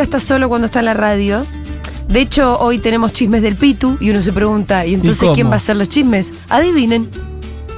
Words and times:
nunca 0.00 0.16
está 0.16 0.20
solo 0.20 0.48
cuando 0.48 0.64
está 0.64 0.78
en 0.78 0.86
la 0.86 0.94
radio. 0.94 1.44
De 2.08 2.20
hecho, 2.20 2.58
hoy 2.58 2.78
tenemos 2.78 3.12
chismes 3.12 3.42
del 3.42 3.54
Pitu 3.56 3.98
y 4.00 4.10
uno 4.10 4.22
se 4.22 4.32
pregunta, 4.32 4.86
¿y 4.86 4.94
entonces 4.94 5.28
quién 5.34 5.48
va 5.48 5.54
a 5.54 5.56
hacer 5.56 5.76
los 5.76 5.90
chismes? 5.90 6.32
Adivinen, 6.48 7.08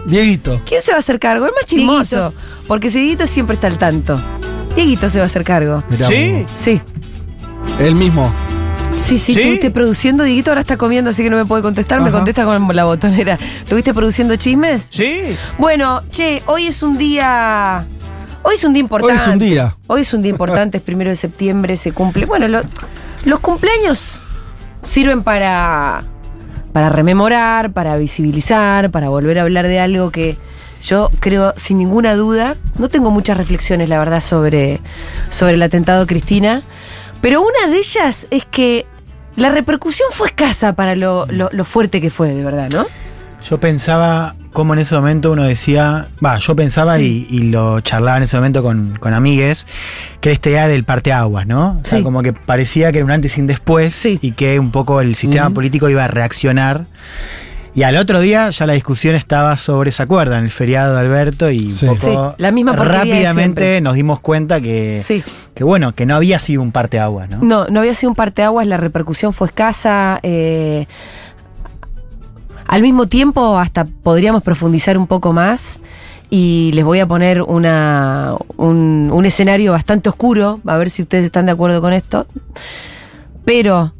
Dieguito. 0.06 0.60
¿quién 0.64 0.82
se 0.82 0.92
va 0.92 0.96
a 0.96 1.00
hacer 1.00 1.18
cargo? 1.18 1.46
El 1.46 1.52
más 1.52 1.66
chismoso. 1.66 2.32
Porque 2.68 2.90
si 2.90 3.00
Dieguito 3.00 3.26
siempre 3.26 3.54
está 3.54 3.66
al 3.66 3.76
tanto. 3.76 4.20
Dieguito 4.76 5.10
se 5.10 5.18
va 5.18 5.24
a 5.24 5.26
hacer 5.26 5.42
cargo. 5.42 5.82
Mirá 5.90 6.06
¿Sí? 6.06 6.42
vos. 6.42 6.50
Sí. 6.54 6.80
Él 7.80 7.96
mismo. 7.96 8.32
Sí, 8.92 9.18
sí, 9.18 9.32
¿Sí? 9.34 9.40
estuviste 9.40 9.70
produciendo, 9.72 10.22
Dieguito 10.22 10.52
ahora 10.52 10.60
está 10.60 10.76
comiendo, 10.76 11.10
así 11.10 11.24
que 11.24 11.30
no 11.30 11.36
me 11.36 11.44
puede 11.44 11.62
contestar, 11.62 12.00
me 12.02 12.12
contesta 12.12 12.44
con 12.44 12.76
la 12.76 12.84
botonera. 12.84 13.36
¿Estuviste 13.64 13.92
produciendo 13.92 14.36
chismes? 14.36 14.86
Sí. 14.90 15.36
Bueno, 15.58 16.02
che, 16.10 16.42
hoy 16.46 16.68
es 16.68 16.84
un 16.84 16.96
día. 16.98 17.84
Hoy 18.44 18.54
es 18.54 18.64
un 18.64 18.72
día 18.72 18.80
importante. 18.80 19.14
Hoy 19.14 19.20
es 19.20 19.28
un 19.28 19.38
día. 19.38 19.76
Hoy 19.86 20.00
es 20.00 20.14
un 20.14 20.22
día 20.22 20.30
importante, 20.30 20.76
es 20.78 20.82
primero 20.82 21.10
de 21.10 21.16
septiembre, 21.16 21.76
se 21.76 21.92
cumple. 21.92 22.26
Bueno, 22.26 22.48
lo- 22.48 22.62
los 23.24 23.40
cumpleaños 23.40 24.20
sirven 24.84 25.22
para. 25.22 26.04
para 26.72 26.88
rememorar, 26.88 27.72
para 27.72 27.96
visibilizar, 27.96 28.90
para 28.90 29.10
volver 29.10 29.38
a 29.38 29.42
hablar 29.42 29.68
de 29.68 29.78
algo 29.78 30.10
que 30.10 30.38
yo 30.82 31.10
creo, 31.20 31.52
sin 31.56 31.76
ninguna 31.78 32.14
duda, 32.14 32.56
no 32.78 32.88
tengo 32.88 33.10
muchas 33.10 33.36
reflexiones, 33.36 33.88
la 33.90 33.98
verdad, 33.98 34.20
sobre, 34.22 34.80
sobre 35.28 35.54
el 35.54 35.62
atentado 35.62 36.02
a 36.02 36.06
Cristina. 36.06 36.62
Pero 37.20 37.42
una 37.42 37.70
de 37.70 37.76
ellas 37.78 38.26
es 38.30 38.44
que 38.46 38.86
la 39.36 39.50
repercusión 39.50 40.08
fue 40.12 40.28
escasa 40.28 40.72
para 40.72 40.96
lo, 40.96 41.26
lo- 41.26 41.50
lo 41.52 41.64
fuerte 41.64 42.00
que 42.00 42.10
fue, 42.10 42.34
de 42.34 42.42
verdad, 42.42 42.68
¿no? 42.72 42.86
Yo 43.48 43.60
pensaba 43.60 44.34
cómo 44.52 44.74
en 44.74 44.80
ese 44.80 44.94
momento 44.94 45.32
uno 45.32 45.42
decía, 45.44 46.06
va, 46.24 46.38
yo 46.38 46.54
pensaba 46.54 46.96
Sí. 46.96 47.26
y, 47.30 47.36
y 47.36 47.42
lo 47.50 47.80
charlaba 47.80 48.18
en 48.18 48.22
ese 48.24 48.36
momento 48.36 48.62
con, 48.62 48.96
con 49.00 49.12
amigues, 49.14 49.66
que 50.20 50.28
era 50.28 50.34
esta 50.34 50.50
idea 50.50 50.68
del 50.68 50.84
parteaguas, 50.84 51.46
¿no? 51.46 51.78
O 51.82 51.84
sea, 51.84 51.98
Sí. 51.98 52.04
como 52.04 52.22
que 52.22 52.32
parecía 52.32 52.92
que 52.92 52.98
era 52.98 53.04
un 53.04 53.10
antes 53.10 53.36
y 53.38 53.40
un 53.40 53.46
después 53.46 53.94
Sí. 53.94 54.18
y 54.22 54.32
que 54.32 54.58
un 54.58 54.70
poco 54.70 55.00
el 55.00 55.14
sistema 55.14 55.50
político 55.50 55.88
iba 55.88 56.04
a 56.04 56.08
reaccionar. 56.08 56.84
Y 57.74 57.84
al 57.84 57.96
otro 57.96 58.20
día 58.20 58.50
ya 58.50 58.66
la 58.66 58.74
discusión 58.74 59.14
estaba 59.14 59.56
sobre, 59.56 59.92
¿se 59.92 60.02
acuerdan? 60.02 60.44
El 60.44 60.50
feriado 60.50 60.92
de 60.94 61.00
Alberto 61.00 61.50
y 61.50 61.70
Sí. 61.70 61.86
un 61.86 61.94
poco 61.98 62.34
Sí, 62.36 62.42
la 62.42 62.50
misma 62.50 62.72
rápidamente 62.76 63.80
nos 63.80 63.94
dimos 63.94 64.20
cuenta 64.20 64.60
que, 64.60 64.98
Sí. 64.98 65.24
que 65.54 65.64
bueno, 65.64 65.94
que 65.94 66.04
no 66.04 66.14
había 66.16 66.38
sido 66.38 66.60
un 66.60 66.70
parteaguas, 66.70 67.30
¿no? 67.30 67.38
No, 67.40 67.66
no 67.68 67.80
había 67.80 67.94
sido 67.94 68.10
un 68.10 68.14
parteaguas, 68.16 68.66
la 68.66 68.76
repercusión 68.76 69.32
fue 69.32 69.46
escasa. 69.46 70.20
eh, 70.22 70.86
al 72.72 72.80
mismo 72.80 73.06
tiempo, 73.06 73.58
hasta 73.58 73.84
podríamos 73.84 74.42
profundizar 74.42 74.96
un 74.96 75.06
poco 75.06 75.34
más. 75.34 75.80
Y 76.30 76.70
les 76.72 76.86
voy 76.86 77.00
a 77.00 77.06
poner 77.06 77.42
una, 77.42 78.34
un, 78.56 79.10
un 79.12 79.26
escenario 79.26 79.72
bastante 79.72 80.08
oscuro, 80.08 80.58
a 80.64 80.78
ver 80.78 80.88
si 80.88 81.02
ustedes 81.02 81.26
están 81.26 81.44
de 81.44 81.52
acuerdo 81.52 81.82
con 81.82 81.92
esto. 81.92 82.26
Pero 83.44 83.92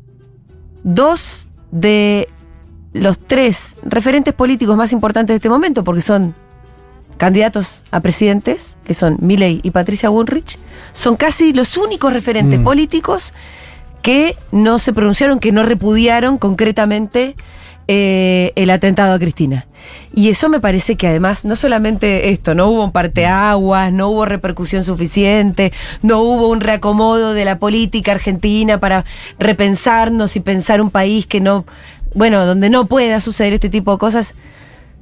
dos 0.83 1.51
de 1.70 2.31
los 2.95 3.19
tres 3.19 3.77
referentes 3.83 4.33
políticos 4.33 4.75
más 4.75 4.95
importantes 4.95 5.34
de 5.34 5.36
este 5.36 5.51
momento, 5.51 5.84
porque 5.84 6.01
son 6.01 6.34
candidatos 7.19 7.83
a 7.91 8.01
presidentes, 8.01 8.79
que 8.84 8.95
son 8.95 9.19
Milei 9.20 9.61
y 9.62 9.70
Patricia 9.70 10.09
Bullrich, 10.09 10.59
son 10.92 11.17
casi 11.17 11.53
los 11.53 11.77
únicos 11.77 12.11
referentes 12.14 12.59
Mm. 12.59 12.64
políticos 12.64 13.34
que 14.01 14.34
no 14.51 14.79
se 14.79 14.95
pronunciaron, 14.95 15.41
que 15.41 15.53
no 15.53 15.62
repudiaron 15.62 16.39
concretamente 16.39 17.36
eh, 17.88 18.52
el 18.56 18.70
atentado 18.70 19.12
a 19.12 19.19
Cristina. 19.19 19.66
Y 20.14 20.28
eso 20.28 20.48
me 20.48 20.61
parece 20.61 20.97
que 20.97 21.08
además, 21.08 21.44
no 21.44 21.56
solamente 21.56 22.30
esto, 22.30 22.55
no 22.55 22.69
hubo 22.69 22.84
un 22.84 22.92
parteaguas, 22.92 23.92
no 23.92 24.08
hubo 24.08 24.24
repercusión 24.24 24.84
suficiente, 24.84 25.72
no 26.02 26.20
hubo 26.20 26.48
un 26.48 26.61
reacomodo 26.61 27.34
de 27.34 27.44
la 27.44 27.58
política 27.58 28.12
argentina 28.12 28.79
para 28.79 29.05
repensarnos 29.39 30.36
y 30.36 30.40
pensar 30.40 30.80
un 30.80 30.90
país 30.90 31.27
que 31.27 31.40
no, 31.40 31.64
bueno, 32.14 32.46
donde 32.46 32.70
no 32.70 32.86
pueda 32.86 33.20
suceder 33.20 33.55
este 33.55 33.68
tipo 33.68 33.92
de 33.92 33.98
cosas, 33.98 34.34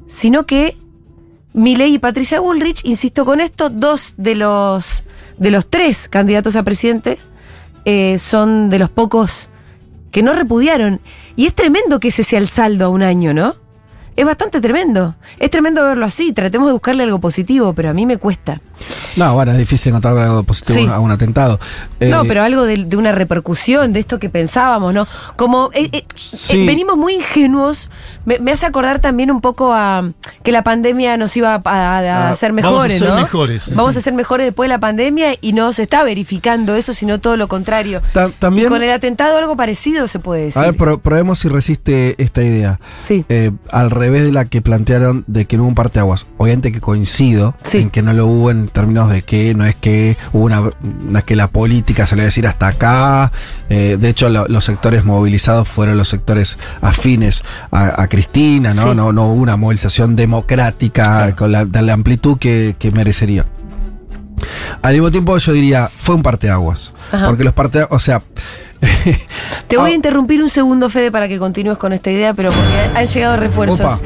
sino 0.06 0.46
que 0.46 0.76
Milei 1.52 1.94
y 1.94 1.98
Patricia 1.98 2.40
Bullrich, 2.40 2.84
insisto 2.84 3.24
con 3.24 3.40
esto, 3.40 3.70
dos 3.70 4.14
de 4.16 4.36
los, 4.36 5.04
de 5.36 5.50
los 5.50 5.68
tres 5.68 6.08
candidatos 6.08 6.56
a 6.56 6.62
presidente 6.62 7.18
eh, 7.84 8.18
son 8.18 8.70
de 8.70 8.78
los 8.78 8.90
pocos 8.90 9.48
que 10.12 10.22
no 10.22 10.32
repudiaron. 10.32 11.00
Y 11.36 11.46
es 11.46 11.54
tremendo 11.54 12.00
que 12.00 12.08
ese 12.08 12.22
sea 12.22 12.38
el 12.38 12.48
saldo 12.48 12.86
a 12.86 12.88
un 12.88 13.02
año, 13.02 13.32
¿no? 13.32 13.56
Es 14.16 14.26
bastante 14.26 14.60
tremendo. 14.60 15.16
Es 15.38 15.50
tremendo 15.50 15.82
verlo 15.82 16.04
así. 16.04 16.32
Tratemos 16.32 16.68
de 16.68 16.72
buscarle 16.72 17.04
algo 17.04 17.20
positivo, 17.20 17.72
pero 17.72 17.90
a 17.90 17.94
mí 17.94 18.06
me 18.06 18.18
cuesta. 18.18 18.60
No, 19.16 19.34
bueno, 19.34 19.52
es 19.52 19.58
difícil 19.58 19.90
encontrar 19.90 20.16
algo 20.18 20.42
positivo 20.44 20.78
Sí. 20.78 20.86
a 20.86 20.98
un 21.00 21.10
atentado. 21.10 21.58
no, 22.00 22.22
Eh, 22.22 22.24
pero 22.28 22.42
algo 22.42 22.64
de, 22.64 22.84
de 22.84 22.96
una 22.96 23.12
repercusión, 23.12 23.92
de 23.92 24.00
esto 24.00 24.18
que 24.18 24.28
pensábamos, 24.30 24.94
¿no? 24.94 25.06
Como 25.36 25.70
eh, 25.72 25.88
eh, 25.92 26.04
Sí. 26.16 26.62
eh, 26.62 26.66
venimos 26.66 26.96
muy 26.96 27.14
ingenuos. 27.14 27.88
Me, 28.24 28.38
me 28.38 28.52
hace 28.52 28.66
acordar 28.66 29.00
también 29.00 29.30
un 29.30 29.40
poco 29.40 29.72
a 29.74 30.10
que 30.42 30.52
la 30.52 30.62
pandemia 30.62 31.16
nos 31.16 31.36
iba 31.36 31.54
a, 31.54 31.60
a- 31.64 31.98
a 31.98 32.28
Ah, 32.28 32.30
hacer 32.30 32.52
vamos 32.52 32.64
a 32.64 32.70
mejores, 32.72 32.98
ser 32.98 33.08
¿no? 33.08 33.14
mejores. 33.16 33.74
Vamos 33.74 33.96
a 33.96 34.00
ser 34.00 34.12
mejores 34.12 34.46
después 34.46 34.66
de 34.68 34.74
la 34.74 34.80
pandemia 34.80 35.34
y 35.40 35.52
no 35.52 35.72
se 35.72 35.82
está 35.84 36.04
verificando 36.04 36.74
eso, 36.74 36.92
sino 36.92 37.18
todo 37.20 37.36
lo 37.36 37.48
contrario. 37.48 38.02
ta- 38.12 38.30
también, 38.38 38.66
Y 38.66 38.68
con 38.70 38.82
el 38.82 38.90
atentado 38.90 39.38
algo 39.38 39.56
parecido 39.56 40.06
se 40.08 40.18
puede 40.18 40.44
decir. 40.46 40.60
a 40.62 40.66
ver, 40.66 40.76
pro- 40.76 40.98
probemos 40.98 41.38
si 41.38 41.48
resiste 41.48 42.14
esta 42.22 42.42
idea. 42.42 42.78
sí. 42.96 43.24
Eh, 43.28 43.50
al 43.70 43.90
revés 43.90 44.24
de 44.24 44.32
la 44.32 44.44
que 44.46 44.60
plantearon 44.62 45.24
de 45.26 45.44
que 45.46 45.56
no 45.56 45.62
hubo 45.64 45.68
un 45.70 45.74
parteaguas. 45.74 46.26
Obviamente 46.38 46.72
que 46.72 46.80
coincido 46.80 47.54
Sí. 47.62 47.78
en 47.78 47.90
que 47.90 48.02
no 48.02 48.12
lo 48.12 48.26
hubo 48.26 48.50
en 48.50 48.68
términos 48.72 49.10
de 49.10 49.22
que 49.22 49.54
no 49.54 49.64
es 49.64 49.74
que 49.74 50.16
hubo 50.32 50.44
una, 50.44 50.62
no 50.82 51.18
es 51.18 51.24
que 51.24 51.36
la 51.36 51.48
política 51.48 52.06
se 52.06 52.16
le 52.16 52.22
va 52.22 52.24
a 52.24 52.26
decir 52.26 52.46
hasta 52.46 52.68
acá. 52.68 53.32
Eh, 53.68 53.96
de 54.00 54.08
hecho, 54.08 54.28
lo- 54.28 54.46
los 54.48 54.64
sectores 54.64 55.04
movilizados 55.04 55.68
fueron 55.68 55.96
los 55.96 56.08
sectores 56.08 56.58
afines 56.80 57.42
a, 57.70 58.02
a 58.02 58.08
Cristina, 58.08 58.72
¿no? 58.72 58.82
Sí. 58.90 58.94
¿no? 58.94 59.12
No 59.12 59.26
hubo 59.26 59.40
una 59.42 59.56
movilización 59.56 60.16
democrática 60.16 61.34
con 61.36 61.52
la, 61.52 61.64
de 61.64 61.82
la 61.82 61.92
amplitud 61.92 62.38
que, 62.38 62.74
que 62.78 62.90
merecería. 62.90 63.46
Al 64.82 64.94
mismo 64.94 65.10
tiempo, 65.10 65.36
yo 65.36 65.52
diría, 65.52 65.88
fue 65.94 66.14
un 66.14 66.22
parteaguas. 66.22 66.92
Ajá. 67.12 67.26
Porque 67.26 67.44
los 67.44 67.52
parteaguas, 67.52 67.92
o 67.92 67.98
sea, 67.98 68.22
Te 69.68 69.76
voy 69.76 69.90
ah. 69.90 69.92
a 69.92 69.94
interrumpir 69.94 70.42
un 70.42 70.48
segundo, 70.48 70.88
Fede, 70.88 71.12
para 71.12 71.28
que 71.28 71.38
continúes 71.38 71.76
con 71.76 71.92
esta 71.92 72.10
idea, 72.10 72.32
pero 72.32 72.50
porque 72.50 72.90
han 72.98 73.06
llegado 73.06 73.36
refuerzos. 73.36 73.80
Opa. 73.80 73.98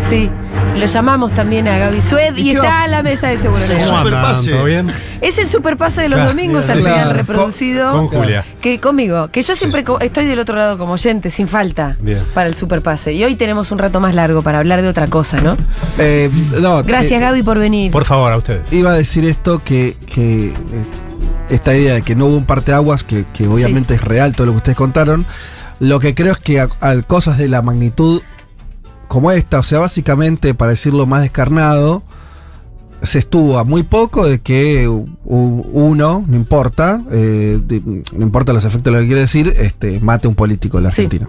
Sí. 0.00 0.28
Lo 0.76 0.86
llamamos 0.86 1.32
también 1.32 1.68
a 1.68 1.78
Gaby 1.78 2.00
Sued 2.00 2.36
y, 2.36 2.40
¿Y 2.40 2.44
qué 2.44 2.52
está 2.54 2.84
a 2.84 2.88
la 2.88 3.02
mesa 3.02 3.28
de 3.28 3.36
seguro. 3.36 3.60
Sí. 3.60 3.78
Superpase. 3.78 4.50
¿Todo 4.52 4.64
bien? 4.64 4.90
Es 5.20 5.38
el 5.38 5.46
superpase 5.46 6.02
de 6.02 6.08
los 6.08 6.16
Claro, 6.16 6.30
domingos 6.30 6.64
bien, 6.66 6.76
al 6.78 6.82
claro. 6.82 6.96
final 7.00 7.14
reproducido. 7.14 7.92
Con 7.92 8.06
Julia. 8.08 8.44
Que 8.60 8.80
conmigo, 8.80 9.28
que 9.28 9.42
yo 9.42 9.54
siempre 9.54 9.84
estoy 10.00 10.26
del 10.26 10.38
otro 10.38 10.56
lado 10.56 10.78
como 10.78 10.94
oyente, 10.94 11.30
sin 11.30 11.46
falta, 11.46 11.96
Bien. 12.00 12.20
para 12.34 12.48
el 12.48 12.56
superpase. 12.56 13.12
Y 13.12 13.22
hoy 13.24 13.34
tenemos 13.36 13.70
un 13.70 13.78
rato 13.78 14.00
más 14.00 14.14
largo 14.14 14.42
para 14.42 14.58
hablar 14.58 14.82
de 14.82 14.88
otra 14.88 15.06
cosa, 15.08 15.40
¿no? 15.40 15.56
eh, 15.98 16.30
no, 16.60 16.82
Gracias, 16.82 17.20
eh, 17.20 17.24
Gaby, 17.24 17.42
por 17.42 17.58
venir. 17.58 17.92
Por 17.92 18.04
favor, 18.04 18.32
a 18.32 18.36
ustedes. 18.36 18.72
Iba 18.72 18.92
a 18.92 18.94
decir 18.94 19.24
esto 19.24 19.62
que, 19.64 19.96
que, 20.12 20.46
eh, 20.48 20.54
esta 21.50 21.74
idea 21.76 21.94
de 21.94 22.02
que 22.02 22.14
no 22.16 22.26
hubo 22.26 22.36
un 22.36 22.46
parteaguas, 22.46 23.04
que, 23.04 23.24
que 23.34 23.46
obviamente 23.46 23.94
es 23.94 24.00
real 24.02 24.34
todo 24.34 24.46
lo 24.46 24.52
que 24.52 24.58
ustedes 24.58 24.76
contaron. 24.78 25.26
Lo 25.80 26.00
que 26.00 26.14
creo 26.14 26.32
es 26.32 26.38
que 26.38 26.60
a, 26.60 26.68
a 26.80 27.02
cosas 27.02 27.38
de 27.38 27.48
la 27.48 27.60
magnitud 27.62 28.22
como 29.08 29.30
esta, 29.30 29.58
o 29.58 29.62
sea, 29.62 29.78
básicamente, 29.80 30.54
para 30.54 30.70
decirlo 30.70 31.06
más 31.06 31.22
descarnado, 31.22 32.02
se 33.02 33.18
estuvo 33.18 33.58
a 33.58 33.64
muy 33.64 33.82
poco 33.82 34.26
de 34.26 34.40
que 34.40 34.88
uno, 35.24 36.24
no 36.26 36.36
importa, 36.36 37.02
eh, 37.10 37.60
no 38.12 38.22
importa 38.24 38.52
los 38.52 38.64
efectos 38.64 38.92
de 38.92 38.92
lo 38.92 38.98
que 39.00 39.06
quiere 39.06 39.22
decir, 39.22 39.52
este, 39.58 40.00
mate 40.00 40.26
a 40.26 40.30
un 40.30 40.36
político 40.36 40.78
en 40.78 40.84
la 40.84 40.90
Sí. 40.90 41.02
Argentina. 41.02 41.28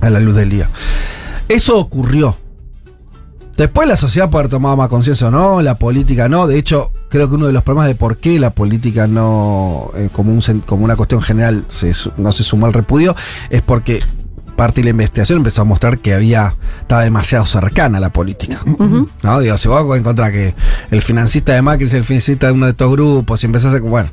A 0.00 0.10
la 0.10 0.20
luz 0.20 0.34
del 0.34 0.50
día. 0.50 0.68
Eso 1.48 1.78
ocurrió. 1.78 2.36
Después 3.56 3.86
la 3.86 3.94
sociedad 3.94 4.30
puede 4.30 4.42
haber 4.42 4.50
tomado 4.50 4.76
más 4.76 4.88
conciencia 4.88 5.28
o 5.28 5.30
no, 5.30 5.62
la 5.62 5.78
política 5.78 6.28
no. 6.28 6.48
De 6.48 6.58
hecho, 6.58 6.90
creo 7.08 7.28
que 7.28 7.36
uno 7.36 7.46
de 7.46 7.52
los 7.52 7.62
problemas 7.62 7.86
de 7.86 7.94
por 7.94 8.16
qué 8.16 8.40
la 8.40 8.50
política 8.50 9.06
no, 9.06 9.90
eh, 9.94 10.08
como, 10.12 10.32
un, 10.32 10.40
como 10.66 10.84
una 10.84 10.96
cuestión 10.96 11.22
general, 11.22 11.64
se 11.68 11.92
no 12.16 12.32
se 12.32 12.42
sumó 12.42 12.66
al 12.66 12.72
repudio, 12.72 13.14
es 13.50 13.62
porque 13.62 14.00
parte 14.56 14.80
de 14.80 14.84
la 14.84 14.90
investigación 14.90 15.38
empezó 15.38 15.62
a 15.62 15.64
mostrar 15.64 15.98
que 15.98 16.14
había 16.14 16.56
estaba 16.80 17.02
demasiado 17.02 17.44
cercana 17.46 17.98
a 17.98 18.00
la 18.00 18.10
política. 18.10 18.60
Ujú. 18.64 19.08
¿No? 19.22 19.40
Digo, 19.40 19.58
si 19.58 19.68
vos 19.68 19.98
encontrás 19.98 20.32
que 20.32 20.54
el 20.90 21.02
financista 21.02 21.52
de 21.54 21.62
Macri 21.62 21.86
es 21.86 21.94
el 21.94 22.04
financista 22.04 22.46
de 22.48 22.52
uno 22.52 22.66
de 22.66 22.72
estos 22.72 22.90
grupos 22.92 23.42
y 23.42 23.46
empezás 23.46 23.74
a... 23.74 23.80
Bueno, 23.80 24.10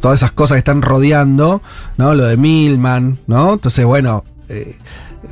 todas 0.00 0.18
esas 0.20 0.32
cosas 0.32 0.56
que 0.56 0.58
están 0.60 0.82
rodeando, 0.82 1.62
¿no? 1.96 2.14
Lo 2.14 2.24
de 2.24 2.36
Milman, 2.36 3.18
¿no? 3.26 3.54
Entonces, 3.54 3.84
bueno, 3.84 4.24
eh, 4.48 4.76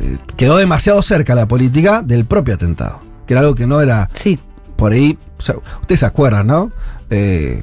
eh, 0.00 0.18
quedó 0.36 0.56
demasiado 0.56 1.00
cerca 1.02 1.34
la 1.34 1.46
política 1.46 2.02
del 2.02 2.24
propio 2.24 2.54
atentado. 2.54 3.00
Que 3.26 3.34
era 3.34 3.40
algo 3.40 3.54
que 3.54 3.66
no 3.66 3.80
era 3.80 4.08
Sí. 4.12 4.38
por 4.76 4.92
ahí... 4.92 5.18
o 5.38 5.42
sea, 5.42 5.56
ustedes 5.80 6.00
se 6.00 6.06
acuerdan, 6.06 6.46
¿no? 6.46 6.72
Eh, 7.10 7.62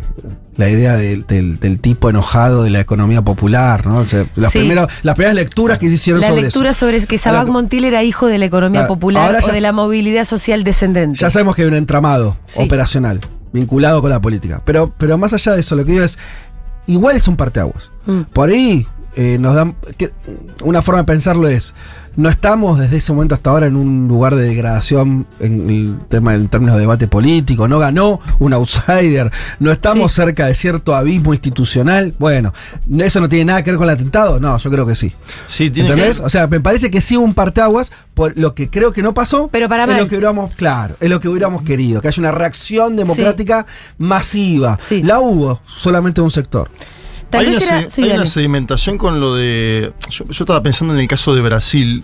la 0.55 0.69
idea 0.69 0.95
del, 0.95 1.25
del- 1.25 1.59
del 1.59 1.79
tipo 1.79 2.09
enojado 2.09 2.63
de 2.63 2.69
la 2.69 2.79
economía 2.79 3.21
popular, 3.23 3.85
¿no? 3.87 3.97
O 3.97 4.05
sea, 4.05 4.25
las, 4.35 4.51
Sí. 4.51 4.59
primeras, 4.59 4.87
las 5.01 5.15
primeras 5.15 5.35
lecturas 5.35 5.79
que 5.79 5.87
se 5.89 5.95
hicieron 5.95 6.21
La 6.21 6.27
sobre 6.27 6.41
lectura 6.43 6.69
eso. 6.71 6.79
sobre 6.81 7.03
que 7.05 7.17
Sabac 7.17 7.47
Montiel 7.47 7.85
era 7.85 8.03
hijo 8.03 8.27
de 8.27 8.37
la 8.37 8.45
economía 8.45 8.83
Ah, 8.83 8.87
popular 8.87 9.25
ahora 9.25 9.39
o 9.47 9.51
de 9.51 9.61
la 9.61 9.71
movilidad 9.71 10.25
social 10.25 10.63
descendente. 10.63 11.19
Ya 11.19 11.29
sabemos 11.29 11.55
que 11.55 11.63
hay 11.63 11.67
un 11.67 11.73
entramado 11.73 12.37
Sí. 12.45 12.61
operacional 12.63 13.19
vinculado 13.51 14.01
con 14.01 14.09
la 14.11 14.19
política. 14.21 14.61
Pero, 14.65 14.93
pero 14.97 15.17
más 15.17 15.33
allá 15.33 15.53
de 15.53 15.59
eso, 15.61 15.75
lo 15.75 15.85
que 15.85 15.91
digo 15.93 16.03
es, 16.03 16.17
igual 16.87 17.15
es 17.15 17.27
un 17.27 17.35
parteaguas. 17.35 17.89
Mm. 18.05 18.21
Por 18.33 18.49
ahí 18.49 18.87
eh, 19.15 19.37
nos 19.39 19.55
dan. 19.55 19.75
que- 19.97 20.11
una 20.61 20.81
forma 20.81 21.01
de 21.01 21.05
pensarlo 21.05 21.47
es. 21.47 21.73
No 22.15 22.29
estamos 22.29 22.77
desde 22.79 22.97
ese 22.97 23.11
momento 23.11 23.33
hasta 23.33 23.49
ahora 23.49 23.65
en 23.65 23.75
un 23.75 24.07
lugar 24.07 24.35
de 24.35 24.43
degradación 24.43 25.25
en 25.39 25.67
el 25.67 25.97
tema 26.09 26.35
en 26.35 26.47
términos 26.47 26.75
de 26.75 26.81
debate 26.81 27.07
político. 27.07 27.67
No 27.67 27.79
ganó 27.79 28.19
un 28.37 28.53
outsider. 28.53 29.31
No 29.59 29.71
estamos 29.71 30.11
Sí. 30.11 30.17
cerca 30.17 30.45
de 30.45 30.53
cierto 30.53 30.95
abismo 30.95 31.33
institucional. 31.33 32.13
Bueno, 32.19 32.53
¿eso 32.99 33.19
no 33.19 33.27
tiene 33.29 33.45
nada 33.45 33.63
que 33.63 33.71
ver 33.71 33.79
con 33.79 33.87
el 33.89 33.95
atentado? 33.95 34.39
No, 34.39 34.55
yo 34.59 34.69
creo 34.69 34.85
que 34.85 34.93
sí. 34.93 35.11
Sí, 35.47 35.71
tiene 35.71 35.89
¿Entendés? 35.89 36.19
O 36.19 36.29
sea, 36.29 36.45
me 36.45 36.59
parece 36.59 36.91
que 36.91 37.01
sí 37.01 37.17
hubo 37.17 37.25
un 37.25 37.33
parteaguas. 37.33 37.91
Por 38.13 38.37
lo 38.37 38.53
que 38.53 38.69
creo 38.69 38.93
que 38.93 39.01
no 39.01 39.15
pasó. 39.15 39.49
Pero 39.51 39.67
para 39.67 39.85
es 39.85 39.89
mal. 39.89 39.97
lo 40.01 40.07
que 40.07 40.13
hubiéramos, 40.15 40.53
claro, 40.53 40.95
es 40.99 41.09
lo 41.09 41.19
que 41.19 41.29
hubiéramos 41.29 41.63
querido. 41.63 41.99
Que 41.99 42.09
haya 42.09 42.21
una 42.21 42.31
reacción 42.31 42.95
democrática 42.95 43.65
masiva. 43.97 44.77
Sí. 44.79 45.01
La 45.01 45.19
hubo, 45.19 45.61
solamente 45.65 46.21
un 46.21 46.29
sector. 46.29 46.69
Tal 47.33 47.45
hay 47.45 47.51
vez 47.53 47.67
una, 47.67 47.79
era. 47.79 47.89
se- 47.89 47.95
sí, 47.95 48.01
hay 48.03 48.09
dale. 48.09 48.21
una 48.21 48.29
sedimentación 48.29 48.97
con 48.97 49.19
lo 49.19 49.35
de. 49.35 49.91
Yo, 50.09 50.25
yo 50.25 50.43
estaba 50.43 50.63
pensando 50.63 50.93
en 50.93 51.01
el 51.01 51.07
caso 51.07 51.35
de 51.35 51.41
Brasil, 51.41 52.03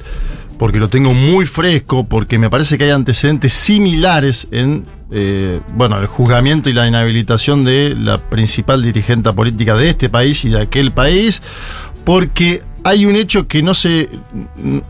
porque 0.58 0.78
lo 0.80 0.90
tengo 0.90 1.14
muy 1.14 1.46
fresco, 1.46 2.06
porque 2.06 2.38
me 2.38 2.50
parece 2.50 2.78
que 2.78 2.84
hay 2.84 2.92
antecedentes 2.92 3.54
similares 3.54 4.48
en. 4.52 4.86
eh, 5.12 5.62
bueno, 5.76 5.98
el 6.00 6.08
juzgamiento 6.08 6.70
y 6.70 6.74
la 6.74 6.88
inhabilitación 6.88 7.64
de 7.64 7.96
la 7.98 8.18
principal 8.18 8.84
dirigente 8.84 9.32
política 9.34 9.76
de 9.76 9.90
este 9.90 10.10
país 10.10 10.44
y 10.46 10.50
de 10.50 10.62
aquel 10.62 10.92
país, 10.92 11.42
porque 12.04 12.62
hay 12.84 13.06
un 13.06 13.16
hecho 13.18 13.46
que 13.48 13.62
no 13.62 13.74
se, 13.74 14.10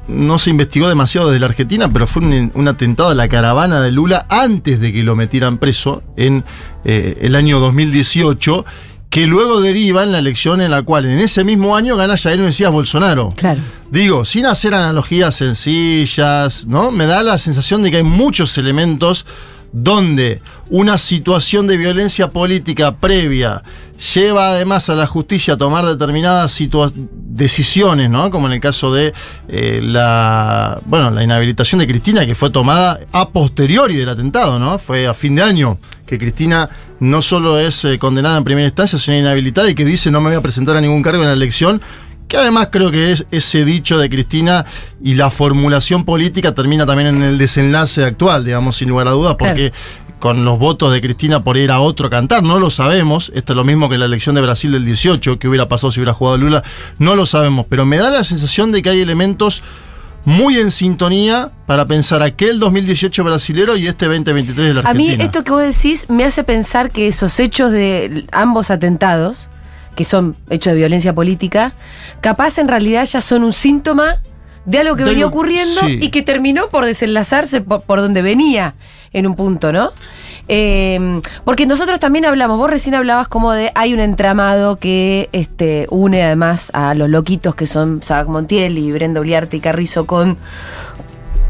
no 0.08 0.38
se 0.38 0.50
investigó 0.52 0.88
demasiado 0.90 1.30
desde 1.30 1.40
la 1.40 1.48
Argentina, 1.48 1.92
pero 1.92 2.06
fue 2.06 2.22
un, 2.22 2.52
un 2.54 2.68
atentado 2.68 3.10
a 3.10 3.16
la 3.16 3.28
caravana 3.28 3.82
de 3.82 3.92
Lula 3.92 4.26
antes 4.30 4.80
de 4.80 4.94
que 4.94 5.04
lo 5.04 5.16
metieran 5.16 5.58
preso 5.58 6.04
en 6.16 6.44
eh, 6.86 7.18
el 7.22 7.36
año 7.36 7.60
2018 7.60 8.64
que 9.10 9.26
luego 9.26 9.60
deriva 9.60 10.04
en 10.04 10.12
la 10.12 10.20
elección 10.20 10.62
en 10.62 10.72
la 10.72 10.84
cual 10.84 11.06
en 11.06 11.20
ese 11.20 11.44
mismo 11.44 11.76
año 11.76 11.96
gana 11.96 12.16
Jair 12.16 12.40
Mesías 12.40 12.72
Bolsonaro. 12.72 13.30
Claro. 13.36 13.62
Digo, 13.90 14.24
sin 14.24 14.46
hacer 14.46 14.74
analogías 14.74 15.36
sencillas, 15.36 16.68
¿no? 16.68 16.92
Me 16.92 17.08
da 17.08 17.24
la 17.24 17.38
sensación 17.38 17.82
de 17.82 17.90
que 17.90 17.98
hay 17.98 18.04
muchos 18.04 18.58
elementos 18.58 19.26
donde 19.72 20.42
una 20.70 20.98
situación 20.98 21.68
de 21.68 21.78
violencia 21.78 22.30
política 22.32 22.96
previa 22.96 23.64
lleva 24.14 24.50
además 24.50 24.90
a 24.90 24.96
la 24.96 25.06
justicia 25.06 25.56
a 25.56 25.58
tomar 25.58 25.86
determinadas 25.86 26.58
decisiones, 27.12 28.10
¿no? 28.10 28.32
Como 28.32 28.48
en 28.48 28.54
el 28.54 28.60
caso 28.60 28.94
de 28.94 29.14
eh, 29.48 29.80
la, 29.84 30.80
bueno, 30.86 31.12
la 31.12 31.24
inhabilitación 31.24 31.80
de 31.80 31.88
Cristina, 31.88 32.26
que 32.26 32.36
fue 32.36 32.50
tomada 32.50 33.00
a 33.12 33.30
posteriori 33.30 33.96
del 33.96 34.10
atentado, 34.10 34.60
¿no? 34.60 34.80
Fue 34.80 35.08
a 35.08 35.14
fin 35.14 35.36
de 35.36 35.44
año 35.44 35.80
que 36.06 36.18
Cristina 36.18 36.70
no 37.00 37.22
solo 37.22 37.60
es 37.60 37.86
eh, 37.86 38.00
condenada 38.00 38.38
en 38.38 38.44
primera 38.44 38.68
instancia, 38.68 39.00
sino 39.00 39.18
inhabilitada 39.18 39.70
y 39.70 39.76
que 39.76 39.86
dice 39.86 40.12
no 40.12 40.22
me 40.22 40.30
voy 40.30 40.38
a 40.38 40.42
presentar 40.42 40.76
a 40.76 40.82
ningún 40.82 41.02
cargo 41.02 41.22
en 41.24 41.30
la 41.30 41.34
elección 41.34 41.82
que 42.30 42.38
además 42.38 42.70
creo 42.72 42.92
que 42.92 43.12
es 43.12 43.26
ese 43.32 43.66
dicho 43.66 43.98
de 43.98 44.08
Cristina 44.08 44.64
y 45.04 45.16
la 45.16 45.32
formulación 45.32 46.06
política 46.06 46.54
termina 46.54 46.86
también 46.86 47.16
en 47.16 47.24
el 47.24 47.38
desenlace 47.40 48.06
actual, 48.06 48.46
digamos, 48.46 48.78
sin 48.78 48.90
lugar 48.90 49.08
a 49.08 49.12
dudas, 49.12 49.36
porque 49.38 49.74
con 50.20 50.46
los 50.46 50.60
votos 50.60 50.94
de 50.94 51.02
Cristina 51.02 51.44
por 51.44 51.58
ir 51.58 51.72
a 51.72 51.80
otro 51.80 52.10
cantar, 52.10 52.44
no 52.44 52.60
lo 52.60 52.70
sabemos, 52.70 53.32
esto 53.34 53.54
es 53.54 53.58
lo 53.58 53.64
mismo 53.64 53.90
que 53.90 53.98
la 53.98 54.06
elección 54.06 54.36
de 54.36 54.42
Brasil 54.42 54.72
del 54.72 54.86
18, 54.86 55.40
que 55.40 55.48
hubiera 55.48 55.68
pasado 55.68 55.90
si 55.92 56.00
hubiera 56.00 56.14
jugado 56.14 56.38
Lula, 56.38 56.64
no 57.00 57.16
lo 57.16 57.26
sabemos, 57.26 57.66
pero 57.68 57.86
me 57.86 57.98
da 57.98 58.12
la 58.12 58.24
sensación 58.24 58.72
de 58.72 58.84
que 58.84 58.90
hay 58.90 59.02
elementos 59.02 59.64
muy 60.26 60.58
en 60.58 60.72
sintonía 60.72 61.52
para 61.66 61.86
pensar 61.86 62.22
aquel 62.22 62.60
2018 62.60 63.24
brasilero 63.24 63.78
y 63.78 63.88
este 63.88 64.06
2023 64.06 64.68
de 64.68 64.74
la 64.74 64.80
A 64.82 64.92
Argentina. 64.92 65.18
mí 65.18 65.24
esto 65.24 65.44
que 65.44 65.52
vos 65.52 65.62
decís 65.62 66.06
me 66.10 66.24
hace 66.26 66.44
pensar 66.44 66.92
que 66.92 67.08
esos 67.08 67.40
hechos 67.40 67.72
de 67.72 68.26
ambos 68.32 68.70
atentados, 68.72 69.50
que 69.96 70.04
son 70.04 70.36
hechos 70.50 70.74
de 70.74 70.80
violencia 70.80 71.14
política, 71.14 71.74
capaz 72.22 72.58
en 72.58 72.68
realidad 72.68 73.06
ya 73.06 73.22
son 73.22 73.44
un 73.44 73.54
síntoma 73.54 74.18
de 74.66 74.80
algo 74.80 74.96
que 74.96 75.04
De 75.04 75.12
venía 75.12 75.26
ocurriendo 75.26 75.82
sí. 75.82 76.00
y 76.02 76.10
que 76.10 76.22
terminó 76.22 76.70
por 76.70 76.86
desenlazarse 76.86 77.62
por, 77.62 77.82
por 77.82 78.02
donde 78.02 78.22
venía 78.22 78.76
en 79.14 79.26
un 79.26 79.36
punto, 79.36 79.72
¿no? 79.72 79.92
Eh, 80.52 81.22
porque 81.46 81.68
nosotros 81.68 82.00
también 82.00 82.26
hablamos, 82.26 82.58
vos 82.58 82.70
recién 82.70 82.96
hablabas 82.96 83.28
como 83.28 83.52
de 83.54 83.72
hay 83.76 83.94
un 83.94 84.00
entramado 84.00 84.78
que 84.78 85.30
este, 85.32 85.86
une 85.92 86.24
además 86.24 86.72
a 86.74 86.96
los 86.96 87.08
loquitos 87.08 87.54
que 87.54 87.68
son 87.68 88.02
Sabac 88.02 88.28
Montiel 88.28 88.80
y 88.80 88.92
Brenda 88.92 89.22
Uliarte 89.22 89.58
y 89.58 89.60
Carrizo 89.60 90.08
con 90.08 90.38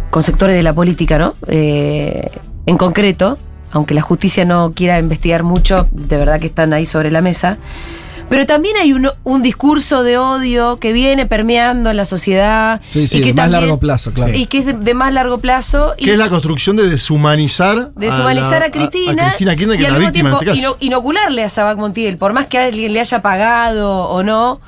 con 0.09 0.23
sectores 0.23 0.55
de 0.55 0.63
la 0.63 0.73
política, 0.73 1.17
¿no? 1.17 1.35
Eh, 1.47 2.29
en 2.65 2.77
concreto, 2.77 3.37
aunque 3.71 3.93
la 3.93 4.01
justicia 4.01 4.45
no 4.45 4.73
quiera 4.73 4.99
investigar 4.99 5.43
mucho, 5.43 5.87
de 5.91 6.17
verdad 6.17 6.39
que 6.39 6.47
están 6.47 6.73
ahí 6.73 6.85
sobre 6.85 7.11
la 7.11 7.21
mesa. 7.21 7.57
Pero 8.29 8.45
también 8.45 8.77
hay 8.77 8.93
un, 8.93 9.09
un 9.23 9.41
discurso 9.41 10.03
de 10.03 10.17
odio 10.19 10.77
que 10.79 10.93
viene 10.93 11.25
permeando 11.25 11.89
en 11.89 11.97
la 11.97 12.05
sociedad. 12.05 12.79
Sí, 12.91 13.07
sí, 13.07 13.17
y 13.17 13.21
que 13.21 13.33
más 13.33 13.45
también- 13.45 13.61
largo 13.63 13.79
plazo, 13.79 14.13
claro. 14.13 14.33
Y 14.35 14.45
que 14.45 14.59
es 14.59 14.65
de, 14.67 14.73
de 14.73 14.93
más 14.93 15.11
largo 15.13 15.39
plazo. 15.39 15.93
Y 15.97 16.05
que 16.05 16.13
es 16.13 16.19
la 16.19 16.29
construcción 16.29 16.75
de 16.75 16.87
deshumanizar 16.89 17.91
deshumanizar 17.95 18.59
la- 18.59 18.67
a, 18.67 18.71
Cristina, 18.71 19.23
a 19.23 19.27
Cristina 19.29 19.55
Kirchner, 19.55 19.77
que 19.77 19.83
y 19.83 19.85
al 19.87 19.93
la 19.93 19.99
mismo 19.99 20.11
víctima 20.11 20.39
tiempo 20.39 20.51
este 20.67 20.85
inocularle 20.85 21.43
a 21.43 21.49
Sabac 21.49 21.77
Montiel, 21.79 22.17
por 22.17 22.33
más 22.33 22.45
que 22.45 22.59
alguien 22.59 22.93
le 22.93 22.99
haya 22.99 23.21
pagado 23.21 24.03
o 24.09 24.21
no, 24.23 24.61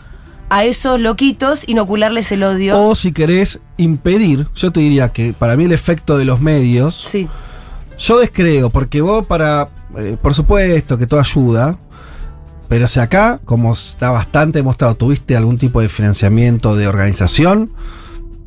a 0.49 0.65
esos 0.65 0.99
loquitos, 0.99 1.63
inocularles 1.67 2.31
el 2.31 2.43
odio. 2.43 2.81
O 2.81 2.95
si 2.95 3.11
querés 3.13 3.61
impedir, 3.77 4.47
yo 4.55 4.71
te 4.71 4.79
diría 4.79 5.09
que 5.09 5.33
para 5.37 5.55
mí 5.55 5.65
el 5.65 5.71
efecto 5.71 6.17
de 6.17 6.25
los 6.25 6.41
medios, 6.41 6.95
sí, 6.95 7.27
yo 7.97 8.19
descreo, 8.19 8.69
porque 8.71 9.01
vos 9.01 9.25
para, 9.27 9.69
eh, 9.97 10.17
por 10.21 10.33
supuesto 10.33 10.97
que 10.97 11.05
todo 11.07 11.19
ayuda, 11.19 11.77
pero 12.71 12.87
si 12.87 13.01
acá, 13.01 13.41
como 13.43 13.73
está 13.73 14.11
bastante 14.11 14.59
demostrado, 14.59 14.95
tuviste 14.95 15.35
algún 15.35 15.57
tipo 15.57 15.81
de 15.81 15.89
financiamiento 15.89 16.77
de 16.77 16.87
organización, 16.87 17.73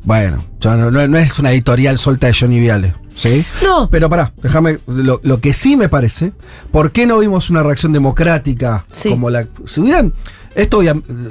bueno, 0.03 0.43
no, 0.63 0.89
no- 0.89 1.07
no 1.07 1.17
es 1.19 1.37
una 1.37 1.51
editorial 1.51 1.99
suelta 1.99 2.25
de 2.25 2.33
Johnny 2.33 2.59
Viale, 2.59 2.95
¿sí? 3.15 3.45
No. 3.63 3.87
Pero 3.91 4.09
pará, 4.09 4.33
déjame, 4.41 4.79
lo, 4.87 5.19
lo 5.23 5.39
que 5.41 5.53
sí 5.53 5.77
me 5.77 5.89
parece, 5.89 6.31
¿por 6.71 6.91
qué 6.91 7.05
no 7.05 7.19
vimos 7.19 7.51
una 7.51 7.61
reacción 7.61 7.93
democrática 7.93 8.85
Sí. 8.91 9.11
como 9.11 9.29
la... 9.29 9.45
Si 9.67 9.79
hubieran, 9.81 10.11
esto 10.55 10.81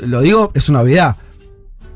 lo 0.07 0.21
digo, 0.21 0.53
es 0.55 0.69
una 0.69 0.81
obviedad, 0.83 1.17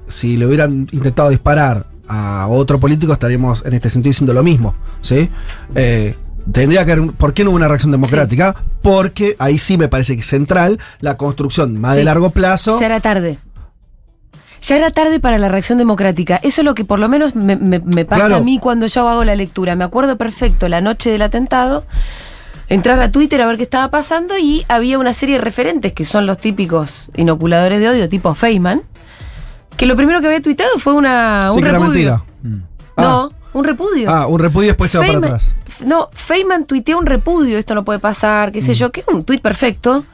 si 0.08 0.36
le 0.36 0.46
hubieran 0.46 0.88
intentado 0.90 1.28
disparar 1.30 1.86
a 2.08 2.48
otro 2.48 2.80
político 2.80 3.12
estaríamos 3.12 3.62
en 3.64 3.74
este 3.74 3.88
sentido 3.88 4.10
diciendo 4.10 4.32
lo 4.34 4.42
mismo, 4.42 4.74
¿sí? 5.00 5.28
Eh, 5.76 6.16
tendría 6.52 6.84
que 6.84 6.92
haber, 6.92 7.12
¿por 7.12 7.34
qué 7.34 7.44
no 7.44 7.50
hubo 7.50 7.56
una 7.56 7.68
reacción 7.68 7.92
democrática? 7.92 8.54
Porque 8.82 9.36
ahí 9.38 9.58
sí 9.58 9.76
me 9.78 9.88
parece 9.88 10.14
que 10.14 10.20
es 10.20 10.26
central 10.26 10.78
la 11.00 11.16
construcción 11.16 11.80
más 11.80 11.96
de 11.96 12.04
largo 12.04 12.30
plazo. 12.30 12.78
Ya 12.80 12.86
era 12.86 13.00
tarde. 13.00 13.38
Ya 14.60 14.76
era 14.76 14.90
tarde 14.90 15.20
para 15.20 15.38
la 15.38 15.48
reacción 15.48 15.78
democrática. 15.78 16.36
Eso 16.42 16.62
es 16.62 16.64
lo 16.64 16.74
que 16.74 16.84
por 16.84 16.98
lo 16.98 17.08
menos 17.08 17.36
me, 17.36 17.54
me- 17.56 17.78
me 17.78 18.04
pasa 18.04 18.26
Claro. 18.26 18.36
a 18.36 18.44
mí 18.44 18.58
cuando 18.58 18.86
yo 18.86 19.08
hago 19.08 19.24
la 19.24 19.36
lectura. 19.36 19.76
Me 19.76 19.84
acuerdo 19.84 20.16
perfecto 20.16 20.68
la 20.68 20.80
noche 20.80 21.10
del 21.10 21.22
atentado, 21.22 21.84
entrar 22.68 23.00
a 23.00 23.12
Twitter 23.12 23.40
a 23.40 23.46
ver 23.46 23.56
qué 23.56 23.62
estaba 23.62 23.88
pasando 23.90 24.36
y 24.36 24.64
había 24.68 24.98
una 24.98 25.12
serie 25.12 25.36
de 25.36 25.42
referentes 25.42 25.92
que 25.92 26.04
son 26.04 26.26
los 26.26 26.38
típicos 26.38 27.10
inoculadores 27.14 27.78
de 27.78 27.88
odio 27.88 28.08
tipo 28.08 28.34
Feynman, 28.34 28.82
que 29.76 29.86
lo 29.86 29.94
primero 29.94 30.20
que 30.20 30.26
había 30.26 30.42
tuiteado 30.42 30.76
fue 30.80 30.94
una, 30.94 31.50
Sí, 31.52 31.58
un 31.58 31.62
que 31.62 31.68
era 31.68 31.78
repudio. 31.78 32.24
mentira. 32.42 32.66
No, 32.96 33.32
un 33.52 33.64
repudio. 33.64 34.10
Ah, 34.10 34.26
un 34.26 34.38
repudio 34.38 34.64
y 34.66 34.68
después 34.68 34.90
se 34.90 34.98
va 34.98 35.06
para 35.06 35.18
atrás. 35.18 35.52
No, 35.84 36.08
Feynman 36.12 36.64
tuiteó 36.66 36.98
un 36.98 37.06
repudio, 37.06 37.58
esto 37.58 37.74
no 37.74 37.84
puede 37.84 37.98
pasar, 37.98 38.52
qué 38.52 38.60
sé 38.60 38.74
yo, 38.74 38.90
que 38.92 39.00
es 39.00 39.08
un 39.08 39.24
tuit 39.24 39.40
perfecto. 39.40 40.04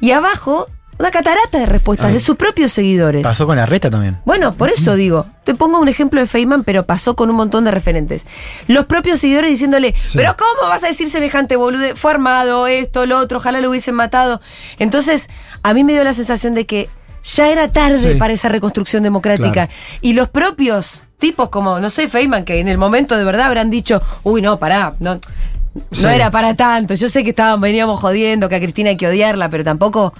Y 0.00 0.12
abajo, 0.12 0.66
una 0.98 1.10
catarata 1.10 1.58
de 1.58 1.66
respuestas 1.66 2.12
de 2.12 2.20
sus 2.20 2.36
propios 2.36 2.72
seguidores. 2.72 3.22
Pasó 3.22 3.46
con 3.46 3.56
la 3.56 3.64
reta 3.66 3.90
también. 3.90 4.18
Bueno, 4.24 4.52
por 4.54 4.68
eso 4.70 4.94
digo, 4.96 5.26
te 5.44 5.54
pongo 5.54 5.78
un 5.78 5.88
ejemplo 5.88 6.20
de 6.20 6.26
Feynman, 6.26 6.64
pero 6.64 6.84
pasó 6.84 7.16
con 7.16 7.30
un 7.30 7.36
montón 7.36 7.64
de 7.64 7.70
referentes. 7.70 8.26
Los 8.66 8.86
propios 8.86 9.20
seguidores 9.20 9.50
diciéndole, 9.50 9.94
Sí. 10.04 10.18
pero 10.18 10.36
¿cómo 10.36 10.68
vas 10.68 10.84
a 10.84 10.88
decir 10.88 11.08
semejante 11.10 11.56
bolude? 11.56 11.94
Fue 11.94 12.10
armado, 12.10 12.66
esto, 12.66 13.06
lo 13.06 13.18
otro, 13.18 13.38
ojalá 13.38 13.60
lo 13.60 13.70
hubiesen 13.70 13.94
matado. 13.94 14.40
Entonces, 14.78 15.28
a 15.62 15.72
mí 15.74 15.84
me 15.84 15.92
dio 15.92 16.04
la 16.04 16.12
sensación 16.12 16.54
de 16.54 16.66
que 16.66 16.88
ya 17.24 17.50
era 17.50 17.68
tarde 17.70 18.12
Sí. 18.14 18.18
para 18.18 18.32
esa 18.32 18.48
reconstrucción 18.48 19.02
democrática. 19.02 19.52
Claro. 19.52 19.72
Y 20.00 20.12
los 20.14 20.28
propios 20.28 21.02
tipos 21.18 21.48
como, 21.50 21.78
no 21.80 21.90
sé, 21.90 22.08
Feynman, 22.08 22.44
que 22.44 22.60
en 22.60 22.68
el 22.68 22.78
momento 22.78 23.16
de 23.16 23.24
verdad 23.24 23.46
habrán 23.46 23.70
dicho, 23.70 24.00
uy, 24.22 24.40
no, 24.42 24.58
pará, 24.58 24.94
no, 25.00 25.20
era 26.10 26.30
para 26.30 26.54
tanto. 26.56 26.94
Yo 26.94 27.08
sé 27.08 27.22
que 27.24 27.30
estaban, 27.30 27.60
veníamos 27.60 28.00
jodiendo, 28.00 28.48
que 28.48 28.54
a 28.56 28.60
Cristina 28.60 28.90
hay 28.90 28.96
que 28.96 29.06
odiarla, 29.06 29.48
pero 29.50 29.62
tampoco. 29.64 30.12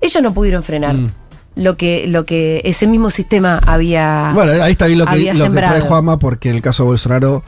Ellos 0.00 0.22
no 0.22 0.32
pudieron 0.32 0.62
frenar. 0.62 0.94
Mm. 0.94 1.12
Lo 1.56 1.76
que, 1.76 2.06
lo 2.06 2.24
que 2.24 2.62
ese 2.64 2.86
mismo 2.86 3.10
sistema 3.10 3.58
había. 3.66 4.30
Bueno, 4.32 4.52
ahí 4.62 4.72
está 4.72 4.86
bien 4.86 5.00
lo 5.00 5.04
que, 5.06 5.12
lo 5.12 5.18
que 5.18 5.24
trae 5.32 5.36
sembrado. 5.42 5.80
Juanma, 5.84 6.16
porque 6.18 6.48
en 6.48 6.54
el 6.56 6.62
caso 6.62 6.84
de 6.84 6.90
Bolsonaro, 6.90 7.42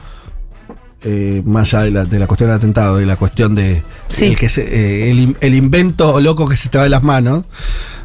eh, 1.03 1.41
más 1.45 1.73
allá 1.73 1.83
de 1.85 1.91
la, 1.91 2.05
de 2.05 2.19
la 2.19 2.27
cuestión 2.27 2.49
del 2.49 2.57
atentado 2.57 3.01
y 3.01 3.05
la 3.05 3.15
cuestión 3.15 3.55
de 3.55 3.81
Sí. 4.09 4.25
el, 4.25 4.35
que 4.37 4.49
se- 4.49 4.63
eh, 5.07 5.09
el, 5.11 5.35
el 5.39 5.55
invento 5.55 6.19
loco 6.19 6.47
que 6.47 6.57
se 6.57 6.69
te 6.69 6.77
va 6.77 6.83
de 6.83 6.89
las 6.89 7.01
manos, 7.01 7.45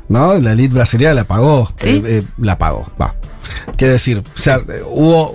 ¿no? 0.08 0.38
La 0.40 0.52
elite 0.52 0.74
brasileña 0.74 1.14
la 1.14 1.24
pagó. 1.24 1.72
¿Sí? 1.76 2.02
eh, 2.04 2.18
eh, 2.18 2.22
la 2.38 2.58
pagó, 2.58 2.90
va. 3.00 3.14
Quiere 3.76 3.94
decir, 3.94 4.18
o 4.34 4.38
sea, 4.38 4.56
eh, 4.56 4.82
hubo, 4.86 5.34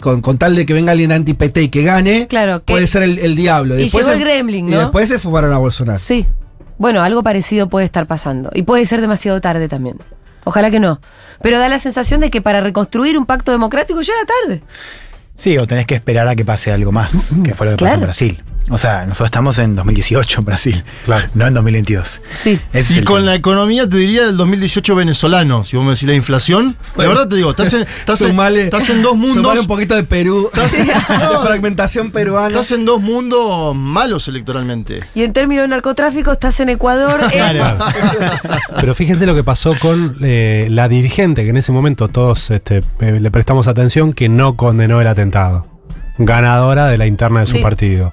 con, 0.00 0.20
con 0.20 0.36
tal 0.38 0.54
de 0.54 0.66
que 0.66 0.74
venga 0.74 0.92
alguien 0.92 1.10
anti-PT 1.12 1.62
y 1.62 1.68
que 1.68 1.82
gane, 1.82 2.26
Claro, 2.28 2.62
que- 2.64 2.72
puede 2.74 2.86
ser 2.86 3.02
el, 3.02 3.18
el 3.18 3.34
diablo. 3.36 3.78
Y 3.78 3.84
Después 3.84 4.04
llegó 4.06 4.16
el 4.18 4.20
Gremlin, 4.24 4.68
Y 4.68 4.72
¿no? 4.72 4.78
después 4.80 5.08
se 5.08 5.18
fumaron 5.18 5.52
a 5.52 5.58
Bolsonaro. 5.58 5.98
Sí. 5.98 6.26
bueno, 6.78 7.02
algo 7.02 7.22
parecido 7.22 7.68
puede 7.68 7.86
estar 7.86 8.06
pasando. 8.06 8.50
Y 8.54 8.62
puede 8.62 8.84
ser 8.84 9.00
demasiado 9.00 9.40
tarde 9.40 9.68
también. 9.68 9.98
Ojalá 10.44 10.70
que 10.70 10.80
no. 10.80 11.00
Pero 11.40 11.58
da 11.58 11.68
la 11.68 11.78
sensación 11.78 12.20
de 12.20 12.28
que 12.30 12.42
para 12.42 12.60
reconstruir 12.60 13.16
un 13.16 13.24
pacto 13.26 13.52
democrático 13.52 14.00
ya 14.02 14.12
era 14.14 14.26
tarde. 14.26 14.62
Sí, 15.36 15.56
o 15.56 15.66
tenés 15.66 15.86
que 15.86 15.94
esperar 15.94 16.28
a 16.28 16.36
que 16.36 16.44
pase 16.44 16.72
algo 16.72 16.92
más, 16.92 17.30
que 17.44 17.54
fue 17.54 17.66
lo 17.66 17.72
que 17.72 17.76
pasó 17.76 17.84
Claro. 17.86 17.94
en 17.94 18.00
Brasil. 18.02 18.42
O 18.70 18.78
sea, 18.78 19.00
nosotros 19.06 19.26
estamos 19.26 19.58
en 19.58 19.74
2018 19.74 20.38
en 20.40 20.44
Brasil, 20.46 20.84
Claro. 21.04 21.28
no 21.34 21.46
en 21.46 21.54
2022. 21.54 22.22
Sí. 22.36 22.60
Ese 22.72 23.00
Y 23.00 23.04
con 23.04 23.16
tema. 23.16 23.30
la 23.30 23.34
economía 23.34 23.88
te 23.88 23.96
diría 23.96 24.24
del 24.24 24.36
2018 24.36 24.94
venezolano, 24.94 25.64
si 25.64 25.76
vos 25.76 25.84
me 25.84 25.92
decís 25.92 26.08
la 26.08 26.14
inflación. 26.14 26.76
Bueno. 26.94 27.10
de 27.10 27.14
verdad 27.16 27.28
te 27.28 27.36
digo, 27.36 27.50
estás 27.50 27.72
en, 27.74 27.82
estás 27.98 28.20
en- 28.22 28.38
estás 28.56 28.88
en 28.90 29.02
dos 29.02 29.12
sumale 29.12 29.32
mundos. 29.34 29.58
un 29.60 29.66
poquito 29.66 29.94
de 29.96 30.04
Perú. 30.04 30.48
Estás- 30.54 30.76
de 30.76 30.84
no. 30.84 31.40
fragmentación 31.44 32.10
peruana. 32.12 32.48
Estás 32.48 32.70
en 32.70 32.84
dos 32.84 33.00
mundos 33.00 33.74
malos 33.74 34.28
electoralmente. 34.28 35.00
Y 35.14 35.22
en 35.24 35.32
términos 35.32 35.64
de 35.64 35.68
narcotráfico 35.68 36.32
estás 36.32 36.58
en 36.60 36.68
Ecuador. 36.68 37.20
eh, 37.24 37.28
Claro. 37.32 37.78
Pero 38.80 38.94
fíjense 38.94 39.26
lo 39.26 39.34
que 39.34 39.44
pasó 39.44 39.74
con 39.78 40.16
eh, 40.22 40.68
la 40.70 40.88
dirigente, 40.88 41.42
que 41.44 41.50
en 41.50 41.56
ese 41.56 41.72
momento 41.72 42.08
todos 42.08 42.50
este, 42.50 42.84
eh, 43.00 43.18
le 43.20 43.30
prestamos 43.30 43.68
atención, 43.68 44.12
que 44.12 44.28
no 44.28 44.56
condenó 44.56 45.00
el 45.00 45.06
atentado. 45.08 45.66
Ganadora 46.18 46.86
de 46.86 46.98
la 46.98 47.06
interna 47.06 47.40
de 47.40 47.46
su 47.46 47.56
Sí. 47.56 47.62
partido. 47.62 48.12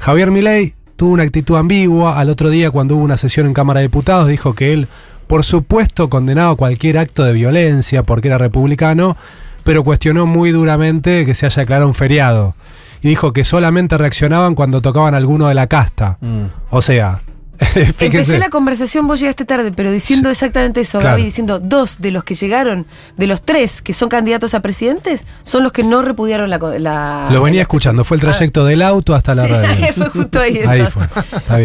Javier 0.00 0.30
Milei 0.30 0.74
tuvo 0.96 1.12
una 1.12 1.24
actitud 1.24 1.56
ambigua. 1.56 2.18
Al 2.18 2.30
otro 2.30 2.48
día, 2.48 2.70
cuando 2.70 2.96
hubo 2.96 3.04
una 3.04 3.18
sesión 3.18 3.46
en 3.46 3.54
Cámara 3.54 3.80
de 3.80 3.86
Diputados, 3.86 4.28
dijo 4.28 4.54
que 4.54 4.72
él, 4.72 4.88
por 5.26 5.44
supuesto, 5.44 6.08
condenaba 6.08 6.56
cualquier 6.56 6.96
acto 6.98 7.22
de 7.22 7.34
violencia 7.34 8.02
porque 8.02 8.28
era 8.28 8.38
republicano, 8.38 9.18
pero 9.62 9.84
cuestionó 9.84 10.26
muy 10.26 10.52
duramente 10.52 11.26
que 11.26 11.34
se 11.34 11.46
haya 11.46 11.60
declarado 11.60 11.86
un 11.86 11.94
feriado. 11.94 12.54
Y 13.02 13.08
dijo 13.08 13.32
que 13.34 13.44
solamente 13.44 13.98
reaccionaban 13.98 14.54
cuando 14.54 14.80
tocaban 14.80 15.14
alguno 15.14 15.48
de 15.48 15.54
la 15.54 15.66
casta. 15.66 16.16
Mm. 16.20 16.44
O 16.70 16.82
sea. 16.82 17.20
Empecé 18.00 18.38
la 18.38 18.48
conversación, 18.48 19.06
vos 19.06 19.20
llegaste 19.20 19.44
tarde, 19.44 19.70
pero 19.74 19.90
diciendo 19.92 20.30
exactamente 20.30 20.80
eso, 20.80 20.98
Claro. 20.98 21.14
Gaby, 21.16 21.24
diciendo 21.24 21.60
dos 21.60 22.00
de 22.00 22.10
los 22.10 22.24
que 22.24 22.34
llegaron, 22.34 22.86
de 23.16 23.26
los 23.26 23.42
tres 23.42 23.82
que 23.82 23.92
son 23.92 24.08
candidatos 24.08 24.54
a 24.54 24.60
presidentes, 24.60 25.24
son 25.42 25.62
los 25.62 25.72
que 25.72 25.82
no 25.84 26.02
repudiaron 26.02 26.48
la. 26.50 27.28
Lo 27.30 27.42
venía 27.42 27.62
escuchando, 27.62 28.02
fue 28.04 28.16
el 28.16 28.22
trayecto 28.22 28.64
del 28.64 28.82
auto 28.82 29.14
hasta 29.14 29.34
la 29.34 29.44
Sí, 29.44 29.50
radio. 29.52 29.92
fue 29.94 30.08
justo 30.08 30.40
ahí. 30.40 30.58
Ahí 30.66 30.84
fue. 30.86 31.06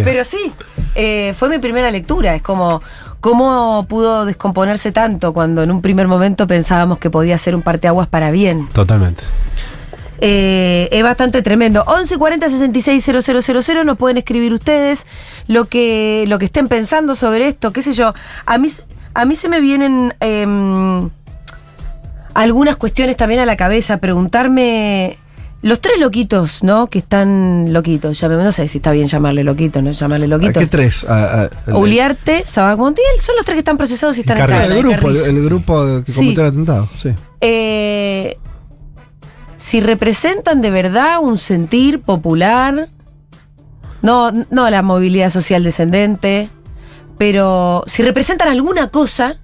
Pero 0.04 0.24
sí, 0.24 0.52
eh, 0.96 1.34
fue 1.38 1.50
mi 1.50 1.60
primera 1.60 1.90
lectura. 1.92 2.36
Es 2.36 2.42
como, 2.42 2.82
¿cómo 3.22 3.86
pudo 3.88 4.26
descomponerse 4.26 4.92
tanto 4.92 5.34
cuando 5.34 5.64
en 5.64 5.72
un 5.72 5.82
primer 5.82 6.08
momento 6.08 6.46
pensábamos 6.48 7.00
que 7.00 7.10
podía 7.10 7.38
ser 7.38 7.56
un 7.56 7.62
parteaguas 7.62 8.08
para 8.08 8.32
bien? 8.32 8.68
Totalmente. 8.74 9.24
Eh, 10.22 10.88
es 10.92 11.04
bastante 11.04 11.42
tremendo. 11.42 11.84
1140 11.88 12.50
660000 12.50 13.86
nos 13.86 13.98
pueden 13.98 14.18
escribir 14.18 14.54
ustedes 14.54 15.06
lo 15.48 15.66
que, 15.66 16.26
lo 16.28 16.40
que 16.40 16.46
estén 16.46 16.68
pensando 16.68 17.16
sobre 17.16 17.48
esto, 17.48 17.72
qué 17.74 17.82
sé 17.82 17.94
yo. 17.94 18.12
A 18.46 18.58
mí, 18.58 18.68
a 19.14 19.26
mí 19.26 19.36
se 19.36 19.50
me 19.50 19.60
vienen 19.60 20.14
em, 20.20 21.10
algunas 22.34 22.76
cuestiones 22.76 23.18
también 23.18 23.40
a 23.42 23.46
la 23.46 23.58
cabeza. 23.58 23.98
Preguntarme. 23.98 25.18
Los 25.62 25.82
tres 25.82 26.00
loquitos, 26.00 26.64
¿no? 26.64 26.86
Que 26.86 27.00
están 27.00 27.74
loquitos. 27.74 28.22
no 28.22 28.52
sé 28.52 28.68
si 28.68 28.78
está 28.78 28.92
bien 28.92 29.08
llamarle 29.08 29.44
loquito, 29.44 29.82
no 29.82 29.90
llamarle 29.90 30.26
¿A 30.28 30.30
loquito. 30.30 30.60
qué 30.60 30.68
tres? 30.68 31.04
A- 31.10 31.50
a- 31.66 31.76
Uliarte, 31.76 32.44
Sabac 32.46 32.78
Montiel, 32.78 33.20
son 33.20 33.36
los 33.36 33.46
tres 33.46 33.56
que 33.56 33.60
están 33.60 33.76
procesados 33.78 34.16
y 34.18 34.22
están 34.22 34.38
en. 34.38 34.52
El 34.52 34.78
grupo, 34.84 35.10
el, 35.10 35.42
grupo 35.42 36.04
que 36.06 36.12
Sí. 36.12 36.18
cometió 36.20 36.42
el 36.44 36.50
atentado, 36.50 36.90
sí. 36.94 37.10
Eh, 37.42 38.38
si 39.66 39.82
representan 39.82 40.62
de 40.62 40.70
verdad 40.70 41.18
un 41.22 41.40
sentir 41.40 42.00
popular, 42.02 42.88
no, 44.04 44.32
no 44.52 44.70
la 44.70 44.82
movilidad 44.84 45.32
social 45.32 45.64
descendente, 45.64 46.50
pero 47.18 47.84
si 47.88 48.04
representan 48.04 48.48
alguna 48.50 48.90
cosa, 48.90 49.38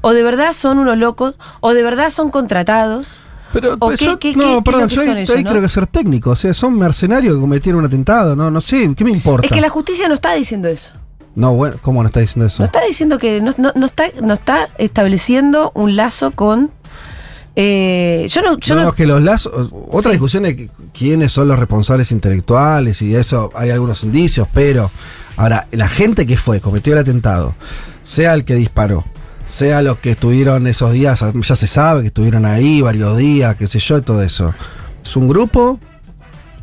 o 0.00 0.12
de 0.12 0.22
verdad 0.22 0.52
son 0.52 0.78
unos 0.78 0.96
locos, 0.96 1.34
o 1.58 1.74
de 1.74 1.82
verdad 1.82 2.10
son 2.10 2.30
contratados. 2.30 3.20
Pero, 3.52 3.76
¿O 3.80 3.88
qué- 3.90 3.96
yo, 4.04 4.18
qué- 4.20 4.32
qué- 4.32 4.36
no, 4.38 4.44
qué 4.44 4.56
es 4.58 4.62
perdón, 4.64 4.82
lo 4.82 4.88
que 4.88 4.94
yo 4.94 5.00
ahí, 5.00 5.06
son 5.08 5.16
ellos, 5.16 5.36
ahí 5.36 5.42
no? 5.44 5.50
creo 5.50 5.62
que 5.62 5.68
ser 5.70 5.86
técnico. 5.88 6.30
O 6.30 6.36
sea, 6.36 6.54
son 6.54 6.74
mercenarios 6.78 7.34
que 7.34 7.40
cometieron 7.40 7.80
un 7.80 7.86
atentado. 7.86 8.36
No, 8.36 8.50
no 8.52 8.60
sé, 8.60 8.94
¿qué 8.94 9.02
me 9.04 9.10
importa? 9.10 9.44
Es 9.46 9.52
que 9.52 9.60
la 9.60 9.70
justicia 9.70 10.06
no 10.06 10.14
está 10.14 10.34
diciendo 10.34 10.68
eso. 10.68 10.92
No, 11.34 11.54
bueno, 11.54 11.76
¿cómo 11.82 12.02
no 12.02 12.08
está 12.08 12.20
diciendo 12.20 12.46
eso? 12.46 12.62
No 12.62 12.66
está 12.66 12.84
diciendo 12.84 13.18
que. 13.18 13.40
No, 13.40 13.52
no- 13.56 13.72
no 13.74 13.86
está, 13.86 14.04
no 14.22 14.34
está 14.34 14.68
estableciendo 14.78 15.72
un 15.74 15.96
lazo 15.96 16.30
con. 16.32 16.70
Eh, 17.60 18.26
yo 18.28 18.40
no. 18.42 18.56
Yo 18.58 18.74
no, 18.76 18.80
no- 18.80 18.84
no, 18.84 18.90
es 18.90 18.94
que 18.94 19.04
los 19.06 19.20
lazos. 19.20 19.68
Otra 19.90 20.10
Sí. 20.10 20.16
discusión 20.16 20.46
es 20.46 20.56
quiénes 20.96 21.32
son 21.32 21.48
los 21.48 21.58
responsables 21.58 22.12
intelectuales 22.12 23.02
y 23.02 23.16
eso 23.16 23.50
hay 23.54 23.70
algunos 23.70 24.04
indicios, 24.04 24.46
pero. 24.54 24.90
Ahora, 25.36 25.66
la 25.72 25.88
gente 25.88 26.26
que 26.26 26.36
fue, 26.36 26.60
cometió 26.60 26.92
el 26.92 26.98
atentado, 27.00 27.54
sea 28.02 28.34
el 28.34 28.44
que 28.44 28.54
disparó, 28.56 29.04
sea 29.44 29.82
los 29.82 29.98
que 29.98 30.10
estuvieron 30.12 30.66
esos 30.66 30.92
días, 30.92 31.20
ya 31.42 31.56
se 31.56 31.66
sabe 31.68 32.00
que 32.02 32.06
estuvieron 32.08 32.44
ahí 32.44 32.80
varios 32.80 33.16
días, 33.16 33.54
qué 33.56 33.66
sé 33.68 33.78
yo, 33.80 33.98
y 33.98 34.02
todo 34.02 34.22
eso. 34.22 34.52
Es 35.04 35.16
un 35.16 35.28
grupo 35.28 35.78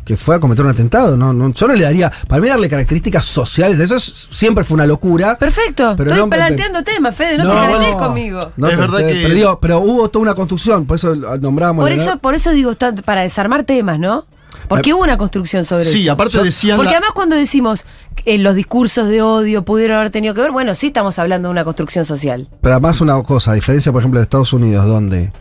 que 0.06 0.16
fue 0.16 0.36
a 0.36 0.40
cometer 0.40 0.64
un 0.64 0.72
atentado, 0.72 1.18
¿no? 1.18 1.34
no 1.34 1.52
yo 1.52 1.68
no 1.68 1.74
le 1.74 1.84
daría. 1.84 2.12
Para 2.28 2.42
mí, 2.42 2.48
darle 2.48 2.70
características 2.70 3.26
sociales, 3.26 3.80
eso 3.80 3.96
es- 3.96 4.28
siempre 4.30 4.64
fue 4.64 4.76
una 4.76 4.86
locura. 4.86 5.36
Perfecto. 5.38 5.96
Pero 5.98 6.12
Estoy 6.12 6.24
no, 6.24 6.30
planteando 6.30 6.84
temas, 6.84 7.16
Fede. 7.16 7.40
No, 7.40 7.50
te 7.50 7.56
calentés 7.56 7.96
conmigo. 7.96 8.40
No, 8.56 8.68
Es 8.68 8.76
te- 8.76 8.80
verdad 8.82 8.98
te- 9.00 9.08
que- 9.08 9.22
Pero, 9.24 9.34
digo, 9.34 9.60
pero 9.60 9.80
hubo 9.80 10.08
toda 10.10 10.22
una 10.24 10.36
construcción, 10.36 10.86
por 10.86 10.96
eso 10.98 11.16
nombrábamos. 11.16 11.84
Por 11.84 11.90
¿no? 11.96 12.02
eso, 12.02 12.20
por 12.20 12.36
eso 12.36 12.52
digo, 12.52 12.72
para 13.04 13.22
desarmar 13.22 13.64
temas, 13.64 13.98
¿no? 14.00 14.26
Porque 14.70 14.94
hubo 14.94 15.04
una 15.04 15.18
construcción 15.18 15.66
sobre 15.66 15.84
eso. 15.84 15.92
Sí, 15.92 16.08
aparte 16.08 16.42
decían. 16.44 16.78
Porque 16.78 16.92
la- 16.92 16.98
además 16.98 17.14
cuando 17.14 17.36
decimos 17.36 17.84
que 18.16 18.38
los 18.38 18.56
discursos 18.56 19.10
de 19.10 19.22
odio 19.22 19.66
pudieron 19.66 19.98
haber 19.98 20.12
tenido 20.12 20.34
que 20.34 20.42
ver, 20.42 20.52
bueno, 20.52 20.76
sí 20.76 20.88
estamos 20.88 21.20
hablando 21.20 21.50
de 21.50 21.52
una 21.52 21.64
construcción 21.64 22.06
social. 22.06 22.48
Pero 22.62 22.76
además 22.76 23.02
una 23.02 23.22
cosa, 23.24 23.52
a 23.52 23.54
diferencia, 23.56 23.92
por 23.92 24.02
ejemplo, 24.02 24.20
de 24.20 24.24
Estados 24.24 24.54
Unidos, 24.54 24.86
donde 24.88 25.32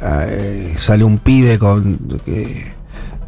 eh, 0.00 0.74
sale 0.76 1.04
un 1.04 1.18
pibe 1.18 1.58
con 1.58 1.98
eh, 2.26 2.72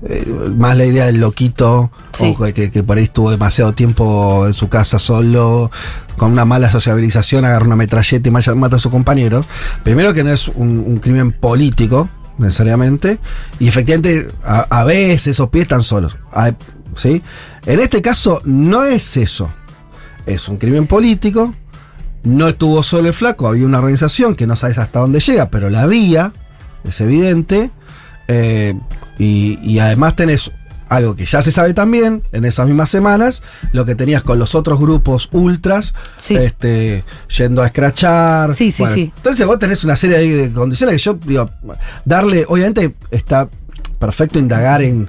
eh, 0.09 0.27
más 0.57 0.77
la 0.77 0.85
idea 0.85 1.07
del 1.07 1.21
loquito, 1.21 1.91
Sí. 2.13 2.35
o 2.39 2.43
que, 2.53 2.71
que 2.71 2.83
por 2.83 2.97
ahí 2.99 3.05
estuvo 3.05 3.31
demasiado 3.31 3.73
tiempo 3.75 4.47
en 4.47 4.55
su 4.55 4.69
casa 4.69 4.99
solo, 4.99 5.71
con 6.17 6.33
una 6.33 6.45
mala 6.45 6.71
sociabilización, 6.71 7.45
agarra 7.45 7.67
una 7.67 7.77
metralleta 7.77 8.29
y 8.29 8.33
mata 8.33 8.77
a 8.77 8.79
su 8.79 8.91
compañero. 8.91 9.45
Primero 9.83 10.13
que 10.15 10.25
no 10.25 10.31
es 10.31 10.49
un, 10.49 10.79
un 10.87 10.97
crimen 10.99 11.33
político, 11.33 12.09
necesariamente, 12.39 13.19
y 13.59 13.69
efectivamente 13.69 14.31
a, 14.45 14.61
a 14.81 14.85
veces 14.85 15.29
esos 15.29 15.49
pies 15.51 15.63
están 15.63 15.83
solos. 15.83 16.17
¿sí? 16.97 17.23
En 17.67 17.81
este 17.81 18.03
caso 18.03 18.41
no 18.45 18.85
es 18.85 19.17
eso. 19.17 19.53
Es 20.27 20.49
un 20.49 20.57
crimen 20.59 20.87
político, 20.87 21.55
no 22.23 22.49
estuvo 22.49 22.83
solo 22.83 23.09
el 23.09 23.15
flaco, 23.15 23.49
había 23.49 23.67
una 23.67 23.79
organización 23.79 24.35
que 24.35 24.47
no 24.47 24.57
sabes 24.57 24.79
hasta 24.79 25.01
dónde 25.01 25.21
llega, 25.21 25.51
pero 25.51 25.71
la 25.71 25.83
había, 25.83 26.33
es 26.85 27.01
evidente. 27.01 27.71
Eh, 28.31 28.75
y, 29.19 29.59
y 29.63 29.79
además 29.81 30.15
tenés 30.17 30.51
algo 30.89 31.15
que 31.15 31.25
ya 31.25 31.41
se 31.41 31.53
sabe 31.53 31.73
también 31.73 32.23
en 32.33 32.45
esas 32.45 32.67
mismas 32.67 32.91
semanas, 32.91 33.43
lo 33.73 33.85
que 33.85 33.95
tenías 33.95 34.23
con 34.25 34.39
los 34.41 34.55
otros 34.57 34.81
grupos 34.81 35.29
ultras, 35.33 35.95
Sí. 36.17 36.35
este, 36.37 37.05
yendo 37.37 37.63
a 37.63 37.67
escrachar. 37.67 38.53
Sí, 38.55 38.71
sí, 38.73 38.85
sí. 38.93 39.13
Entonces 39.17 39.47
vos 39.47 39.59
tenés 39.59 39.85
una 39.85 39.95
serie 39.97 40.19
de, 40.19 40.49
de 40.49 40.53
condiciones 40.53 40.95
que 40.97 41.03
yo 41.03 41.15
digo, 41.15 41.49
darle, 42.05 42.45
obviamente 42.49 42.97
está 43.13 43.49
perfecto 44.01 44.39
indagar 44.41 44.83
en, 44.83 45.09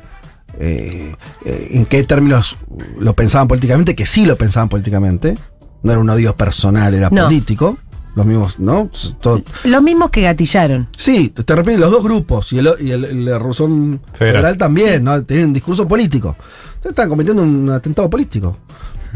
eh, 0.60 1.16
eh, 1.46 1.68
en 1.72 1.86
qué 1.88 2.04
términos 2.04 2.58
lo 3.00 3.13
pensaban 3.16 3.48
políticamente, 3.48 3.96
que 3.96 4.06
sí 4.06 4.25
lo 4.25 4.36
pensaban 4.38 4.70
políticamente. 4.70 5.36
No 5.82 5.92
era 5.94 6.00
un 6.00 6.10
odio 6.12 6.36
personal, 6.36 6.94
era 6.94 7.10
No. 7.10 7.24
político. 7.24 7.80
Los 8.15 8.25
mismos, 8.25 8.60
¿no? 8.60 8.89
Todo- 9.22 9.41
Los 9.63 9.82
mismos 9.82 10.10
que 10.10 10.22
gatillaron. 10.22 10.88
Sí, 10.98 11.30
te 11.30 11.56
repito, 11.56 11.77
los 11.77 11.91
dos 11.91 12.03
grupos 12.03 12.51
y 12.51 12.60
el, 12.60 12.70
y 12.82 12.91
el, 12.91 13.06
el 13.06 13.25
Revolución 13.27 14.01
Federal. 14.13 14.36
Federal, 14.41 14.58
también, 14.58 15.03
¿no? 15.03 15.24
Tienen 15.24 15.46
un 15.48 15.53
discurso 15.53 15.88
político. 15.88 16.36
Entonces 16.75 16.91
están 16.91 17.08
cometiendo 17.10 17.41
un 17.44 17.70
atentado 17.70 18.10
político. 18.10 18.58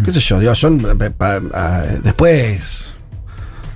¿Qué 0.03 0.11
sé 0.11 0.19
yo? 0.19 0.39
Digo, 0.39 0.53
yo 0.53 0.67
eh, 0.69 1.09
pa- 1.11 1.41
ah, 1.53 1.83
después. 2.03 2.93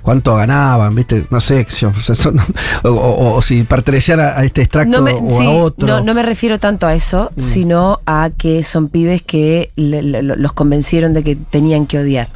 ¿Cuánto 0.02 0.34
ganaban? 0.36 0.94
¿Viste? 0.94 1.26
No 1.30 1.40
sé. 1.40 1.66
o, 2.84 2.88
o- 2.88 2.92
o- 2.92 3.34
o 3.36 3.42
si 3.42 3.62
pertenecían 3.64 4.20
a, 4.20 4.38
a 4.38 4.44
este 4.44 4.62
extracto 4.62 4.96
No 4.98 5.02
me, 5.02 5.12
o 5.12 5.30
sí, 5.30 5.44
a 5.46 5.50
otro. 5.50 5.86
no, 5.86 6.00
no 6.02 6.14
me 6.14 6.22
refiero 6.22 6.58
tanto 6.58 6.86
a 6.86 6.94
eso, 6.94 7.30
Mm. 7.36 7.42
sino 7.42 8.00
a 8.06 8.30
que 8.36 8.62
son 8.62 8.88
pibes 8.88 9.20
que 9.22 9.70
le- 9.76 10.02
le- 10.02 10.22
los 10.22 10.52
convencieron 10.54 11.12
de 11.12 11.22
que 11.22 11.36
tenían 11.36 11.86
que 11.86 11.98
odiar. 11.98 12.28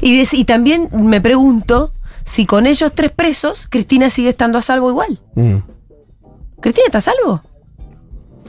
Y, 0.00 0.22
y 0.30 0.44
también 0.44 0.88
me 0.92 1.20
pregunto 1.20 1.92
si 2.24 2.44
con 2.44 2.66
ellos 2.66 2.92
tres 2.94 3.10
presos, 3.10 3.68
Cristina 3.70 4.10
sigue 4.10 4.28
estando 4.28 4.58
a 4.58 4.62
salvo 4.62 4.90
igual. 4.90 5.18
Mm. 5.34 5.56
¿Cristina 6.60 6.86
está 6.86 6.98
a 6.98 7.00
salvo? 7.00 7.42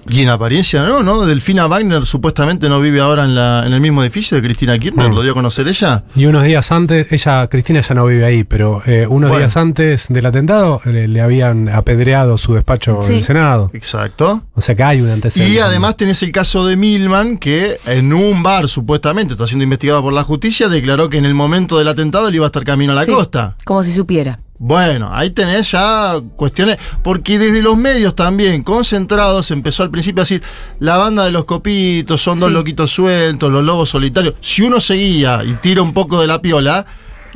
Y 0.08 0.22
en 0.22 0.30
apariencia 0.30 0.84
no, 0.84 1.04
¿no? 1.04 1.26
Delfina 1.26 1.68
Wagner 1.68 2.06
supuestamente 2.06 2.70
no 2.70 2.80
vive 2.80 3.00
ahora 3.02 3.26
en, 3.26 3.36
la, 3.36 3.64
en 3.66 3.74
el 3.74 3.82
mismo 3.82 4.02
edificio 4.04 4.38
de 4.38 4.44
Cristina 4.44 4.78
Kirchner, 4.78 5.10
Mm. 5.10 5.14
¿lo 5.16 5.22
dio 5.24 5.32
a 5.32 5.36
conocer 5.36 5.68
ella? 5.68 6.04
Y 6.16 6.26
unos 6.26 6.44
días 6.44 6.72
antes, 6.72 7.12
ella, 7.12 7.48
Cristina 7.48 7.82
ya 7.82 7.96
no 7.96 8.06
vive 8.06 8.26
ahí, 8.26 8.44
pero 8.44 8.82
eh, 8.86 9.06
unos 9.08 9.30
Bueno. 9.30 9.40
días 9.46 9.58
antes 9.58 10.08
del 10.10 10.26
atentado 10.26 10.82
le, 10.86 11.08
le 11.08 11.22
habían 11.22 11.70
apedreado 11.70 12.38
su 12.38 12.54
despacho 12.54 13.00
Sí. 13.02 13.12
en 13.14 13.18
el 13.18 13.24
Senado. 13.24 13.72
Exacto. 13.74 14.44
O 14.56 14.62
sea 14.62 14.76
que 14.76 14.84
hay 14.84 15.02
un 15.02 15.10
antecedente. 15.10 15.54
Y 15.54 15.60
además 15.60 15.98
tenés 15.98 16.22
el 16.24 16.32
caso 16.32 16.66
de 16.66 16.76
Milman, 16.78 17.38
que 17.38 17.78
en 17.86 18.14
un 18.14 18.42
bar 18.44 18.68
supuestamente 18.68 19.34
está 19.34 19.48
siendo 19.48 19.64
investigado 19.64 20.02
por 20.02 20.14
la 20.14 20.24
justicia, 20.24 20.70
declaró 20.70 21.10
que 21.10 21.18
en 21.18 21.26
el 21.26 21.34
momento 21.34 21.78
del 21.78 21.88
atentado 21.88 22.28
él 22.30 22.36
iba 22.36 22.46
a 22.46 22.48
estar 22.48 22.64
camino 22.64 22.92
a 22.94 22.96
la 22.96 23.06
Sí, 23.06 23.12
costa. 23.12 23.56
Como 23.66 23.84
si 23.84 23.92
supiera. 23.92 24.40
Bueno, 24.62 25.10
ahí 25.14 25.30
tenés 25.30 25.72
ya 25.72 26.16
cuestiones, 26.36 26.78
porque 27.02 27.40
desde 27.40 27.62
los 27.62 27.78
medios 27.78 28.14
también, 28.14 28.62
concentrados, 28.62 29.52
empezó 29.52 29.84
al 29.84 29.90
principio 29.90 30.22
a 30.22 30.24
decir, 30.26 30.44
la 30.80 30.98
banda 30.98 31.24
de 31.24 31.32
los 31.32 31.46
copitos, 31.46 32.22
son 32.22 32.40
dos 32.42 32.50
Sí. 32.50 32.54
loquitos 32.54 32.92
sueltos, 32.92 33.50
los 33.50 33.64
lobos 33.64 33.88
solitarios. 33.90 34.34
Si 34.42 34.62
uno 34.62 34.82
seguía 34.82 35.44
y 35.46 35.54
tira 35.54 35.82
un 35.82 35.94
poco 35.94 36.20
de 36.20 36.28
la 36.28 36.42
piola, 36.42 36.86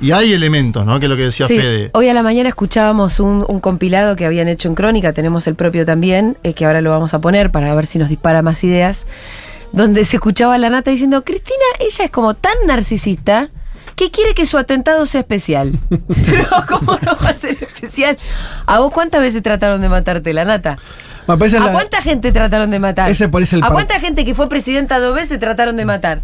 y 0.01 0.11
hay 0.11 0.33
elementos, 0.33 0.85
¿no? 0.85 0.99
Que 0.99 1.05
es 1.05 1.09
lo 1.09 1.15
que 1.15 1.23
decía 1.23 1.47
Sí, 1.47 1.55
Fede. 1.55 1.91
Hoy 1.93 2.09
a 2.09 2.13
la 2.13 2.23
mañana 2.23 2.49
escuchábamos 2.49 3.21
un, 3.21 3.45
un 3.47 3.59
compilado 3.61 4.17
que 4.17 4.25
habían 4.25 4.49
hecho 4.49 4.67
en 4.67 4.75
Crónica, 4.75 5.13
tenemos 5.13 5.47
el 5.47 5.55
propio 5.55 5.85
también, 5.85 6.37
eh, 6.43 6.53
que 6.53 6.65
ahora 6.65 6.81
lo 6.81 6.89
vamos 6.89 7.13
a 7.13 7.19
poner 7.19 7.51
para 7.51 7.73
ver 7.73 7.85
si 7.85 7.99
nos 7.99 8.09
dispara 8.09 8.41
más 8.41 8.61
ideas, 8.65 9.07
donde 9.71 10.03
se 10.03 10.17
escuchaba 10.17 10.55
a 10.55 10.57
la 10.57 10.69
nata 10.69 10.91
diciendo, 10.91 11.23
Cristina, 11.23 11.63
ella 11.79 12.03
es 12.05 12.11
como 12.11 12.33
tan 12.33 12.53
narcisista 12.67 13.49
que 13.95 14.09
quiere 14.11 14.33
que 14.33 14.45
su 14.45 14.57
atentado 14.57 15.05
sea 15.05 15.21
especial. 15.21 15.79
Pero 15.89 16.47
¿cómo 16.69 16.97
no 17.01 17.17
va 17.23 17.29
a 17.29 17.33
ser 17.33 17.57
especial? 17.61 18.17
¿A 18.65 18.79
vos 18.79 18.91
cuántas 18.91 19.21
veces 19.21 19.41
trataron 19.41 19.81
de 19.81 19.89
matarte, 19.89 20.33
la 20.33 20.45
nata? 20.45 20.77
Parece 21.25 21.57
¿A 21.57 21.61
la- 21.61 21.71
cuánta 21.71 22.01
gente 22.01 22.31
trataron 22.31 22.69
de 22.71 22.79
matar? 22.79 23.09
Ese 23.09 23.29
parece 23.29 23.55
el 23.57 23.63
¿A 23.63 23.69
cuánta 23.69 23.99
gente 23.99 24.25
que 24.25 24.35
fue 24.35 24.49
presidenta 24.49 24.99
dos 24.99 25.15
veces 25.15 25.39
trataron 25.39 25.77
de 25.77 25.85
matar? 25.85 26.21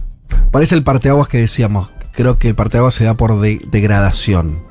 Parece 0.51 0.75
el 0.75 0.83
parteaguas 0.83 1.27
que 1.27 1.38
decíamos. 1.38 1.89
Creo 2.11 2.38
que 2.38 2.49
el 2.49 2.55
parteaguas 2.55 2.95
se 2.95 3.05
da 3.05 3.13
por 3.13 3.39
de- 3.39 3.61
degradación. 3.71 4.63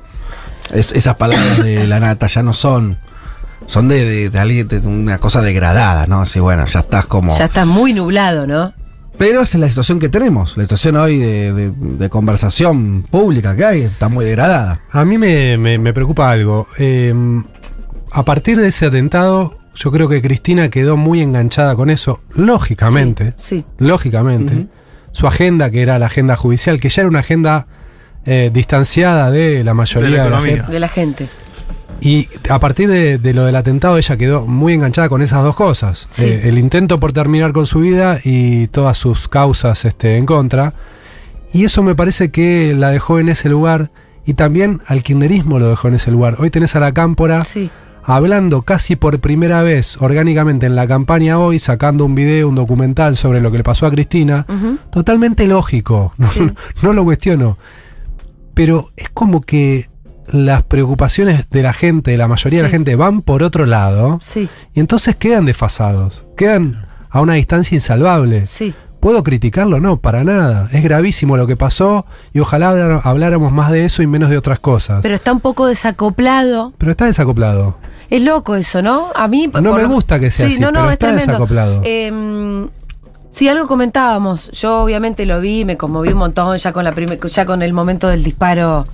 Es- 0.71 0.91
esas 0.91 1.15
palabras 1.15 1.63
de 1.63 1.87
la 1.87 1.99
nata 1.99 2.27
ya 2.27 2.43
no 2.43 2.53
son. 2.53 2.99
Son 3.65 3.87
de, 3.87 4.05
de- 4.05 4.29
de 4.29 4.39
alguien, 4.39 4.67
de 4.67 4.77
una 4.79 5.17
cosa 5.17 5.41
degradada, 5.41 6.05
¿no? 6.07 6.21
Así, 6.21 6.39
bueno, 6.39 6.65
ya 6.65 6.79
estás 6.81 7.05
como. 7.07 7.35
Ya 7.37 7.45
está 7.45 7.65
muy 7.65 7.93
nublado, 7.93 8.45
¿no? 8.45 8.73
Pero 9.19 9.41
esa 9.41 9.57
es 9.57 9.61
la 9.61 9.69
situación 9.69 9.99
que 9.99 10.09
tenemos. 10.09 10.57
La 10.57 10.63
situación 10.63 10.95
hoy 10.95 11.19
de, 11.19 11.53
de- 11.53 11.71
de 11.77 12.09
conversación 12.09 13.03
pública 13.03 13.55
que 13.55 13.65
hay 13.65 13.81
está 13.81 14.09
muy 14.09 14.25
degradada. 14.25 14.81
A 14.91 15.05
mí 15.05 15.17
me, 15.19 15.57
me- 15.59 15.77
me 15.77 15.93
preocupa 15.93 16.31
algo. 16.31 16.67
Eh, 16.79 17.13
a 18.11 18.23
partir 18.25 18.57
de 18.59 18.69
ese 18.69 18.87
atentado, 18.87 19.57
yo 19.75 19.91
creo 19.91 20.09
que 20.09 20.21
Cristina 20.21 20.69
quedó 20.69 20.97
muy 20.97 21.21
enganchada 21.21 21.75
con 21.75 21.89
eso, 21.91 22.21
lógicamente. 22.33 23.33
Sí. 23.35 23.65
Lógicamente. 23.77 24.67
Su 25.11 25.27
agenda, 25.27 25.69
que 25.69 25.81
era 25.81 25.99
la 25.99 26.05
agenda 26.07 26.35
judicial, 26.35 26.79
que 26.79 26.89
ya 26.89 27.01
era 27.03 27.09
una 27.09 27.19
agenda 27.19 27.67
eh, 28.25 28.49
distanciada 28.53 29.31
de 29.31 29.63
la 29.63 29.73
mayoría 29.73 30.09
De 30.09 30.17
la 30.17 30.23
de 30.23 30.29
la 30.31 30.87
gente. 30.87 31.27
Y 32.01 32.27
a 32.49 32.59
partir 32.59 32.89
de, 32.89 33.17
de 33.17 33.33
lo 33.33 33.45
del 33.45 33.55
atentado, 33.55 33.97
ella 33.97 34.17
quedó 34.17 34.45
muy 34.45 34.73
enganchada 34.73 35.09
con 35.09 35.21
esas 35.21 35.43
dos 35.43 35.55
cosas. 35.55 36.07
Sí. 36.11 36.25
Eh, 36.25 36.41
el 36.49 36.57
intento 36.57 36.99
por 36.99 37.11
terminar 37.13 37.51
con 37.51 37.65
su 37.65 37.79
vida 37.81 38.19
y 38.23 38.67
todas 38.67 38.97
sus 38.97 39.27
causas 39.27 39.85
este, 39.85 40.17
en 40.17 40.25
contra. 40.25 40.73
Y 41.51 41.65
eso 41.65 41.83
me 41.83 41.95
parece 41.95 42.31
que 42.31 42.73
la 42.75 42.91
dejó 42.91 43.19
en 43.19 43.29
ese 43.29 43.49
lugar. 43.49 43.91
Y 44.25 44.35
también 44.35 44.81
al 44.85 45.01
kirchnerismo 45.03 45.59
lo 45.59 45.69
dejó 45.69 45.87
en 45.87 45.95
ese 45.95 46.11
lugar. 46.11 46.35
Hoy 46.39 46.49
tenés 46.51 46.75
a 46.75 46.79
la 46.79 46.93
cámpora 46.93 47.43
Sí. 47.43 47.69
hablando 48.03 48.61
casi 48.61 48.95
por 48.95 49.19
primera 49.19 49.63
vez 49.63 49.97
orgánicamente 49.99 50.67
en 50.67 50.75
la 50.75 50.87
campaña 50.87 51.39
hoy, 51.39 51.57
sacando 51.57 52.05
un 52.05 52.13
video, 52.15 52.47
un 52.47 52.55
documental 52.55 53.15
sobre 53.15 53.41
lo 53.41 53.51
que 53.51 53.57
le 53.57 53.63
pasó 53.63 53.87
a 53.87 53.91
Cristina. 53.91 54.45
Totalmente 54.91 55.47
lógico, 55.47 56.13
no 56.83 56.93
lo 56.93 57.03
cuestiono. 57.03 57.57
Pero 58.53 58.89
es 58.95 59.09
como 59.09 59.41
que 59.41 59.87
las 60.31 60.63
preocupaciones 60.63 61.49
de 61.49 61.63
la 61.63 61.73
gente, 61.73 62.11
de 62.11 62.17
la 62.17 62.27
mayoría 62.27 62.59
de 62.59 62.63
la 62.63 62.69
gente, 62.69 62.95
van 62.95 63.21
por 63.21 63.43
otro 63.43 63.65
lado 63.65 64.19
Sí, 64.21 64.49
y 64.73 64.79
entonces 64.79 65.15
quedan 65.15 65.45
desfasados, 65.45 66.25
quedan 66.37 66.87
a 67.09 67.21
una 67.21 67.33
distancia 67.33 67.75
insalvable. 67.75 68.45
sí. 68.45 68.73
¿Puedo 68.99 69.23
criticarlo? 69.23 69.79
No, 69.79 70.01
para 70.01 70.25
nada. 70.25 70.67
Es 70.73 70.83
gravísimo 70.83 71.37
lo 71.37 71.47
que 71.47 71.55
pasó 71.55 72.05
y 72.33 72.39
ojalá 72.39 72.99
habláramos 73.05 73.53
más 73.53 73.71
de 73.71 73.85
eso 73.85 74.03
y 74.03 74.07
menos 74.07 74.29
de 74.29 74.37
otras 74.37 74.59
cosas. 74.59 74.99
Pero 75.01 75.15
está 75.15 75.31
un 75.31 75.39
poco 75.39 75.67
desacoplado. 75.67 76.73
Pero 76.77 76.91
está 76.91 77.05
desacoplado. 77.05 77.77
Es 78.09 78.21
loco 78.21 78.57
eso, 78.57 78.81
¿no? 78.81 79.07
A 79.15 79.29
mí. 79.29 79.49
No 79.61 79.73
me 79.73 79.85
gusta 79.85 80.19
que 80.19 80.29
sea 80.29 80.47
así, 80.47 80.57
pero 80.59 80.89
está 80.89 81.13
desacoplado. 81.13 81.81
Eh, 81.85 82.67
sí, 83.29 83.47
algo 83.47 83.67
comentábamos. 83.67 84.51
Yo 84.51 84.81
obviamente 84.83 85.25
lo 85.25 85.39
vi, 85.41 85.65
me 85.65 85.77
conmoví 85.77 86.09
un 86.09 86.17
montón 86.19 86.57
ya 86.57 86.71
con 86.73 86.83
la 86.83 86.93
ya 87.27 87.45
con 87.45 87.61
el 87.61 87.73
momento 87.73 88.07
del 88.07 88.23
disparo. 88.23 88.87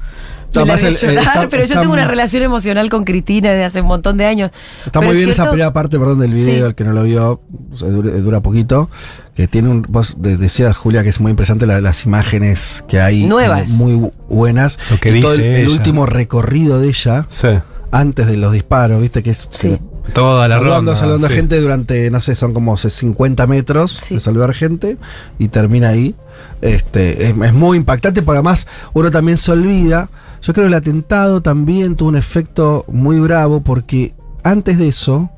Me 0.53 0.61
Además, 0.61 0.83
largué 0.83 0.85
a 0.85 0.89
el- 0.89 1.09
el- 1.09 1.15
llorar, 1.15 1.35
está- 1.35 1.49
pero 1.49 1.63
yo 1.63 1.67
está 1.67 1.81
tengo 1.81 1.93
una 1.93 2.05
relación 2.07 2.43
emocional 2.43 2.89
con 2.89 3.03
Cristina 3.03 3.49
desde 3.49 3.65
hace 3.65 3.81
un 3.81 3.87
montón 3.87 4.15
de 4.15 4.25
años. 4.25 4.51
Está 4.85 4.99
Pero 5.01 5.11
muy 5.11 5.17
bien 5.17 5.29
esa 5.29 5.49
primera 5.49 5.73
parte, 5.73 5.99
perdón, 5.99 6.19
del 6.19 6.31
video, 6.31 6.63
Sí. 6.63 6.69
el 6.69 6.75
que 6.75 6.83
no 6.85 6.93
lo 6.93 7.03
vio, 7.03 7.41
o 7.73 7.77
sea, 7.77 7.89
dura, 7.89 8.11
dura 8.11 8.39
poquito, 8.41 8.89
que 9.35 9.49
tiene 9.49 9.67
un, 9.67 9.85
vos 9.89 10.15
de- 10.21 10.37
decías, 10.37 10.77
Julia, 10.77 11.03
que 11.03 11.09
es 11.09 11.19
muy 11.19 11.31
impresionante 11.31 11.65
la- 11.65 11.81
las 11.81 12.05
imágenes 12.05 12.85
que 12.87 13.01
hay. 13.01 13.25
Nuevas. 13.25 13.69
Muy 13.71 13.93
bu- 13.95 14.13
buenas. 14.29 14.79
Lo 14.91 14.97
que 14.97 15.17
Y 15.17 15.19
todo 15.19 15.33
el, 15.33 15.41
dice 15.41 15.59
el 15.59 15.65
ella. 15.65 15.75
último 15.75 16.05
recorrido 16.05 16.79
de 16.79 16.87
ella, 16.87 17.25
Sí. 17.27 17.49
antes 17.91 18.25
de 18.27 18.37
los 18.37 18.53
disparos, 18.53 19.01
viste, 19.01 19.23
que 19.23 19.31
es... 19.31 19.49
Sí. 19.51 19.69
que- 19.71 19.79
Toda 20.13 20.47
la 20.47 20.55
saludando, 20.55 20.91
ronda. 20.91 20.95
saludando 20.95 21.27
sí. 21.27 21.33
a 21.33 21.35
gente 21.35 21.59
durante, 21.59 22.09
no 22.11 22.19
sé, 22.19 22.35
son 22.35 22.53
como 22.53 22.77
50 22.77 23.47
metros 23.47 23.91
Sí. 23.91 24.15
de 24.15 24.19
saludar 24.19 24.53
gente 24.53 24.97
y 25.39 25.47
termina 25.49 25.89
ahí. 25.89 26.15
Este, 26.61 27.27
es, 27.27 27.35
es 27.37 27.53
muy 27.53 27.77
impactante, 27.77 28.21
porque 28.21 28.37
además 28.37 28.67
uno 28.93 29.11
también 29.11 29.37
se 29.37 29.51
olvida. 29.51 30.09
Yo 30.41 30.53
creo 30.53 30.65
que 30.65 30.67
el 30.67 30.73
atentado 30.75 31.41
también 31.41 31.95
tuvo 31.95 32.09
un 32.09 32.15
efecto 32.15 32.85
muy 32.87 33.19
bravo 33.19 33.61
porque 33.61 34.13
antes 34.43 34.77
de 34.77 34.87
eso 34.89 35.29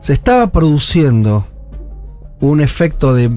se 0.00 0.12
estaba 0.14 0.50
produciendo 0.50 1.46
un 2.40 2.60
efecto 2.60 3.14
de 3.14 3.30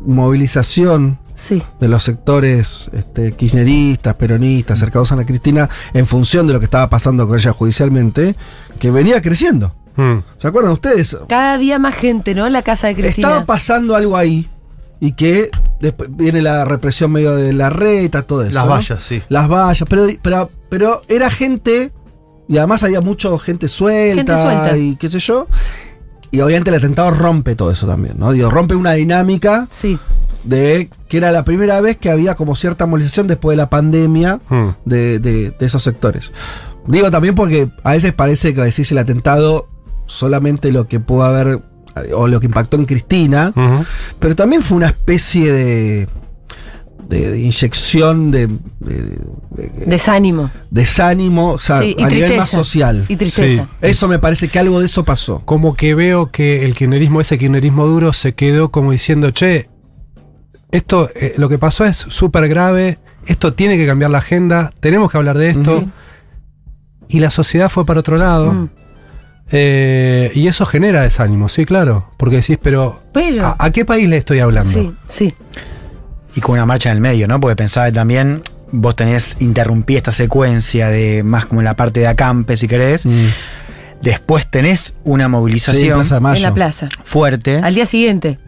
movilización 0.00 1.18
Sí, 1.34 1.62
de 1.80 1.86
los 1.86 2.02
sectores 2.02 2.90
este, 2.92 3.30
kirchneristas, 3.32 4.16
peronistas, 4.16 4.80
cercados 4.80 5.12
a 5.12 5.14
Ana 5.14 5.24
Cristina, 5.24 5.70
en 5.94 6.04
función 6.08 6.48
de 6.48 6.52
lo 6.52 6.58
que 6.58 6.64
estaba 6.64 6.90
pasando 6.90 7.28
con 7.28 7.38
ella 7.38 7.52
judicialmente, 7.52 8.34
que 8.80 8.90
venía 8.90 9.22
creciendo. 9.22 9.72
Mm. 9.98 10.18
¿Se 10.36 10.46
acuerdan 10.48 10.72
ustedes? 10.72 11.16
cada 11.28 11.58
día 11.58 11.78
más 11.78 11.94
gente, 11.94 12.34
¿no? 12.34 12.46
En 12.46 12.52
la 12.54 12.62
casa 12.62 12.86
de 12.86 12.94
Cristina. 12.94 13.28
Estaba 13.28 13.44
pasando 13.46 13.96
algo 13.96 14.16
ahí 14.16 14.48
y 15.00 15.12
que 15.12 15.50
después 15.80 16.08
viene 16.16 16.40
la 16.40 16.64
represión 16.64 17.10
medio 17.12 17.34
de 17.36 17.52
la 17.52 17.68
reta, 17.68 18.22
todo 18.22 18.42
eso. 18.44 18.54
Las 18.54 18.64
¿no? 18.64 18.70
vallas, 18.70 19.02
sí. 19.02 19.22
Las 19.28 19.48
vallas, 19.48 19.84
pero, 19.88 20.06
pero, 20.22 20.50
pero 20.70 21.02
era 21.08 21.30
gente, 21.30 21.92
y 22.48 22.58
además 22.58 22.82
había 22.84 23.00
mucha 23.00 23.36
gente 23.38 23.68
suelta, 23.68 24.16
Gente 24.36 24.42
suelta. 24.42 24.78
y 24.78 24.96
qué 24.96 25.08
sé 25.08 25.18
yo. 25.18 25.46
Y 26.30 26.40
obviamente 26.40 26.70
el 26.70 26.76
atentado 26.76 27.10
rompe 27.10 27.54
todo 27.56 27.70
eso 27.70 27.86
también, 27.86 28.18
¿no? 28.18 28.32
Digo, 28.32 28.50
rompe 28.50 28.74
una 28.74 28.92
dinámica 28.92 29.66
Sí, 29.70 29.98
de 30.44 30.90
que 31.08 31.16
era 31.16 31.32
la 31.32 31.42
primera 31.44 31.80
vez 31.80 31.96
que 31.96 32.10
había 32.10 32.34
como 32.34 32.54
cierta 32.54 32.86
movilización 32.86 33.26
después 33.26 33.54
de 33.54 33.56
la 33.62 33.70
pandemia 33.70 34.40
Mm. 34.48 34.68
de, 34.84 35.18
de- 35.18 35.50
de 35.52 35.66
esos 35.66 35.82
sectores. 35.82 36.32
Digo 36.86 37.10
también 37.10 37.34
porque 37.34 37.70
a 37.84 37.92
veces 37.92 38.12
parece 38.12 38.54
que 38.54 38.60
decís 38.62 38.90
el 38.92 38.98
atentado 38.98 39.68
solamente 40.08 40.72
lo 40.72 40.88
que 40.88 40.98
pudo 40.98 41.22
haber 41.22 41.60
o 42.14 42.26
lo 42.26 42.40
que 42.40 42.46
impactó 42.46 42.76
en 42.76 42.84
Cristina, 42.86 43.52
pero 44.18 44.34
también 44.36 44.62
fue 44.62 44.76
una 44.76 44.86
especie 44.88 45.52
de, 45.52 46.08
de, 47.08 47.30
de 47.32 47.38
inyección 47.40 48.30
de, 48.30 48.46
de- 48.46 49.18
de- 49.50 49.84
desánimo. 49.86 50.50
desánimo, 50.70 51.52
o 51.52 51.58
sea, 51.58 51.80
Sí, 51.80 51.96
a 52.00 52.08
nivel 52.08 52.36
más 52.36 52.50
social. 52.50 53.04
Y 53.08 53.16
tristeza. 53.16 53.64
Sí. 53.64 53.68
Eso 53.80 54.06
me 54.08 54.18
parece 54.18 54.48
que 54.48 54.58
algo 54.58 54.78
de 54.80 54.86
eso 54.86 55.04
pasó. 55.04 55.42
Como 55.44 55.74
que 55.74 55.94
veo 55.94 56.30
que 56.30 56.64
el 56.64 56.74
kirchnerismo, 56.74 57.20
ese 57.20 57.36
kirchnerismo 57.38 57.86
duro, 57.86 58.12
se 58.12 58.34
quedó 58.34 58.70
como 58.70 58.92
diciendo, 58.92 59.30
che, 59.32 59.68
esto, 60.70 61.10
eh, 61.16 61.34
lo 61.36 61.48
que 61.48 61.58
pasó 61.58 61.84
es 61.84 61.96
súper 61.96 62.46
grave, 62.48 62.98
esto 63.26 63.54
tiene 63.54 63.76
que 63.76 63.86
cambiar 63.86 64.10
la 64.12 64.18
agenda, 64.18 64.72
tenemos 64.80 65.10
que 65.10 65.16
hablar 65.18 65.36
de 65.38 65.48
esto. 65.50 65.80
Sí. 65.80 65.88
Y 67.08 67.20
la 67.20 67.30
sociedad 67.30 67.68
fue 67.70 67.84
para 67.86 68.00
otro 68.00 68.16
lado. 68.18 68.52
Mm. 68.52 68.68
Eh, 69.50 70.30
y 70.34 70.46
eso 70.48 70.66
genera 70.66 71.02
desánimo, 71.02 71.48
sí, 71.48 71.64
claro. 71.64 72.10
Porque 72.16 72.36
decís, 72.36 72.58
pero, 72.62 73.00
Pero. 73.12 73.46
¿a, 73.46 73.56
a 73.58 73.70
qué 73.70 73.84
país 73.84 74.08
le 74.08 74.16
estoy 74.16 74.40
hablando? 74.40 74.70
sí, 74.70 74.92
sí. 75.06 75.34
Y 76.36 76.40
con 76.40 76.54
una 76.54 76.66
marcha 76.66 76.90
en 76.90 76.96
el 76.96 77.00
medio, 77.00 77.26
¿no? 77.26 77.40
Porque 77.40 77.56
pensaba 77.56 77.86
que 77.86 77.92
también 77.92 78.42
vos 78.70 78.94
tenés, 78.94 79.36
interrumpí 79.40 79.96
esta 79.96 80.12
secuencia 80.12 80.88
de 80.88 81.22
más 81.22 81.46
como 81.46 81.60
en 81.60 81.64
la 81.64 81.74
parte 81.74 82.00
de 82.00 82.06
acampe, 82.06 82.56
si 82.56 82.68
querés. 82.68 83.06
Mm. 83.06 83.26
Después 84.02 84.46
tenés 84.48 84.94
una 85.04 85.24
Sí, 85.24 85.30
movilización 85.30 86.02
Mayo. 86.22 86.36
En 86.36 86.42
la 86.42 86.54
plaza. 86.54 86.88
fuerte. 87.02 87.56
Al 87.56 87.74
día 87.74 87.86
siguiente. 87.86 88.38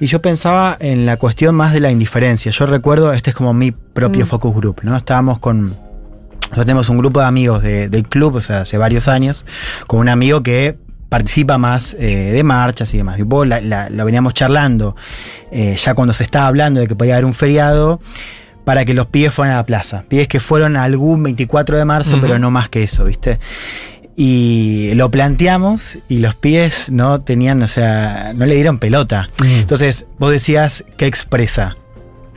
Y 0.00 0.06
yo 0.06 0.22
pensaba 0.22 0.76
en 0.80 1.04
la 1.04 1.16
cuestión 1.18 1.54
más 1.54 1.72
de 1.72 1.80
la 1.80 1.90
indiferencia. 1.90 2.52
Yo 2.52 2.64
recuerdo, 2.66 3.12
este 3.12 3.30
es 3.30 3.36
como 3.36 3.52
mi 3.52 3.72
propio 3.72 4.24
Mm. 4.24 4.28
focus 4.28 4.54
group, 4.54 4.80
¿no? 4.82 4.96
Estábamos 4.96 5.38
con. 5.40 5.76
Nosotros 6.54 6.66
tenemos 6.66 6.88
un 6.88 6.98
grupo 6.98 7.20
de 7.20 7.26
amigos 7.26 7.62
de- 7.62 7.88
del 7.88 8.08
club, 8.08 8.36
o 8.36 8.40
sea, 8.40 8.60
hace 8.62 8.78
varios 8.78 9.08
años, 9.08 9.44
con 9.86 10.00
un 10.00 10.08
amigo 10.08 10.42
que 10.42 10.76
participa 11.08 11.58
más 11.58 11.96
eh, 11.98 12.30
de 12.32 12.42
marchas 12.42 12.92
y 12.94 12.96
demás. 12.96 13.18
Y 13.18 13.22
vos 13.22 13.46
la- 13.46 13.60
la- 13.60 13.90
lo 13.90 14.04
veníamos 14.04 14.34
charlando 14.34 14.96
eh, 15.52 15.76
ya 15.76 15.94
cuando 15.94 16.14
se 16.14 16.24
estaba 16.24 16.46
hablando 16.48 16.80
de 16.80 16.88
que 16.88 16.94
podía 16.96 17.14
haber 17.14 17.24
un 17.24 17.34
feriado 17.34 18.00
para 18.64 18.84
que 18.84 18.94
los 18.94 19.06
pibes 19.06 19.32
fueran 19.34 19.54
a 19.54 19.58
la 19.58 19.66
plaza. 19.66 20.04
Pibes 20.08 20.26
que 20.26 20.40
fueron 20.40 20.76
algún 20.76 21.22
24 21.22 21.76
de 21.76 21.84
marzo, 21.84 22.16
pero 22.20 22.38
no 22.38 22.50
más 22.50 22.68
que 22.68 22.82
eso, 22.82 23.04
¿viste? 23.04 23.38
Y 24.16 24.92
lo 24.94 25.10
planteamos 25.10 25.98
y 26.08 26.18
los 26.18 26.34
pies 26.36 26.88
no 26.90 27.20
tenían, 27.22 27.62
o 27.62 27.68
sea, 27.68 28.32
no 28.34 28.46
le 28.46 28.54
dieron 28.54 28.78
pelota. 28.78 29.28
Entonces, 29.44 30.06
vos 30.18 30.30
decías, 30.30 30.84
¿qué 30.96 31.06
expresa? 31.06 31.76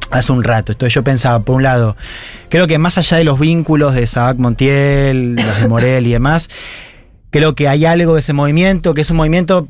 Hace 0.10 0.32
un 0.32 0.44
rato. 0.44 0.72
Entonces 0.72 0.94
yo 0.94 1.04
pensaba, 1.04 1.40
por 1.42 1.56
un 1.58 1.64
lado, 1.64 1.98
creo 2.50 2.68
que 2.68 2.78
más 2.78 2.98
allá 2.98 3.18
de 3.18 3.24
los 3.24 3.40
vínculos 3.40 3.94
de 3.94 4.08
Sabac 4.08 4.38
Montiel, 4.38 5.36
los 5.36 5.62
de 5.62 5.68
Morel 5.68 6.08
y 6.08 6.12
demás, 6.12 6.50
creo 7.30 7.56
que 7.56 7.68
hay 7.68 7.86
algo 7.86 8.14
de 8.14 8.22
ese 8.22 8.34
movimiento, 8.34 8.94
que 8.94 9.02
es 9.02 9.12
un 9.12 9.18
movimiento 9.18 9.68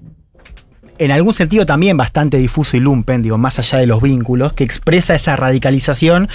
en 0.99 1.11
algún 1.11 1.33
sentido 1.33 1.65
también 1.65 1.97
bastante 1.97 2.37
difuso 2.37 2.77
y 2.77 2.79
lumpen, 2.79 3.21
digo, 3.21 3.37
más 3.37 3.59
allá 3.59 3.79
de 3.79 3.85
los 3.85 4.01
vínculos, 4.01 4.53
que 4.53 4.63
expresa 4.63 5.15
esa 5.15 5.35
radicalización 5.35 6.27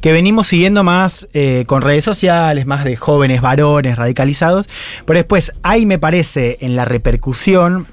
que 0.00 0.12
venimos 0.12 0.48
siguiendo 0.48 0.82
más 0.82 1.28
eh, 1.32 1.64
con 1.66 1.82
redes 1.82 2.04
sociales, 2.04 2.66
más 2.66 2.84
de 2.84 2.96
jóvenes 2.96 3.40
varones 3.40 3.96
radicalizados. 3.96 4.66
Pero 5.06 5.18
después, 5.18 5.52
ahí 5.62 5.86
me 5.86 5.98
parece 5.98 6.58
en 6.60 6.76
la 6.76 6.84
repercusión 6.84 7.86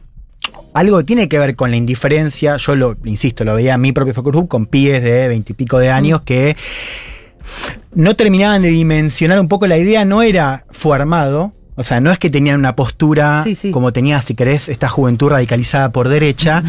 algo 0.75 1.05
tiene 1.05 1.29
que 1.29 1.39
ver 1.39 1.55
con 1.55 1.71
la 1.71 1.77
indiferencia. 1.77 2.57
Yo 2.57 2.75
lo, 2.75 2.97
insisto, 3.05 3.45
lo 3.45 3.55
veía 3.55 3.75
en 3.75 3.81
mi 3.81 3.93
propio 3.93 4.13
focus 4.13 4.33
group 4.33 4.47
con 4.49 4.65
pibes 4.65 5.01
de 5.01 5.29
veintipico 5.29 5.79
de 5.79 5.89
años 5.89 6.21
que 6.21 6.57
no 7.93 8.13
terminaban 8.15 8.61
de 8.61 8.67
dimensionar 8.67 9.39
un 9.39 9.47
poco 9.47 9.67
la 9.67 9.77
idea, 9.77 10.03
no 10.03 10.21
era 10.21 10.65
fue 10.69 10.97
armado. 10.97 11.53
O 11.75 11.83
sea, 11.83 12.01
no 12.01 12.11
es 12.11 12.19
que 12.19 12.29
tenían 12.29 12.59
una 12.59 12.75
postura 12.75 13.41
Sí, 13.43 13.55
sí. 13.55 13.71
como 13.71 13.93
tenía, 13.93 14.21
si 14.21 14.35
querés, 14.35 14.67
esta 14.67 14.89
juventud 14.89 15.29
radicalizada 15.29 15.93
por 15.93 16.09
derecha, 16.09 16.61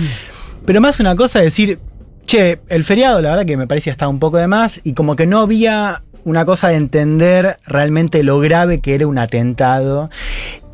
pero 0.64 0.80
más 0.80 1.00
una 1.00 1.16
cosa 1.16 1.40
de 1.40 1.46
decir, 1.46 1.80
che, 2.26 2.60
el 2.68 2.84
feriado 2.84 3.20
la 3.20 3.30
verdad 3.30 3.44
que 3.44 3.56
me 3.56 3.66
parecía 3.66 3.90
estar 3.90 4.06
un 4.06 4.20
poco 4.20 4.36
de 4.36 4.46
más 4.46 4.80
y 4.84 4.92
como 4.92 5.16
que 5.16 5.26
no 5.26 5.40
había 5.40 6.04
una 6.24 6.44
cosa 6.44 6.68
de 6.68 6.76
entender 6.76 7.58
realmente 7.66 8.22
lo 8.22 8.38
grave 8.38 8.80
que 8.80 8.94
era 8.94 9.08
un 9.08 9.18
atentado. 9.18 10.10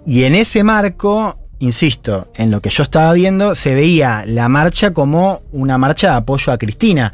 Y 0.07 0.25
en 0.25 0.35
ese 0.35 0.65
marco, 0.65 1.39
insisto, 1.63 2.29
en 2.35 2.51
lo 2.51 2.61
que 2.61 2.71
yo 2.71 2.83
estaba 2.83 3.13
viendo, 3.13 3.55
se 3.55 3.75
veía 3.75 4.25
la 4.27 4.49
marcha 4.49 4.93
como 4.93 5.43
una 5.53 5.79
marcha 5.79 6.11
de 6.11 6.17
apoyo 6.17 6.53
a 6.53 6.59
Cristina. 6.59 7.13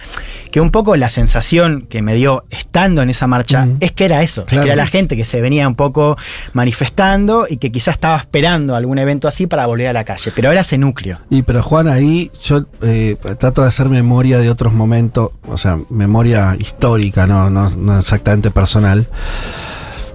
Que 0.50 0.60
un 0.60 0.70
poco 0.70 0.96
la 0.96 1.10
sensación 1.10 1.82
que 1.88 2.00
me 2.02 2.14
dio 2.14 2.44
estando 2.50 3.02
en 3.02 3.10
esa 3.10 3.26
marcha 3.26 3.68
es 3.80 3.92
que 3.92 4.06
era 4.06 4.22
eso, 4.22 4.46
Claro. 4.46 4.64
que 4.64 4.70
era 4.72 4.76
la 4.76 4.86
gente 4.86 5.16
que 5.16 5.24
se 5.26 5.40
venía 5.42 5.68
un 5.68 5.74
poco 5.74 6.16
manifestando 6.54 7.46
y 7.48 7.58
que 7.58 7.70
quizás 7.70 7.94
estaba 7.96 8.16
esperando 8.16 8.74
algún 8.74 8.98
evento 8.98 9.28
así 9.28 9.46
para 9.46 9.66
volver 9.66 9.88
a 9.88 9.92
la 9.92 10.04
calle. 10.04 10.32
Pero 10.34 10.50
era 10.50 10.62
ese 10.62 10.78
núcleo. 10.78 11.18
Y 11.30 11.42
pero 11.42 11.62
Juan, 11.62 11.86
ahí 11.88 12.30
yo 12.42 12.64
eh, 12.82 13.16
trato 13.38 13.62
de 13.62 13.68
hacer 13.68 13.88
memoria 13.88 14.38
de 14.38 14.50
otros 14.50 14.72
momentos, 14.72 15.30
o 15.46 15.58
sea, 15.58 15.78
memoria 15.90 16.56
histórica, 16.58 17.26
no, 17.26 17.50
no, 17.50 17.68
no 17.70 17.98
exactamente 17.98 18.50
personal. 18.50 19.08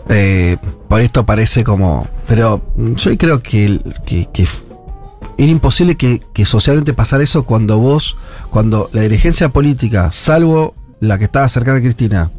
Eh, 0.09 0.57
por 0.87 1.01
esto 1.01 1.25
parece 1.25 1.63
como. 1.63 2.07
Pero 2.27 2.61
yo 2.95 3.17
creo 3.17 3.41
que, 3.41 3.79
que, 4.05 4.47
era 5.37 5.47
imposible 5.51 5.95
que, 5.95 6.21
que 6.33 6.45
socialmente 6.45 6.93
pasara 6.93 7.23
eso 7.23 7.43
cuando 7.45 7.77
vos, 7.79 8.17
cuando 8.49 8.89
la 8.93 9.01
dirigencia 9.01 9.49
política, 9.49 10.11
salvo 10.11 10.75
la 10.99 11.17
que 11.17 11.25
estaba 11.25 11.47
cercana 11.49 11.77
a 11.79 11.81
Cristina, 11.81 12.31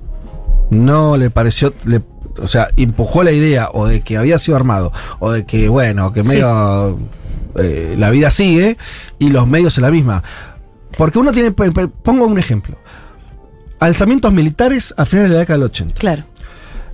no 0.70 1.16
le 1.16 1.30
pareció. 1.30 1.74
le- 1.84 2.02
o 2.42 2.48
sea, 2.48 2.68
empujó 2.76 3.22
la 3.22 3.30
idea 3.30 3.68
o 3.72 3.86
de 3.86 4.00
que 4.00 4.16
había 4.18 4.38
sido 4.38 4.56
armado, 4.56 4.92
o 5.20 5.30
de 5.30 5.44
que, 5.46 5.68
bueno, 5.68 6.12
que 6.12 6.22
Sí. 6.24 6.28
medio 6.30 6.98
eh, 7.56 7.94
la 7.96 8.10
vida 8.10 8.30
sigue 8.32 8.76
y 9.20 9.28
los 9.28 9.46
medios 9.46 9.78
en 9.78 9.82
la 9.82 9.90
misma. 9.92 10.24
Porque 10.98 11.18
uno 11.20 11.30
tiene. 11.32 11.52
Pongo 11.52 12.26
un 12.26 12.38
ejemplo. 12.38 12.76
Alzamientos 13.80 14.32
militares 14.32 14.94
a 14.96 15.04
finales 15.04 15.30
de 15.30 15.34
la 15.34 15.40
década 15.40 15.58
del 15.58 15.64
80. 15.66 15.94
Claro. 15.94 16.24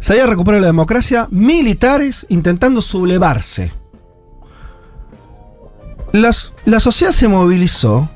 Se 0.00 0.12
había 0.12 0.26
recuperado 0.26 0.60
la 0.62 0.66
democracia, 0.68 1.28
militares 1.30 2.26
intentando 2.28 2.80
sublevarse. 2.82 3.72
Las- 6.12 6.52
la 6.64 6.80
sociedad 6.80 7.12
se 7.12 7.28
movilizó 7.28 8.10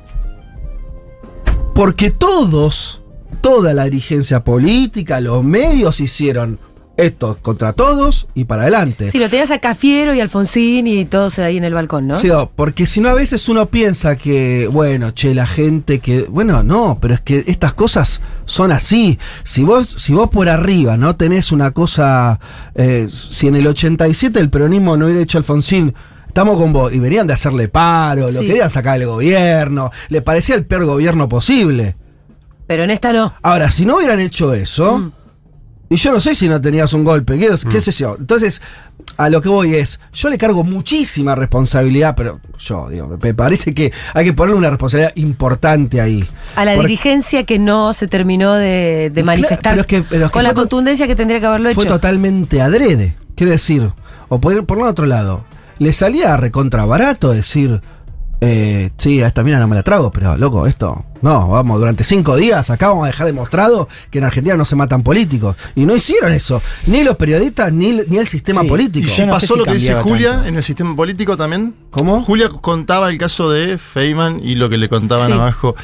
porque 1.73 2.11
todos, 2.11 3.01
toda 3.41 3.73
la 3.73 3.85
dirigencia 3.85 4.43
política, 4.43 5.19
los 5.21 5.43
medios 5.43 5.99
hicieron 5.99 6.59
esto 6.97 7.37
contra 7.41 7.73
todos 7.73 8.27
y 8.35 8.45
para 8.45 8.63
adelante. 8.63 9.09
Sí, 9.11 9.19
lo 9.19 9.29
tenías 9.29 9.51
a 9.51 9.59
Cafiero 9.59 10.13
y 10.13 10.19
Alfonsín 10.21 10.87
y 10.87 11.05
todos 11.05 11.39
ahí 11.39 11.57
en 11.57 11.63
el 11.63 11.73
balcón, 11.73 12.07
¿no? 12.07 12.19
Sí, 12.19 12.29
porque 12.55 12.85
si 12.85 13.01
no 13.01 13.09
a 13.09 13.13
veces 13.13 13.49
uno 13.49 13.65
piensa 13.67 14.15
que, 14.15 14.67
bueno, 14.71 15.11
che, 15.11 15.33
la 15.35 15.45
gente 15.45 15.99
que. 15.99 16.23
Bueno, 16.23 16.63
no, 16.63 16.97
pero 17.01 17.13
es 17.13 17.21
que 17.21 17.43
estas 17.47 17.73
cosas 17.73 18.21
son 18.45 18.71
así. 18.71 19.19
Si 19.43 19.63
vos, 19.63 19.95
si 19.97 20.13
vos 20.13 20.29
por 20.29 20.47
arriba 20.49 20.97
no 20.97 21.15
tenés 21.15 21.51
una 21.51 21.71
cosa. 21.71 22.39
eh, 22.75 23.07
si 23.09 23.47
en 23.47 23.55
el 23.55 23.67
87 23.67 24.39
el 24.39 24.49
peronismo 24.49 24.97
no 24.97 25.05
hubiera 25.05 25.21
hecho 25.21 25.37
Alfonsín. 25.37 25.93
Estamos 26.27 26.57
con 26.59 26.73
vos. 26.73 26.93
Y 26.93 26.99
venían 26.99 27.27
de 27.27 27.33
hacerle 27.33 27.67
paro, 27.69 28.29
lo 28.29 28.41
Sí. 28.41 28.47
querían 28.47 28.69
sacar 28.69 28.99
del 28.99 29.07
gobierno. 29.07 29.91
Le 30.09 30.21
parecía 30.21 30.55
el 30.55 30.65
peor 30.65 30.85
gobierno 30.85 31.29
posible. 31.29 31.95
Pero 32.67 32.83
en 32.83 32.91
esta 32.91 33.13
no. 33.13 33.33
Ahora, 33.41 33.69
si 33.71 33.85
no 33.85 33.97
hubieran 33.97 34.19
hecho 34.19 34.53
eso, 34.53 34.97
Mm. 34.97 35.11
Y 35.89 35.95
yo 35.97 36.11
no 36.11 36.19
sé 36.19 36.33
si 36.35 36.47
no 36.47 36.59
tenías 36.59 36.93
un 36.93 37.03
golpe, 37.03 37.37
¿qué, 37.37 37.49
qué 37.69 37.79
sé 37.81 37.91
yo? 37.91 38.15
Entonces, 38.19 38.61
a 39.17 39.29
lo 39.29 39.41
que 39.41 39.49
voy 39.49 39.75
es, 39.75 39.99
yo 40.13 40.29
le 40.29 40.37
cargo 40.37 40.63
muchísima 40.63 41.35
responsabilidad, 41.35 42.15
pero 42.17 42.39
yo, 42.59 42.89
digo, 42.89 43.17
me 43.21 43.33
parece 43.33 43.73
que 43.73 43.93
hay 44.13 44.25
que 44.25 44.33
ponerle 44.33 44.57
una 44.57 44.69
responsabilidad 44.71 45.13
importante 45.15 46.01
ahí. 46.01 46.27
A 46.55 46.65
la 46.65 46.73
Porque 46.73 46.87
dirigencia 46.87 47.43
que 47.45 47.59
no 47.59 47.93
se 47.93 48.07
terminó 48.07 48.53
de, 48.55 49.11
manifestar 49.23 49.59
claro, 49.75 49.75
pero 49.75 49.81
es 49.81 49.87
que- 49.87 50.09
pero 50.09 50.25
es 50.25 50.31
que 50.31 50.33
con 50.33 50.43
la 50.43 50.49
fue 50.49 50.55
to- 50.55 50.61
contundencia 50.61 51.07
que 51.07 51.15
tendría 51.15 51.39
que 51.39 51.45
haberlo 51.45 51.71
Fue 51.73 51.83
hecho. 51.83 51.93
totalmente 51.93 52.61
adrede. 52.61 53.15
Quiero 53.35 53.51
decir, 53.51 53.91
o 54.29 54.39
por, 54.41 54.65
por 54.65 54.77
el 54.79 54.85
otro 54.85 55.05
lado, 55.05 55.45
le 55.77 55.93
salía 55.93 56.35
recontra 56.37 56.85
barato 56.85 57.31
decir, 57.31 57.81
eh, 58.41 58.91
sí, 58.97 59.21
a 59.21 59.27
esta 59.27 59.43
mina 59.43 59.59
no 59.59 59.67
me 59.67 59.75
la 59.75 59.83
trago, 59.83 60.11
pero 60.11 60.37
loco, 60.37 60.67
esto, 60.67 61.05
no, 61.21 61.47
vamos, 61.49 61.79
durante 61.79 62.03
cinco 62.03 62.35
días 62.35 62.69
acá 62.69 62.89
vamos 62.89 63.05
a 63.05 63.07
dejar 63.07 63.25
demostrado 63.27 63.87
que 64.11 64.19
en 64.19 64.25
Argentina 64.25 64.55
no 64.57 64.65
se 64.65 64.75
matan 64.75 65.03
políticos. 65.03 65.55
Y 65.75 65.85
no 65.85 65.95
hicieron 65.95 66.31
eso, 66.33 66.61
ni 66.87 67.03
los 67.03 67.15
periodistas, 67.15 67.71
ni, 67.73 67.91
ni 68.07 68.17
el 68.17 68.27
sistema 68.27 68.61
Sí, 68.61 68.67
político. 68.67 69.07
¿Y 69.17 69.25
no 69.25 69.33
pasó 69.33 69.53
si 69.53 69.59
lo 69.59 69.65
que 69.65 69.73
dice 69.73 69.93
Julia 69.95 70.31
tanto. 70.31 70.47
en 70.47 70.55
el 70.57 70.63
sistema 70.63 70.95
político 70.95 71.35
también? 71.37 71.73
¿Cómo? 71.91 72.21
Julia 72.23 72.49
contaba 72.49 73.09
el 73.09 73.17
caso 73.17 73.49
de 73.49 73.77
Feynman 73.77 74.41
y 74.43 74.55
lo 74.55 74.69
que 74.69 74.77
le 74.77 74.89
contaban 74.89 75.27
Sí. 75.27 75.33
abajo. 75.33 75.75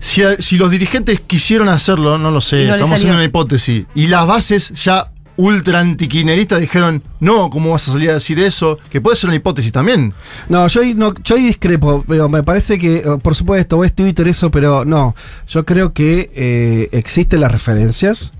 Si, 0.00 0.22
si 0.40 0.58
los 0.58 0.70
dirigentes 0.70 1.20
quisieron 1.20 1.68
hacerlo, 1.70 2.18
no 2.18 2.30
lo 2.30 2.42
sé, 2.42 2.66
no 2.66 2.74
estamos 2.74 2.92
haciendo 2.92 3.14
una 3.16 3.24
hipótesis. 3.24 3.86
Y 3.94 4.08
las 4.08 4.26
bases 4.26 4.70
ya 4.74 5.10
ultra 5.36 5.80
antiquineristas 5.80 6.60
dijeron, 6.60 7.02
no, 7.20 7.50
¿cómo 7.50 7.70
vas 7.70 7.88
a 7.88 7.92
salir 7.92 8.10
a 8.10 8.14
decir 8.14 8.38
eso? 8.38 8.78
Que 8.90 9.00
puede 9.00 9.16
ser 9.16 9.28
una 9.28 9.36
hipótesis 9.36 9.72
también. 9.72 10.14
No, 10.48 10.66
yo 10.68 10.80
ahí, 10.82 10.94
no, 10.94 11.12
yo 11.24 11.36
discrepo, 11.36 12.04
pero 12.06 12.28
me 12.28 12.42
parece 12.42 12.78
que, 12.78 12.98
eh, 12.98 13.04
por 13.22 13.34
supuesto, 13.34 13.82
es 13.84 13.94
Twitter 13.94 14.28
eso, 14.28 14.50
pero 14.50 14.84
no. 14.84 15.14
Yo 15.48 15.64
creo 15.64 15.92
que 15.92 16.30
eh, 16.34 16.88
existen 16.92 17.40
las 17.40 17.50
referencias 17.52 18.32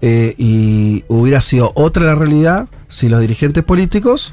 eh, 0.00 0.34
y 0.38 1.04
hubiera 1.08 1.40
sido 1.42 1.72
otra 1.74 2.04
la 2.04 2.14
realidad 2.14 2.68
si 2.88 3.08
los 3.10 3.20
dirigentes 3.20 3.62
políticos 3.62 4.32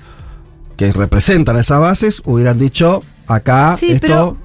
que 0.78 0.93
representan 0.93 1.58
esas 1.58 1.80
bases 1.82 2.22
hubieran 2.24 2.58
dicho 2.58 3.04
acá 3.28 3.76
Sí, 3.76 3.91
esto. 3.91 4.08
pero- 4.08 4.38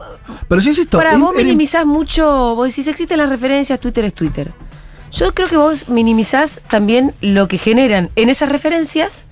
Pero 0.49 0.61
yo 0.61 0.71
insisto. 0.71 0.99
Para 0.99 1.17
vos 1.19 1.33
minimizás 1.37 1.87
mucho, 1.87 2.57
vos 2.57 2.69
decís, 2.69 2.89
existen 2.89 3.19
las 3.19 3.29
referencias, 3.29 3.79
Twitter 3.79 4.05
es 4.07 4.15
Twitter. 4.15 4.53
Yo 5.13 5.35
creo 5.35 5.49
que 5.49 5.57
vos 5.57 5.89
minimizás 5.89 6.61
también 6.71 7.15
lo 7.21 7.49
que 7.49 7.59
generan 7.59 8.11
en 8.17 8.29
esas 8.31 8.49
referencias 8.49 9.27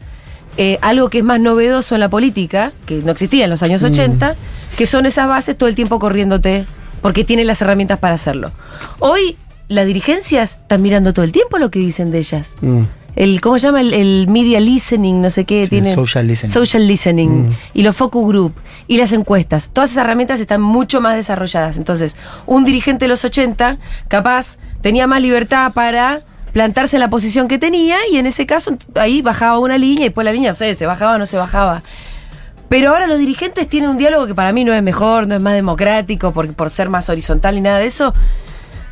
eh, 0.57 0.79
algo 0.83 1.11
que 1.11 1.19
es 1.19 1.25
más 1.25 1.41
novedoso 1.41 1.95
en 1.95 2.01
la 2.01 2.09
política, 2.09 2.73
que 2.85 2.97
no 2.97 3.13
existía 3.13 3.45
en 3.45 3.51
los 3.51 3.63
años 3.63 3.83
80, 3.83 4.35
que 4.77 4.85
son 4.87 5.07
esas 5.07 5.29
bases 5.29 5.57
todo 5.57 5.69
el 5.69 5.75
tiempo 5.75 5.99
corriéndote, 5.99 6.67
porque 7.01 7.25
tienen 7.25 7.47
las 7.47 7.63
herramientas 7.63 7.99
para 7.99 8.17
hacerlo. 8.17 8.53
Hoy 8.99 9.37
las 9.69 9.87
dirigencias 9.87 10.59
están 10.63 10.83
mirando 10.83 11.13
todo 11.13 11.25
el 11.25 11.33
tiempo 11.33 11.59
lo 11.59 11.71
que 11.71 11.79
dicen 11.79 12.11
de 12.11 12.19
ellas. 12.19 12.57
Mm. 12.61 12.83
El, 13.17 13.41
¿Cómo 13.41 13.59
se 13.59 13.67
llama? 13.67 13.81
El, 13.81 13.93
el 13.93 14.27
media 14.29 14.61
listening, 14.61 15.21
no 15.21 15.31
sé 15.31 15.45
qué. 15.45 15.65
Sí, 15.65 15.71
tiene, 15.71 15.95
social 15.95 16.27
listening. 16.27 16.53
Social 16.53 16.89
listening. 16.89 17.29
Mm. 17.29 17.57
Y 17.75 17.83
los 17.83 17.97
focus 17.97 18.27
group. 18.29 18.55
Y 18.87 18.97
las 18.99 19.13
encuestas. 19.13 19.71
Todas 19.73 19.91
esas 19.91 20.05
herramientas 20.05 20.41
están 20.41 20.61
mucho 20.61 21.01
más 21.01 21.17
desarrolladas. 21.17 21.77
Entonces, 21.77 22.17
un 22.47 22.65
dirigente 22.65 23.05
de 23.05 23.09
los 23.09 23.25
80, 23.25 23.79
capaz, 24.09 24.59
tenía 24.81 25.07
más 25.07 25.21
libertad 25.23 25.73
para 25.73 26.23
plantarse 26.53 26.97
en 26.97 27.01
la 27.01 27.09
posición 27.09 27.49
que 27.49 27.59
tenía 27.59 27.99
y 28.11 28.17
en 28.17 28.27
ese 28.27 28.47
caso 28.47 28.77
ahí 28.95 29.23
bajaba 29.23 29.59
una 29.59 29.79
línea 29.79 30.07
y 30.07 30.09
después 30.09 30.25
la 30.25 30.33
línea, 30.33 30.51
no 30.51 30.57
sé, 30.57 30.75
se 30.75 30.87
bajaba 30.87 31.15
o 31.15 31.19
no 31.19 31.27
se 31.27 31.37
bajaba. 31.37 31.83
Pero 32.69 32.91
ahora 32.91 33.07
los 33.07 33.19
dirigentes 33.19 33.69
tienen 33.69 33.91
un 33.91 33.99
diálogo 33.99 34.27
que 34.27 34.35
para 34.35 34.53
mí 34.53 34.65
no 34.65 34.73
es 34.73 34.83
mejor, 34.83 35.27
no 35.27 35.35
es 35.35 35.41
más 35.41 35.55
democrático 35.55 36.33
por, 36.33 36.53
por 36.55 36.71
ser 36.71 36.89
más 36.89 37.09
horizontal 37.09 37.55
ni 37.57 37.61
nada 37.61 37.79
de 37.79 37.87
eso, 37.87 38.15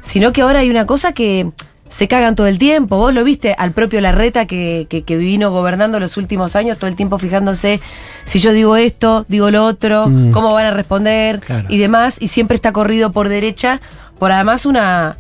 sino 0.01 0.33
que 0.33 0.43
ahora 0.43 0.61
hay 0.61 0.71
una 0.71 0.87
cosa 0.87 1.13
que 1.13 1.51
se 1.89 2.07
cagan 2.09 2.35
todo 2.35 2.47
el 2.47 2.59
tiempo. 2.59 2.97
Vos 2.99 3.15
lo 3.15 3.25
viste 3.25 3.55
al 3.57 3.73
propio 3.73 4.01
Larreta 4.01 4.47
que, 4.47 4.87
que, 4.91 5.03
que 5.03 5.17
vino 5.17 5.51
gobernando 5.51 5.99
los 6.01 6.17
últimos 6.17 6.55
años, 6.57 6.79
todo 6.79 6.89
el 6.89 6.97
tiempo 6.97 7.19
fijándose 7.19 7.81
si 8.25 8.39
yo 8.41 8.53
digo 8.53 8.77
esto, 8.77 9.25
digo 9.29 9.51
lo 9.51 9.65
otro, 9.65 10.07
Mm. 10.09 10.31
cómo 10.33 10.53
van 10.53 10.67
a 10.67 10.71
responder 10.71 11.41
Claro. 11.41 11.67
y 11.69 11.79
demás. 11.79 12.19
Y 12.21 12.29
siempre 12.29 12.55
está 12.57 12.73
corrido 12.73 13.13
por 13.13 13.29
derecha, 13.29 13.81
por 14.19 14.33
además 14.33 14.67
una 14.67 15.17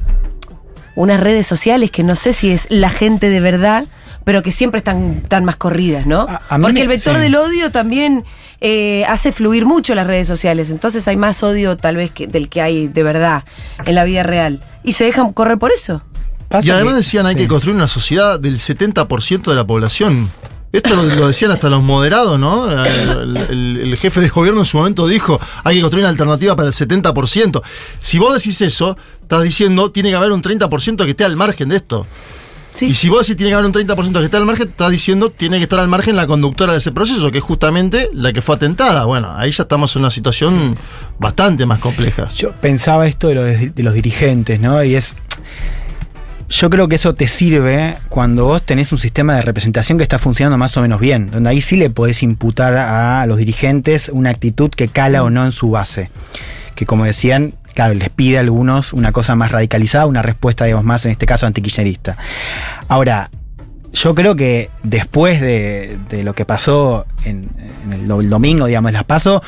unas 0.94 1.20
redes 1.20 1.46
sociales 1.46 1.90
que 1.92 2.02
no 2.02 2.16
sé 2.16 2.32
si 2.32 2.50
es 2.50 2.66
la 2.70 2.90
gente 2.90 3.28
de 3.30 3.40
verdad, 3.40 3.84
pero 4.24 4.42
que 4.42 4.50
siempre 4.50 4.78
están, 4.78 5.22
tan 5.28 5.44
más 5.44 5.54
corridas, 5.56 6.06
¿no? 6.06 6.22
A- 6.22 6.42
a 6.48 6.58
mí 6.58 6.62
Porque 6.64 6.74
me- 6.74 6.82
el 6.82 6.88
vector 6.88 7.14
sí. 7.16 7.22
del 7.22 7.36
odio 7.36 7.70
también 7.70 8.24
eh, 8.60 9.04
hace 9.06 9.30
fluir 9.30 9.64
mucho 9.64 9.94
las 9.94 10.08
redes 10.08 10.26
sociales, 10.26 10.70
entonces 10.70 11.06
hay 11.06 11.16
más 11.16 11.42
odio 11.44 11.76
tal 11.76 11.94
vez 11.96 12.10
que, 12.10 12.26
del 12.26 12.48
que 12.48 12.60
hay 12.60 12.88
de 12.88 13.02
verdad 13.04 13.44
en 13.86 13.94
la 13.94 14.02
vida 14.02 14.24
real. 14.24 14.60
Y 14.82 14.94
se 14.94 15.04
dejan 15.04 15.32
correr 15.32 15.58
por 15.58 15.70
eso. 15.70 16.02
Pasa 16.48 16.66
Y 16.68 16.70
además 16.70 16.94
que- 16.94 16.98
decían 16.98 17.26
hay 17.26 17.34
sí. 17.34 17.40
que 17.42 17.48
construir 17.48 17.76
una 17.76 17.88
sociedad 17.88 18.40
del 18.40 18.58
70% 18.58 19.50
de 19.50 19.54
la 19.56 19.66
población. 19.66 20.30
Esto 20.70 20.96
lo, 20.96 21.02
lo 21.02 21.26
decían 21.28 21.50
hasta 21.50 21.70
los 21.70 21.82
moderados, 21.82 22.38
¿no? 22.38 22.70
El, 22.84 23.36
el- 23.36 23.80
el 23.84 23.96
jefe 23.96 24.20
de 24.20 24.28
gobierno 24.28 24.60
en 24.60 24.66
su 24.66 24.76
momento 24.76 25.06
dijo, 25.06 25.40
hay 25.64 25.76
que 25.76 25.80
construir 25.80 26.04
una 26.04 26.10
alternativa 26.10 26.54
para 26.56 26.68
el 26.68 26.74
70%. 26.74 27.62
Si 28.00 28.18
vos 28.18 28.34
decís 28.34 28.60
eso, 28.60 28.96
estás 29.22 29.42
diciendo, 29.42 29.90
tiene 29.90 30.10
que 30.10 30.16
haber 30.16 30.30
un 30.32 30.42
30% 30.42 31.04
que 31.04 31.10
esté 31.10 31.24
al 31.24 31.36
margen 31.36 31.70
de 31.70 31.76
esto. 31.76 32.06
Sí. 32.74 32.86
Y 32.90 32.94
si 32.94 33.08
vos 33.08 33.20
decís 33.26 33.36
tiene 33.36 33.50
que 33.50 33.54
haber 33.54 33.64
un 33.66 33.72
30% 33.72 34.18
que 34.18 34.24
esté 34.26 34.36
al 34.36 34.44
margen, 34.44 34.68
estás 34.68 34.90
diciendo 34.90 35.30
tiene 35.30 35.56
que 35.56 35.62
estar 35.64 35.80
al 35.80 35.88
margen 35.88 36.14
la 36.16 36.26
conductora 36.26 36.74
de 36.74 36.78
ese 36.80 36.92
proceso, 36.92 37.30
que 37.30 37.38
es 37.38 37.44
justamente 37.44 38.10
la 38.12 38.32
que 38.34 38.42
fue 38.42 38.54
atentada. 38.56 39.06
Bueno, 39.06 39.32
ahí 39.36 39.50
ya 39.50 39.62
estamos 39.62 39.96
en 39.96 40.00
una 40.02 40.10
situación 40.10 40.76
bastante 41.18 41.64
más 41.64 41.78
compleja. 41.78 42.28
Yo 42.36 42.52
pensaba 42.52 43.06
esto 43.06 43.28
de 43.28 43.34
los, 43.34 43.74
de 43.74 43.82
los 43.82 43.94
dirigentes, 43.94 44.60
¿no? 44.60 44.84
Y 44.84 44.94
es. 44.96 45.16
Yo 46.50 46.70
creo 46.70 46.88
que 46.88 46.94
eso 46.94 47.14
te 47.14 47.28
sirve 47.28 47.98
cuando 48.08 48.44
vos 48.44 48.62
tenés 48.62 48.90
un 48.92 48.98
sistema 48.98 49.34
de 49.36 49.42
representación 49.42 49.98
que 49.98 50.02
está 50.02 50.18
funcionando 50.18 50.56
más 50.56 50.76
o 50.76 50.82
menos 50.82 50.98
bien, 50.98 51.30
donde 51.30 51.50
ahí 51.50 51.60
sí 51.60 51.76
le 51.76 51.90
podés 51.90 52.22
imputar 52.22 52.74
a 52.76 53.26
los 53.26 53.36
dirigentes 53.36 54.08
una 54.08 54.30
actitud 54.30 54.70
que 54.70 54.88
cala 54.88 55.22
o 55.22 55.30
no 55.30 55.44
en 55.44 55.52
su 55.52 55.70
base. 55.70 56.10
Que 56.74 56.86
como 56.86 57.04
decían, 57.04 57.54
claro, 57.78 57.94
les 57.94 58.10
pide 58.10 58.38
a 58.38 58.40
algunos 58.40 58.92
una 58.92 59.12
cosa 59.12 59.36
más 59.36 59.52
radicalizada, 59.52 60.06
una 60.06 60.22
respuesta, 60.22 60.64
digamos, 60.64 60.84
más 60.84 61.04
en 61.04 61.12
este 61.12 61.26
caso 61.26 61.46
antikirchnerista. 61.46 62.16
Ahora, 62.88 63.30
yo 63.92 64.14
creo 64.16 64.34
que 64.34 64.70
después 64.82 65.40
de, 65.40 65.96
lo 66.24 66.34
que 66.34 66.44
pasó 66.44 67.06
en, 67.24 67.50
el 67.92 68.28
domingo, 68.28 68.66
digamos, 68.66 68.90
las 68.92 69.04
paso, 69.04 69.42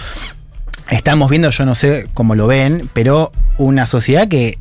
estamos 0.91 1.29
viendo, 1.29 1.51
yo 1.51 1.67
no 1.67 1.75
sé 1.75 2.09
cómo 2.15 2.35
lo 2.35 2.47
ven, 2.47 2.89
pero 2.93 3.33
una 3.59 3.87
sociedad 3.87 4.29
que 4.29 4.59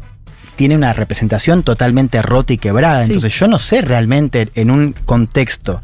tiene 0.59 0.75
una 0.75 0.91
representación 0.91 1.63
totalmente 1.63 2.21
rota 2.21 2.51
y 2.51 2.57
quebrada. 2.57 3.05
Sí. 3.05 3.13
Entonces 3.13 3.33
yo 3.39 3.47
no 3.47 3.59
sé 3.59 3.79
realmente 3.79 4.49
en 4.55 4.71
un 4.71 4.91
contexto 5.05 5.81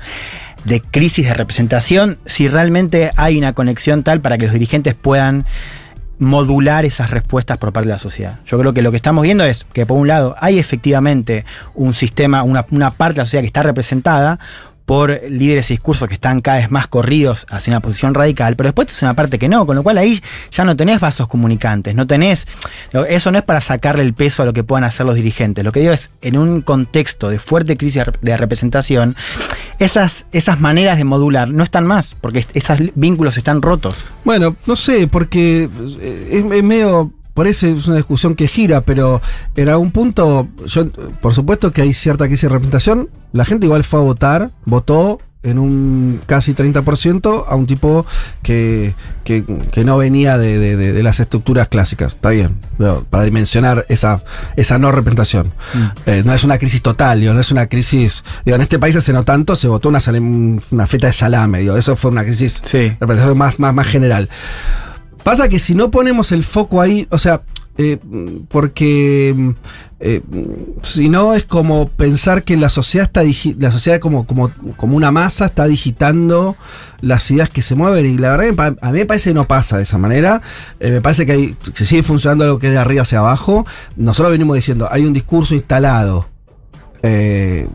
de 0.65 0.81
crisis 0.81 1.27
de 1.27 1.33
representación 1.33 2.17
si 2.25 2.49
realmente 2.49 3.11
hay 3.15 3.37
una 3.37 3.53
conexión 3.53 4.03
tal 4.03 4.19
para 4.19 4.37
que 4.37 4.47
los 4.47 4.51
dirigentes 4.51 4.93
puedan 4.93 5.45
modular 6.19 6.83
esas 6.83 7.09
respuestas 7.09 7.57
por 7.57 7.71
parte 7.71 7.87
de 7.87 7.93
la 7.93 7.99
sociedad. 7.99 8.39
Yo 8.45 8.59
creo 8.59 8.73
que 8.73 8.81
lo 8.81 8.91
que 8.91 8.97
estamos 8.97 9.23
viendo 9.23 9.45
es 9.45 9.65
que 9.71 9.85
por 9.85 9.97
un 9.97 10.09
lado 10.09 10.35
hay 10.41 10.59
efectivamente 10.59 11.45
un 11.73 11.93
sistema, 11.93 12.43
una, 12.43 12.65
una 12.69 12.91
parte 12.91 13.13
de 13.13 13.19
la 13.19 13.25
sociedad 13.27 13.43
que 13.43 13.47
está 13.47 13.63
representada 13.63 14.39
por 14.85 15.21
líderes 15.29 15.71
y 15.71 15.75
discursos 15.75 16.07
que 16.07 16.13
están 16.13 16.41
cada 16.41 16.57
vez 16.57 16.71
más 16.71 16.87
corridos 16.87 17.45
hacia 17.49 17.71
una 17.71 17.79
posición 17.79 18.13
radical, 18.13 18.55
pero 18.55 18.67
después 18.69 18.89
es 18.89 19.01
una 19.01 19.13
parte 19.13 19.39
que 19.39 19.49
no, 19.49 19.65
con 19.65 19.75
lo 19.75 19.83
cual 19.83 19.97
ahí 19.97 20.21
ya 20.51 20.63
no 20.63 20.75
tenés 20.75 20.99
vasos 20.99 21.27
comunicantes, 21.27 21.95
no 21.95 22.05
tenés, 22.07 22.47
eso 23.09 23.31
no 23.31 23.37
es 23.37 23.43
para 23.43 23.61
sacarle 23.61 24.03
el 24.03 24.13
peso 24.13 24.43
a 24.43 24.45
lo 24.45 24.53
que 24.53 24.63
puedan 24.63 24.83
hacer 24.83 25.05
los 25.05 25.15
dirigentes, 25.15 25.65
lo 25.65 25.71
que 25.71 25.79
digo 25.79 25.93
es, 25.93 26.11
en 26.21 26.37
un 26.37 26.61
contexto 26.61 27.29
de 27.29 27.39
fuerte 27.39 27.77
crisis 27.77 28.03
de 28.21 28.37
representación, 28.37 29.15
esas, 29.79 30.25
esas 30.31 30.59
maneras 30.59 30.97
de 30.97 31.03
modular 31.03 31.49
no 31.49 31.63
están 31.63 31.85
más, 31.85 32.15
porque 32.21 32.45
esos 32.53 32.79
vínculos 32.95 33.37
están 33.37 33.61
rotos. 33.61 34.05
Bueno, 34.23 34.55
no 34.65 34.75
sé, 34.75 35.07
porque 35.07 35.69
eh, 35.99 36.29
es, 36.31 36.51
es 36.51 36.63
medio. 36.63 37.11
Parece 37.35 37.71
es 37.73 37.85
una 37.87 37.97
discusión 37.97 38.33
que 38.33 38.47
gira, 38.47 38.81
pero 38.81 39.21
en 39.55 39.69
algún 39.69 39.91
punto, 39.91 40.47
yo, 40.65 40.89
por 41.21 41.33
supuesto 41.35 41.71
que 41.71 41.83
hay 41.83 41.93
cierta 41.93 42.25
crisis 42.25 42.43
de 42.43 42.49
representación. 42.49 43.09
La 43.33 43.45
gente 43.45 43.67
igual 43.67 43.83
fue 43.83 43.99
a 43.99 44.03
votar, 44.03 44.49
votó 44.65 45.19
en 45.43 45.59
un 45.59 46.21
casi 46.25 46.55
30% 46.55 47.43
a 47.47 47.53
un 47.55 47.67
tipo 47.67 48.07
que, 48.41 48.95
que, 49.23 49.43
que 49.71 49.85
no 49.85 49.95
venía 49.95 50.39
de, 50.39 50.57
de- 50.57 50.75
de- 50.75 50.91
de 50.91 51.03
las 51.03 51.19
estructuras 51.19 51.67
clásicas. 51.67 52.13
Está 52.15 52.31
bien, 52.31 52.57
pero 52.79 53.05
para 53.07 53.25
dimensionar 53.25 53.85
esa, 53.87 54.23
esa 54.55 54.79
no 54.79 54.91
representación. 54.91 55.51
Eh, 56.07 56.23
no 56.25 56.33
es 56.33 56.43
una 56.45 56.57
crisis 56.57 56.81
total, 56.81 57.19
digo, 57.19 57.33
no 57.35 57.41
es 57.41 57.51
una 57.51 57.67
crisis. 57.67 58.23
Digo, 58.43 58.55
en 58.55 58.61
este 58.63 58.79
país 58.79 58.95
hace 58.95 59.13
no 59.13 59.23
tanto 59.23 59.55
se 59.55 59.67
votó 59.67 59.89
una, 59.89 59.99
una 60.71 60.87
feta 60.87 61.07
de 61.07 61.13
salame, 61.13 61.59
digo, 61.59 61.77
eso 61.77 61.95
fue 61.95 62.09
una 62.09 62.23
crisis 62.23 62.59
Sí. 62.63 62.95
representación 62.99 63.37
más, 63.37 63.59
más, 63.59 63.73
más 63.73 63.85
general. 63.85 64.29
Pasa 65.25 65.49
que 65.49 65.57
si 65.57 65.73
no 65.73 65.89
ponemos 65.89 66.31
el 66.31 66.43
foco 66.43 66.81
ahí, 66.81 67.07
o 67.09 67.17
sea, 67.17 67.41
eh, 67.79 67.97
porque 68.47 69.55
eh, 69.99 70.21
si 70.83 71.09
no 71.09 71.33
es 71.33 71.45
como 71.45 71.89
pensar 71.89 72.43
que 72.43 72.55
la 72.55 72.69
sociedad 72.69 73.07
está 73.07 73.23
la 73.57 73.71
sociedad 73.71 73.99
como, 73.99 74.27
como, 74.27 74.51
como 74.77 74.95
una 74.95 75.09
masa 75.09 75.47
está 75.47 75.65
digitando 75.65 76.55
las 77.01 77.31
ideas 77.31 77.49
que 77.49 77.63
se 77.63 77.73
mueven. 77.73 78.05
Y 78.05 78.19
la 78.19 78.37
verdad 78.37 78.77
a 78.79 78.91
mí 78.91 78.99
me 78.99 79.07
parece 79.07 79.31
que 79.31 79.33
no 79.33 79.45
pasa 79.45 79.77
de 79.77 79.83
esa 79.83 79.97
manera. 79.97 80.43
Eh, 80.79 80.91
me 80.91 81.01
parece 81.01 81.25
que 81.25 81.31
hay, 81.31 81.55
que 81.73 81.85
sigue 81.85 82.03
funcionando 82.03 82.43
algo 82.43 82.59
que 82.59 82.67
es 82.67 82.73
de 82.73 82.77
arriba 82.77 83.01
hacia 83.01 83.17
abajo. 83.17 83.65
Nosotros 83.95 84.31
venimos 84.31 84.53
diciendo 84.53 84.87
hay 84.91 85.05
un 85.05 85.13
discurso 85.13 85.55
instalado 85.55 86.34
eh, 87.07 87.67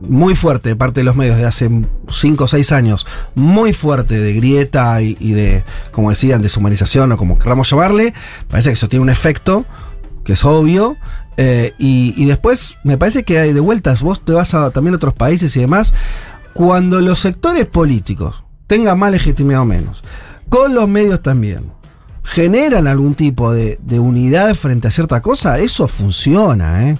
muy 0.00 0.34
fuerte 0.34 0.70
de 0.70 0.76
parte 0.76 1.00
de 1.00 1.04
los 1.04 1.14
medios 1.14 1.36
de 1.36 1.44
hace 1.44 1.68
5 2.08 2.44
o 2.44 2.48
6 2.48 2.72
años, 2.72 3.06
muy 3.34 3.74
fuerte 3.74 4.18
de 4.18 4.32
grieta 4.32 5.02
y, 5.02 5.14
de, 5.34 5.62
como 5.92 6.08
decían, 6.08 6.40
deshumanización 6.40 7.12
o 7.12 7.16
como 7.18 7.38
queramos 7.38 7.68
llamarle, 7.68 8.14
parece 8.48 8.70
que 8.70 8.74
eso 8.74 8.88
tiene 8.88 9.02
un 9.02 9.10
efecto, 9.10 9.66
que 10.24 10.32
es 10.32 10.44
obvio, 10.44 10.96
eh, 11.36 11.74
y, 11.78 12.14
y 12.16 12.24
después 12.24 12.78
me 12.82 12.96
parece 12.96 13.24
que 13.24 13.38
hay 13.38 13.52
de 13.52 13.60
vueltas, 13.60 14.00
vos 14.00 14.24
te 14.24 14.32
vas 14.32 14.54
a 14.54 14.70
también 14.70 14.94
a 14.94 14.96
otros 14.96 15.12
países 15.12 15.54
y 15.56 15.60
demás, 15.60 15.92
cuando 16.54 17.02
los 17.02 17.20
sectores 17.20 17.66
políticos 17.66 18.42
tengan 18.66 18.98
más 18.98 19.10
legitimidad 19.10 19.60
o 19.60 19.66
menos, 19.66 20.02
con 20.48 20.74
los 20.74 20.88
medios 20.88 21.20
también, 21.20 21.72
generan 22.22 22.86
algún 22.86 23.14
tipo 23.14 23.52
de, 23.52 23.78
de 23.82 24.00
unidad 24.00 24.54
frente 24.54 24.88
a 24.88 24.90
cierta 24.90 25.20
cosa, 25.20 25.58
eso 25.58 25.88
funciona, 25.88 26.88
¿eh? 26.88 26.98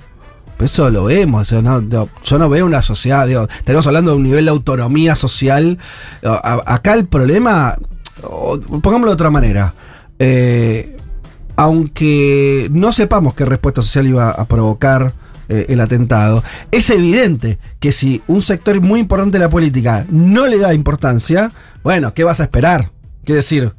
Eso 0.58 0.88
lo 0.90 1.04
vemos, 1.04 1.52
no- 1.52 1.80
no, 1.82 2.08
yo 2.24 2.38
no 2.38 2.48
veo 2.48 2.64
una 2.64 2.80
sociedad, 2.82 3.26
digo, 3.26 3.46
tenemos 3.64 3.86
hablando 3.86 4.12
de 4.12 4.16
un 4.16 4.22
nivel 4.22 4.46
de 4.46 4.50
autonomía 4.52 5.14
social. 5.14 5.78
Acá 6.22 6.94
el 6.94 7.06
problema, 7.06 7.76
pongámoslo 8.22 9.08
de 9.08 9.14
otra 9.14 9.30
manera, 9.30 9.74
eh, 10.18 10.96
aunque 11.56 12.68
no 12.70 12.92
sepamos 12.92 13.34
qué 13.34 13.44
respuesta 13.44 13.82
social 13.82 14.06
iba 14.06 14.30
a 14.30 14.46
provocar 14.46 15.14
eh, 15.48 15.66
el 15.68 15.80
atentado, 15.80 16.42
es 16.70 16.88
evidente 16.90 17.58
que 17.80 17.92
si 17.92 18.22
un 18.26 18.40
sector 18.42 18.80
muy 18.80 19.00
importante 19.00 19.38
de 19.38 19.44
la 19.44 19.50
política 19.50 20.06
no 20.10 20.46
le 20.46 20.58
da 20.58 20.72
importancia, 20.74 21.52
bueno, 21.82 22.14
¿qué 22.14 22.24
vas 22.24 22.40
a 22.40 22.44
esperar? 22.44 22.90
Quiero 23.24 23.36
decir, 23.36 23.72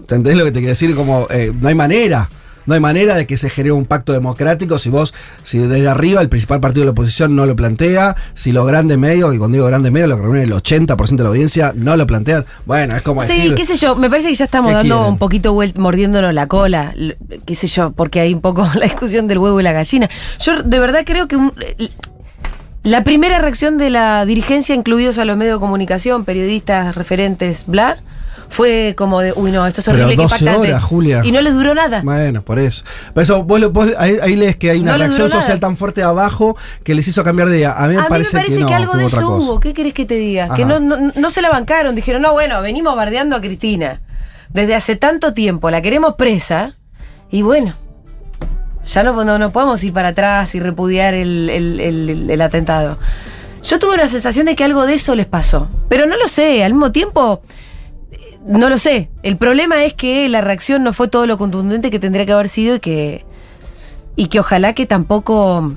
¿entendés 0.00 0.36
lo 0.36 0.44
que 0.44 0.52
te 0.52 0.58
quiero 0.60 0.70
decir? 0.72 0.94
Como, 0.94 1.26
eh, 1.30 1.52
no 1.58 1.68
hay 1.68 1.74
manera. 1.74 2.28
No 2.66 2.74
hay 2.74 2.80
manera 2.80 3.14
de 3.14 3.26
que 3.26 3.36
se 3.36 3.50
genere 3.50 3.72
un 3.72 3.84
pacto 3.86 4.12
democrático 4.12 4.78
si 4.78 4.88
vos, 4.90 5.14
si 5.42 5.58
desde 5.58 5.88
arriba 5.88 6.20
el 6.20 6.28
principal 6.28 6.60
partido 6.60 6.82
de 6.82 6.86
la 6.86 6.90
oposición 6.92 7.34
no 7.36 7.46
lo 7.46 7.54
plantea, 7.56 8.16
si 8.34 8.52
los 8.52 8.66
grandes 8.66 8.98
medios, 8.98 9.34
y 9.34 9.38
cuando 9.38 9.56
digo 9.56 9.66
grandes 9.66 9.92
medios, 9.92 10.08
lo 10.08 10.16
que 10.16 10.22
reúne 10.22 10.42
el 10.42 10.52
80% 10.52 11.16
de 11.16 11.22
la 11.22 11.28
audiencia, 11.28 11.72
no 11.76 11.96
lo 11.96 12.06
plantean. 12.06 12.44
Bueno, 12.66 12.96
es 12.96 13.02
como 13.02 13.22
Sí, 13.22 13.28
decir. 13.36 13.54
qué 13.54 13.64
sé 13.64 13.76
yo, 13.76 13.96
me 13.96 14.08
parece 14.10 14.28
que 14.28 14.34
ya 14.34 14.44
estamos 14.46 14.70
¿Qué 14.70 14.76
dando 14.76 14.94
quieren? 14.96 15.12
un 15.12 15.18
poquito 15.18 15.54
vuelt- 15.54 15.76
mordiéndonos 15.78 16.32
la 16.34 16.46
cola, 16.46 16.94
qué 17.44 17.54
sé 17.54 17.66
yo, 17.66 17.90
porque 17.92 18.20
hay 18.20 18.32
un 18.34 18.40
poco 18.40 18.66
la 18.74 18.84
discusión 18.84 19.28
del 19.28 19.38
huevo 19.38 19.60
y 19.60 19.62
la 19.62 19.72
gallina. 19.72 20.08
Yo 20.40 20.62
de 20.62 20.78
verdad 20.78 21.00
creo 21.04 21.28
que 21.28 21.36
un- 21.36 21.52
la 22.82 23.02
primera 23.02 23.38
reacción 23.38 23.78
de 23.78 23.88
la 23.90 24.24
dirigencia, 24.26 24.74
incluidos 24.74 25.18
a 25.18 25.24
los 25.24 25.36
medios 25.36 25.56
de 25.56 25.60
comunicación, 25.60 26.24
periodistas, 26.26 26.94
referentes, 26.94 27.64
bla, 27.66 27.96
fue 28.48 28.94
como 28.96 29.20
de, 29.20 29.32
uy 29.34 29.50
no, 29.50 29.66
esto 29.66 29.80
es 29.80 29.86
Pero 29.86 29.98
horrible, 30.04 30.16
qué 30.16 30.22
12 30.22 30.34
impactante. 30.44 30.68
horas, 30.72 30.84
Julia. 30.84 31.20
Y 31.24 31.32
no 31.32 31.40
les 31.40 31.54
duró 31.54 31.74
nada. 31.74 32.02
Bueno, 32.02 32.42
por 32.42 32.58
eso. 32.58 32.84
Por 33.12 33.22
eso 33.22 33.42
vos, 33.44 33.72
vos 33.72 33.90
ahí, 33.98 34.18
ahí 34.22 34.36
lees 34.36 34.56
que 34.56 34.70
hay 34.70 34.80
una 34.80 34.92
No 34.92 34.98
reacción 34.98 35.28
social 35.28 35.58
tan 35.60 35.76
fuerte 35.76 36.02
abajo 36.02 36.56
que 36.82 36.94
les 36.94 37.06
hizo 37.08 37.24
cambiar 37.24 37.48
de 37.48 37.58
idea. 37.58 37.72
A 37.72 37.86
mí 37.88 37.94
me 37.94 38.00
A 38.00 38.02
mí 38.04 38.08
parece, 38.08 38.36
me 38.36 38.42
parece 38.42 38.56
que, 38.58 38.62
no, 38.62 38.68
algo 38.76 38.96
de 38.96 39.06
eso 39.06 39.28
hubo. 39.36 39.60
¿Qué 39.60 39.74
querés 39.74 39.94
que 39.94 40.04
te 40.04 40.14
diga? 40.14 40.54
Que 40.54 40.64
no, 40.64 40.78
no, 40.80 40.96
no 41.14 41.30
se 41.30 41.42
la 41.42 41.50
bancaron. 41.50 41.94
Dijeron, 41.94 42.22
no, 42.22 42.32
bueno, 42.32 42.60
venimos 42.62 42.94
bardeando 42.96 43.36
a 43.36 43.40
Cristina. 43.40 44.00
Desde 44.50 44.74
hace 44.74 44.94
tanto 44.96 45.34
tiempo 45.34 45.70
la 45.70 45.82
queremos 45.82 46.14
presa. 46.14 46.74
Y 47.30 47.42
bueno, 47.42 47.74
ya 48.84 49.02
no, 49.02 49.24
no, 49.24 49.38
no 49.38 49.50
podemos 49.50 49.82
ir 49.82 49.92
para 49.92 50.08
atrás 50.10 50.54
y 50.54 50.60
repudiar 50.60 51.14
el, 51.14 51.48
el- 51.50 51.80
el- 51.80 52.30
el 52.30 52.40
atentado. 52.40 52.98
Yo 53.62 53.78
tuve 53.78 53.96
la 53.96 54.06
sensación 54.08 54.44
de 54.46 54.54
que 54.54 54.62
algo 54.62 54.84
de 54.86 54.94
eso 54.94 55.14
les 55.14 55.26
pasó. 55.26 55.68
Pero 55.88 56.04
no 56.06 56.16
lo 56.16 56.28
sé. 56.28 56.62
Al 56.64 56.74
mismo 56.74 56.92
tiempo, 56.92 57.42
no 58.44 58.68
lo 58.68 58.78
sé. 58.78 59.10
El 59.22 59.36
problema 59.36 59.84
es 59.84 59.94
que 59.94 60.28
la 60.28 60.40
reacción 60.40 60.82
no 60.82 60.92
fue 60.92 61.08
todo 61.08 61.26
lo 61.26 61.38
contundente 61.38 61.90
que 61.90 61.98
tendría 61.98 62.26
que 62.26 62.32
haber 62.32 62.48
sido 62.48 62.76
y 62.76 62.80
que. 62.80 63.24
Y 64.16 64.28
que 64.28 64.38
ojalá 64.38 64.74
que 64.74 64.86
tampoco 64.86 65.72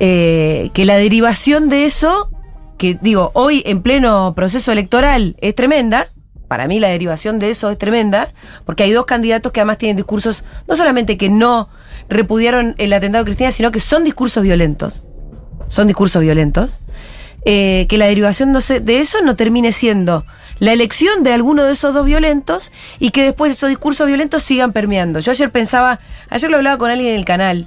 eh, 0.00 0.70
que 0.72 0.84
la 0.84 0.96
derivación 0.96 1.68
de 1.68 1.84
eso, 1.84 2.30
que 2.78 2.98
digo, 3.00 3.30
hoy 3.34 3.62
en 3.66 3.82
pleno 3.82 4.32
proceso 4.34 4.72
electoral 4.72 5.36
es 5.40 5.54
tremenda, 5.54 6.08
para 6.48 6.66
mí 6.66 6.80
la 6.80 6.88
derivación 6.88 7.38
de 7.38 7.50
eso 7.50 7.70
es 7.70 7.78
tremenda, 7.78 8.32
porque 8.64 8.82
hay 8.82 8.92
dos 8.92 9.04
candidatos 9.04 9.52
que 9.52 9.60
además 9.60 9.78
tienen 9.78 9.96
discursos, 9.96 10.44
no 10.66 10.74
solamente 10.74 11.16
que 11.16 11.28
no 11.28 11.68
repudiaron 12.08 12.74
el 12.78 12.92
atentado 12.92 13.22
a 13.22 13.24
Cristina, 13.24 13.50
sino 13.50 13.70
que 13.70 13.80
son 13.80 14.04
discursos 14.04 14.42
violentos. 14.42 15.02
Son 15.68 15.86
discursos 15.86 16.22
violentos. 16.22 16.70
Eh, 17.44 17.86
que 17.88 17.98
la 17.98 18.06
derivación 18.06 18.52
de 18.52 19.00
eso 19.00 19.20
no 19.22 19.34
termine 19.34 19.72
siendo 19.72 20.24
la 20.62 20.72
elección 20.72 21.24
de 21.24 21.32
alguno 21.32 21.64
de 21.64 21.72
esos 21.72 21.92
dos 21.92 22.06
violentos 22.06 22.70
y 23.00 23.10
que 23.10 23.24
después 23.24 23.50
esos 23.50 23.68
discursos 23.68 24.06
violentos 24.06 24.44
sigan 24.44 24.72
permeando. 24.72 25.18
Yo 25.18 25.32
ayer 25.32 25.50
pensaba, 25.50 25.98
ayer 26.30 26.48
lo 26.48 26.58
hablaba 26.58 26.78
con 26.78 26.88
alguien 26.88 27.14
en 27.14 27.18
el 27.18 27.24
canal, 27.24 27.66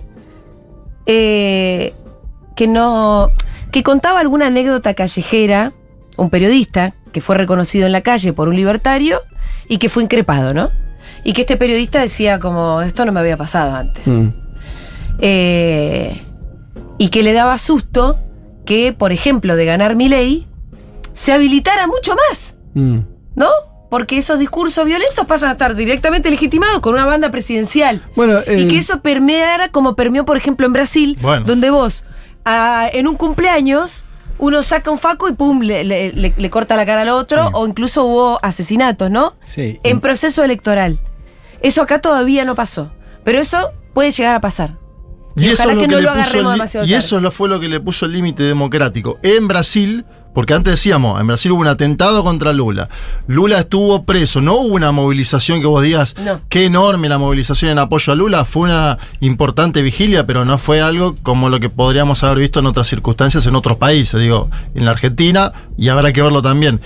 eh, 1.06 1.94
que 2.56 2.68
no. 2.68 3.32
que 3.74 3.84
contaba 3.84 4.22
alguna 4.22 4.46
anécdota 4.46 4.94
callejera, 4.94 5.74
un 6.16 6.30
periodista 6.30 6.94
que 7.12 7.20
fue 7.20 7.36
reconocido 7.36 7.86
en 7.86 7.92
la 7.92 8.00
calle 8.00 8.32
por 8.32 8.48
un 8.48 8.56
libertario 8.56 9.24
y 9.68 9.78
que 9.78 9.90
fue 9.90 10.02
increpado, 10.02 10.54
¿no? 10.54 10.72
Y 11.26 11.34
que 11.34 11.42
este 11.42 11.58
periodista 11.58 12.00
decía 12.00 12.40
como, 12.40 12.82
esto 12.82 13.04
no 13.04 13.12
me 13.12 13.20
había 13.20 13.36
pasado 13.36 13.76
antes. 13.76 14.08
Mm. 14.08 14.30
Eh, 15.20 16.26
y 16.98 17.10
que 17.10 17.24
le 17.24 17.34
daba 17.34 17.58
susto 17.58 18.22
que, 18.66 18.94
por 18.94 19.12
ejemplo, 19.12 19.58
de 19.58 19.66
ganar 19.66 19.98
mi 19.98 20.08
ley, 20.08 20.48
se 21.12 21.34
habilitara 21.34 21.88
mucho 21.88 22.16
más, 22.16 22.58
Mm. 22.76 23.00
¿no? 23.36 23.50
Porque 23.90 24.18
esos 24.18 24.38
discursos 24.40 24.86
violentos 24.86 25.26
pasan 25.26 25.50
a 25.50 25.52
estar 25.54 25.76
directamente 25.76 26.30
legitimados 26.30 26.80
con 26.82 26.94
una 26.94 27.06
banda 27.06 27.32
presidencial. 27.32 28.04
Bueno, 28.16 28.40
Y 28.48 28.52
eh, 28.64 28.68
que 28.68 28.78
eso 28.78 29.02
permeara 29.02 29.70
como 29.70 29.96
permeó, 29.96 30.26
por 30.26 30.38
ejemplo, 30.38 30.66
en 30.68 30.74
Brasil, 30.74 31.18
Bueno. 31.22 31.46
donde 31.46 31.70
vos, 31.72 32.04
ah, 32.46 32.88
en 32.94 33.08
un 33.08 33.16
cumpleaños, 33.16 34.04
uno 34.38 34.64
saca 34.64 34.92
un 34.92 34.98
faco 34.98 35.30
y 35.30 35.34
pum, 35.34 35.62
le, 35.62 35.84
le- 35.86 36.12
le- 36.12 36.34
le 36.36 36.50
corta 36.50 36.76
la 36.76 36.86
cara 36.86 37.02
al 37.04 37.10
otro, 37.10 37.50
o 37.54 37.66
incluso 37.68 38.04
hubo 38.04 38.40
asesinatos, 38.44 39.10
¿no? 39.10 39.36
Sí. 39.46 39.78
En 39.84 40.02
proceso 40.02 40.44
electoral. 40.44 41.00
Eso 41.62 41.82
acá 41.82 42.02
todavía 42.02 42.44
no 42.44 42.54
pasó. 42.56 42.92
Pero 43.24 43.40
eso 43.40 43.72
puede 43.94 44.12
llegar 44.12 44.36
a 44.36 44.42
pasar. 44.42 44.78
Y 45.38 45.52
ojalá 45.52 45.74
es 45.74 45.80
que 45.80 45.88
no 45.88 46.00
lo 46.02 46.12
agarremos 46.12 46.52
demasiado 46.54 46.86
Y 46.86 46.90
tarde. 46.92 47.00
eso 47.06 47.20
lo 47.20 47.32
fue 47.32 47.48
lo 47.50 47.60
que 47.60 47.68
le 47.70 47.80
puso 47.80 48.06
el 48.06 48.12
límite 48.14 48.44
democrático. 48.44 49.20
En 49.24 49.48
Brasil, 49.48 50.06
porque 50.36 50.54
antes 50.54 50.74
decíamos, 50.74 51.20
en 51.20 51.26
Brasil 51.26 51.52
hubo 51.54 51.62
un 51.62 51.68
atentado 51.68 52.24
contra 52.24 52.54
Lula. 52.54 52.90
Lula 53.26 53.60
estuvo 53.62 54.04
preso. 54.04 54.42
No 54.42 54.54
hubo 54.56 54.76
una 54.76 54.92
movilización 54.92 55.62
que 55.62 55.66
vos 55.68 55.82
digas, 55.82 56.14
No. 56.24 56.42
qué 56.50 56.66
enorme 56.66 57.10
la 57.10 57.18
movilización 57.18 57.72
en 57.72 57.80
apoyo 57.80 58.14
a 58.14 58.16
Lula. 58.16 58.46
Fue 58.46 58.64
una 58.64 59.00
importante 59.22 59.82
vigilia, 59.82 60.28
pero 60.28 60.46
no 60.46 60.58
fue 60.60 60.82
algo 60.82 61.16
como 61.24 61.50
lo 61.50 61.60
que 61.60 61.70
podríamos 61.70 62.24
haber 62.24 62.38
visto 62.40 62.60
en 62.60 62.68
otras 62.68 62.86
circunstancias 62.88 63.48
en 63.48 63.56
otros 63.56 63.78
países. 63.78 64.20
Digo, 64.22 64.52
en 64.76 64.86
la 64.86 64.92
Argentina, 64.92 65.54
y 65.78 65.88
habrá 65.88 66.12
que 66.14 66.22
verlo 66.22 66.42
también. 66.42 66.82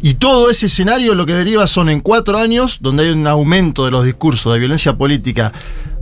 Y 0.00 0.14
todo 0.14 0.48
ese 0.48 0.66
escenario 0.66 1.14
lo 1.14 1.26
que 1.26 1.34
deriva 1.34 1.66
son 1.66 1.88
en 1.90 2.00
cuatro 2.00 2.38
años, 2.38 2.78
donde 2.80 3.02
hay 3.02 3.10
un 3.10 3.26
aumento 3.26 3.84
de 3.84 3.90
los 3.90 4.04
discursos 4.04 4.52
de 4.52 4.60
violencia 4.60 4.96
política 4.96 5.52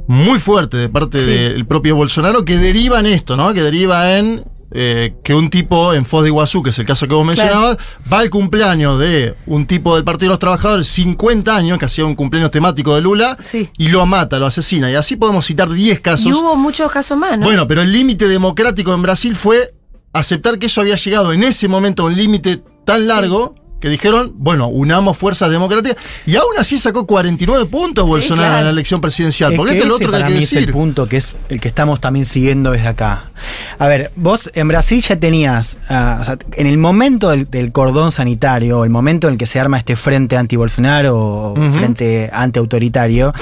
muy 0.06 0.38
fuerte 0.38 0.76
de 0.76 0.88
parte 0.88 1.22
Sí. 1.24 1.30
del 1.30 1.64
propio 1.66 1.96
Bolsonaro 1.96 2.44
que 2.44 2.58
deriva 2.58 3.00
en 3.00 3.06
esto, 3.06 3.36
¿no? 3.36 3.54
Que 3.54 3.62
deriva 3.62 4.18
en 4.18 4.44
eh, 4.72 5.14
que 5.24 5.35
un 5.35 5.50
tipo 5.50 5.92
en 5.94 6.04
Foz 6.04 6.22
de 6.22 6.28
Iguazú, 6.28 6.62
que 6.62 6.70
es 6.70 6.78
el 6.78 6.87
caso 6.87 7.09
que 7.09 7.14
vos 7.14 7.24
mencionabas, 7.26 7.76
va 8.12 8.20
al 8.20 8.30
cumpleaños 8.30 8.98
de 9.00 9.35
un 9.46 9.66
tipo 9.66 9.94
del 9.96 10.04
Partido 10.04 10.28
de 10.28 10.35
los 10.35 10.38
Trabajadores, 10.38 10.87
50 10.87 11.54
años, 11.56 11.78
que 11.78 11.87
hacía 11.87 12.04
un 12.04 12.14
cumpleaños 12.14 12.50
temático 12.50 12.94
de 12.94 13.00
Lula, 13.00 13.37
Sí. 13.40 13.68
y 13.78 13.88
lo 13.88 14.06
mata, 14.06 14.38
lo 14.38 14.46
asesina. 14.46 14.90
Y 14.90 14.94
así 14.94 15.16
podemos 15.16 15.44
citar 15.46 15.68
10 15.70 16.00
casos. 16.00 16.26
Y 16.26 16.33
hubo 16.33 16.54
muchos 16.56 16.90
casos 16.90 17.18
más, 17.18 17.38
¿no? 17.38 17.46
Bueno, 17.46 17.66
pero 17.66 17.83
el 17.83 17.92
límite 17.92 18.28
democrático 18.28 18.94
en 18.94 19.02
Brasil 19.02 19.35
fue 19.35 19.74
aceptar 20.12 20.59
que 20.59 20.66
eso 20.66 20.80
había 20.80 20.96
llegado 20.96 21.33
en 21.33 21.42
ese 21.44 21.68
momento 21.68 22.02
a 22.02 22.06
un 22.06 22.16
límite 22.16 22.62
tan 22.85 23.06
largo 23.06 23.54
que 23.80 23.88
dijeron, 23.88 24.32
bueno, 24.36 24.68
unamos 24.68 25.16
fuerzas 25.16 25.50
democráticas. 25.50 25.96
Y 26.26 26.36
aún 26.36 26.52
así 26.58 26.78
sacó 26.78 27.06
49 27.06 27.66
puntos 27.66 28.06
Bolsonaro 28.06 28.48
claro. 28.48 28.58
en 28.58 28.64
la 28.66 28.70
elección 28.70 29.00
presidencial. 29.00 29.52
Es 29.52 29.56
Porque 29.58 29.72
que 29.72 29.78
esto 29.78 29.88
es 29.88 29.94
ese 29.94 30.04
otro 30.04 30.10
que 30.10 30.16
hay 30.16 30.22
para 30.22 30.32
que 30.32 30.38
mí 30.38 30.44
es 30.44 30.52
el 30.52 30.70
punto 30.70 31.08
que 31.08 31.16
es 31.16 31.34
el 31.48 31.60
que 31.60 31.68
estamos 31.68 32.00
también 32.00 32.24
siguiendo 32.24 32.72
desde 32.72 32.88
acá. 32.88 33.30
A 33.78 33.88
ver, 33.88 34.12
vos 34.16 34.50
en 34.54 34.68
Brasil 34.68 35.00
ya 35.02 35.16
tenías, 35.18 35.78
ah, 35.88 36.18
o 36.20 36.24
sea, 36.24 36.38
en 36.52 36.66
el 36.66 36.76
momento 36.78 37.30
del, 37.30 37.50
del 37.50 37.72
cordón 37.72 38.12
sanitario, 38.12 38.84
el 38.84 38.90
momento 38.90 39.26
en 39.28 39.32
el 39.34 39.38
que 39.38 39.46
se 39.46 39.58
arma 39.58 39.78
este 39.78 39.96
frente 39.96 40.36
anti-Bolsonaro 40.36 41.16
o 41.16 41.52
Ujú. 41.52 41.72
frente 41.72 42.28
anti-autoritario, 42.32 43.32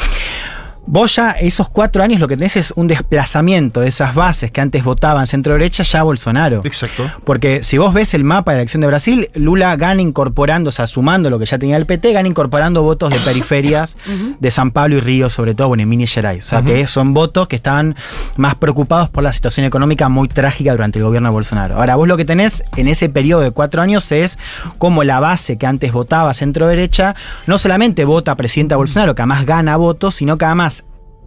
Vos 0.90 1.16
ya 1.16 1.32
esos 1.32 1.68
cuatro 1.68 2.02
años 2.02 2.18
lo 2.18 2.28
que 2.28 2.38
tenés 2.38 2.56
es 2.56 2.72
un 2.74 2.88
desplazamiento 2.88 3.82
de 3.82 3.88
esas 3.88 4.14
bases 4.14 4.50
que 4.50 4.62
antes 4.62 4.82
votaban 4.82 5.26
centro-derecha 5.26 5.82
ya 5.82 6.00
a 6.00 6.02
Bolsonaro. 6.02 6.62
Exacto. 6.64 7.10
Porque 7.24 7.62
si 7.62 7.76
vos 7.76 7.92
ves 7.92 8.14
el 8.14 8.24
mapa 8.24 8.52
de 8.52 8.56
la 8.56 8.60
elección 8.62 8.80
de 8.80 8.86
Brasil, 8.86 9.28
Lula 9.34 9.76
gana 9.76 10.00
incorporando, 10.00 10.70
o 10.70 10.72
sea, 10.72 10.86
sumando 10.86 11.28
lo 11.28 11.38
que 11.38 11.44
ya 11.44 11.58
tenía 11.58 11.76
el 11.76 11.84
PT, 11.84 12.14
gana 12.14 12.26
incorporando 12.26 12.82
votos 12.82 13.10
de 13.10 13.18
periferias 13.18 13.98
de 14.40 14.50
San 14.50 14.70
Pablo 14.70 14.96
y 14.96 15.00
Río, 15.00 15.28
sobre 15.28 15.54
todo, 15.54 15.68
bueno, 15.68 15.82
en 15.82 15.90
Minas 15.90 16.10
Gerais. 16.10 16.46
O 16.46 16.48
sea, 16.48 16.62
que 16.62 16.86
son 16.86 17.12
votos 17.12 17.48
que 17.48 17.56
estaban 17.56 17.94
más 18.36 18.54
preocupados 18.54 19.10
por 19.10 19.22
la 19.22 19.34
situación 19.34 19.66
económica 19.66 20.08
muy 20.08 20.28
trágica 20.28 20.72
durante 20.72 20.98
el 21.00 21.04
gobierno 21.04 21.28
de 21.28 21.34
Bolsonaro. 21.34 21.76
Ahora, 21.76 21.96
vos 21.96 22.08
lo 22.08 22.16
que 22.16 22.24
tenés 22.24 22.64
en 22.76 22.88
ese 22.88 23.10
periodo 23.10 23.42
de 23.42 23.50
cuatro 23.50 23.82
años 23.82 24.10
es 24.10 24.38
como 24.78 25.04
la 25.04 25.20
base 25.20 25.58
que 25.58 25.66
antes 25.66 25.92
votaba 25.92 26.32
centro-derecha, 26.32 27.14
no 27.46 27.58
solamente 27.58 28.06
vota 28.06 28.32
a 28.32 28.36
presidenta 28.36 28.76
Bolsonaro, 28.76 29.14
que 29.14 29.20
además 29.20 29.44
gana 29.44 29.76
votos, 29.76 30.14
sino 30.14 30.38
que 30.38 30.46
además 30.46 30.77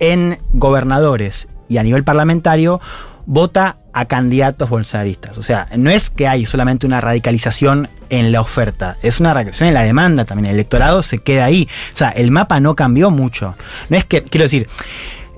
en 0.02 0.40
gobernadores 0.52 1.48
y 1.70 1.78
a 1.78 1.84
nivel 1.84 2.04
parlamentario 2.04 2.82
vota 3.26 3.78
a 3.94 4.06
candidatos 4.06 4.70
bolsonaristas. 4.70 5.38
O 5.38 5.42
sea, 5.42 5.70
no 5.78 5.90
es 5.90 6.10
que 6.10 6.28
hay 6.28 6.46
solamente 6.46 6.86
una 6.86 7.00
radicalización 7.00 7.88
en 8.10 8.34
la 8.34 8.42
oferta, 8.42 8.98
es 9.02 9.22
una 9.22 9.34
radicalización 9.34 9.70
en 9.70 9.76
la 9.76 9.84
demanda 9.84 10.26
también. 10.26 10.48
El 10.48 10.56
electorado 10.56 11.02
se 11.02 11.20
queda 11.20 11.46
ahí. 11.46 11.68
O 11.94 11.98
sea, 11.98 12.10
el 12.10 12.32
mapa 12.32 12.60
no 12.60 12.76
cambió 12.76 13.12
mucho. 13.12 13.56
No 13.90 13.98
es 13.98 14.04
que, 14.04 14.24
quiero 14.24 14.44
decir, 14.44 14.68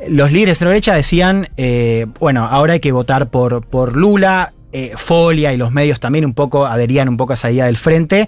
los 0.07 0.31
líderes 0.31 0.59
de 0.59 0.65
la 0.65 0.69
derecha 0.69 0.95
decían, 0.95 1.49
eh, 1.57 2.07
bueno, 2.19 2.45
ahora 2.45 2.73
hay 2.73 2.79
que 2.79 2.91
votar 2.91 3.29
por, 3.29 3.65
por 3.65 3.95
Lula, 3.95 4.53
eh, 4.71 4.93
Folia 4.95 5.53
y 5.53 5.57
los 5.57 5.71
medios 5.71 5.99
también 5.99 6.25
un 6.25 6.33
poco 6.33 6.65
adherían 6.65 7.09
un 7.09 7.17
poco 7.17 7.33
a 7.33 7.35
esa 7.35 7.51
idea 7.51 7.65
del 7.65 7.77
frente 7.77 8.27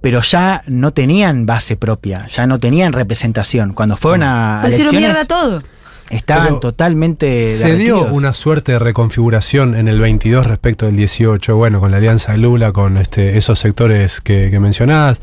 pero 0.00 0.20
ya 0.20 0.62
no 0.66 0.92
tenían 0.92 1.46
base 1.46 1.76
propia, 1.76 2.26
ya 2.28 2.46
no 2.46 2.58
tenían 2.58 2.92
representación. 2.92 3.72
Cuando 3.72 3.96
fueron 3.96 4.22
a 4.22 4.60
Lo 4.62 4.68
hicieron 4.68 4.94
elecciones, 4.94 5.16
mierda 5.16 5.24
todo. 5.24 5.62
estaban 6.10 6.46
Pero 6.46 6.60
totalmente 6.60 7.48
Se 7.48 7.74
dio 7.74 8.04
una 8.04 8.32
suerte 8.32 8.72
de 8.72 8.78
reconfiguración 8.78 9.74
en 9.74 9.88
el 9.88 9.98
22 9.98 10.46
respecto 10.46 10.86
del 10.86 10.96
18, 10.96 11.56
bueno, 11.56 11.80
con 11.80 11.90
la 11.90 11.96
alianza 11.96 12.32
de 12.32 12.38
Lula, 12.38 12.72
con 12.72 12.96
este, 12.96 13.36
esos 13.36 13.58
sectores 13.58 14.20
que, 14.20 14.48
que 14.50 14.60
mencionabas. 14.60 15.20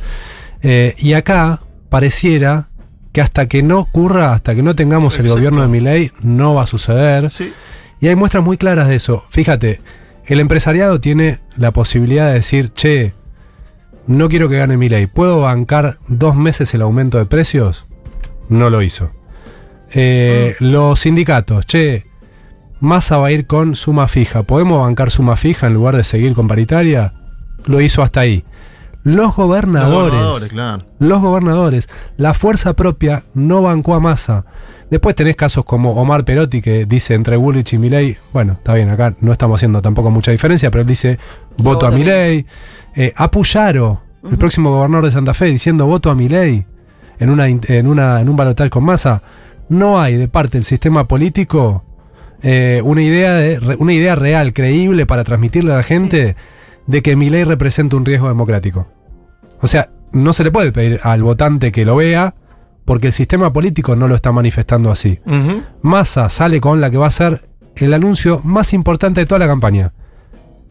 Eh, 0.62 0.96
y 0.98 1.14
acá 1.14 1.62
pareciera 1.90 2.70
que 3.14 3.22
hasta 3.22 3.48
que 3.48 3.64
no 3.64 3.80
ocurra, 3.80 4.34
hasta 4.34 4.56
que 4.56 4.62
no 4.62 4.76
tengamos 4.76 5.18
el 5.20 5.30
gobierno 5.30 5.62
de 5.62 5.70
Milei, 5.70 6.12
no 6.22 6.54
va 6.54 6.64
a 6.64 6.68
suceder. 6.68 7.32
Sí. 7.32 7.54
Y 8.02 8.10
hay 8.10 8.16
muestras 8.16 8.44
muy 8.44 8.58
claras 8.58 8.90
de 8.90 8.96
eso. 8.96 9.24
Fíjate, 9.30 9.80
el 10.26 10.40
empresariado 10.42 11.00
tiene 11.00 11.40
la 11.56 11.72
posibilidad 11.72 12.28
de 12.28 12.34
decir, 12.34 12.74
che, 12.74 13.14
no 14.08 14.30
quiero 14.30 14.50
que 14.50 14.58
gane 14.58 14.78
Milei. 14.78 15.08
¿Puedo 15.08 15.42
bancar 15.42 15.98
dos 16.08 16.36
meses 16.36 16.74
el 16.74 16.82
aumento 16.82 17.18
de 17.18 17.26
precios? 17.26 17.88
No 18.50 18.70
lo 18.70 18.82
hizo. 18.82 19.12
Eh, 19.94 20.56
Los 20.60 21.02
sindicatos, 21.02 21.66
che, 21.66 22.06
Massa 22.80 23.18
va 23.18 23.28
a 23.28 23.32
ir 23.32 23.48
con 23.48 23.76
suma 23.76 24.08
fija. 24.08 24.44
¿Podemos 24.44 24.82
bancar 24.82 25.10
suma 25.10 25.36
fija 25.36 25.68
en 25.68 25.74
lugar 25.74 25.96
de 25.96 26.04
seguir 26.04 26.34
con 26.34 26.48
paritaria? 26.48 27.14
Lo 27.66 27.82
hizo 27.82 28.04
hasta 28.04 28.20
ahí. 28.20 28.44
Los 29.04 29.28
Los 29.28 29.36
gobernadores, 29.36 30.12
gobernadores, 30.14 30.50
claro. 30.50 30.86
los 30.98 31.22
gobernadores, 31.22 31.90
la 32.18 32.34
fuerza 32.34 32.74
propia 32.74 33.24
no 33.36 33.62
bancó 33.62 33.94
a 33.94 34.00
Massa. 34.00 34.46
Después 34.90 35.16
tenés 35.16 35.36
casos 35.36 35.64
como 35.64 35.92
Omar 35.94 36.26
Perotti 36.26 36.62
que 36.62 36.86
dice 36.86 37.14
entre 37.14 37.38
Bullrich 37.38 37.74
y 37.74 37.78
Milei, 37.78 38.18
bueno, 38.34 38.54
está 38.54 38.74
bien, 38.74 38.90
acá 38.90 39.16
no 39.22 39.32
estamos 39.32 39.60
haciendo 39.60 39.82
tampoco 39.82 40.10
mucha 40.10 40.32
diferencia, 40.32 40.72
pero 40.72 40.82
él 40.82 40.88
dice 40.88 41.20
voto 41.58 41.86
a 41.86 41.92
voto 41.92 42.46
Eh, 42.96 43.14
a 43.16 43.30
Puyaro, 43.30 44.02
el 44.30 44.38
próximo 44.38 44.72
gobernador 44.72 45.06
de 45.06 45.12
Santa 45.12 45.34
Fe, 45.34 45.46
diciendo 45.46 45.86
voto 45.86 46.10
a 46.10 46.16
Milei 46.16 46.66
en, 47.20 47.30
una, 47.30 47.48
en, 47.48 47.88
una, 47.88 48.22
en 48.22 48.30
un 48.30 48.36
balotal 48.36 48.70
con 48.70 48.84
Massa. 48.84 49.22
No 49.70 50.00
hay 50.00 50.16
de 50.16 50.28
parte 50.28 50.58
del 50.58 50.64
sistema 50.64 51.08
político 51.08 51.84
eh, 52.42 52.82
una, 52.84 53.02
idea 53.02 53.34
de, 53.34 53.76
una 53.80 53.94
idea 53.94 54.16
real, 54.16 54.54
creíble 54.54 55.06
para 55.06 55.24
transmitirle 55.24 55.74
a 55.74 55.78
la 55.78 55.84
gente 55.84 56.36
de 56.86 57.02
que 57.02 57.16
Milei 57.16 57.44
representa 57.44 57.98
un 57.98 58.06
riesgo 58.06 58.28
democrático. 58.28 58.88
O 59.62 59.68
sea, 59.68 59.90
no 60.12 60.32
se 60.34 60.44
le 60.44 60.52
puede 60.52 60.72
pedir 60.72 61.00
al 61.04 61.24
votante 61.24 61.72
que 61.72 61.86
lo 61.86 61.96
vea 61.96 62.36
porque 62.86 63.08
el 63.08 63.14
sistema 63.14 63.52
político 63.52 63.96
no 63.96 64.08
lo 64.08 64.16
está 64.16 64.32
manifestando 64.32 64.92
así. 64.92 65.20
Ujú. 65.26 65.64
Massa 65.82 66.30
sale 66.30 66.62
con 66.62 66.82
la 66.82 66.92
que 66.92 66.98
va 66.98 67.08
a 67.08 67.12
ser 67.12 67.50
el 67.76 67.94
anuncio 67.94 68.42
más 68.44 68.74
importante 68.74 69.22
de 69.22 69.26
toda 69.26 69.40
la 69.40 69.48
campaña. 69.48 69.94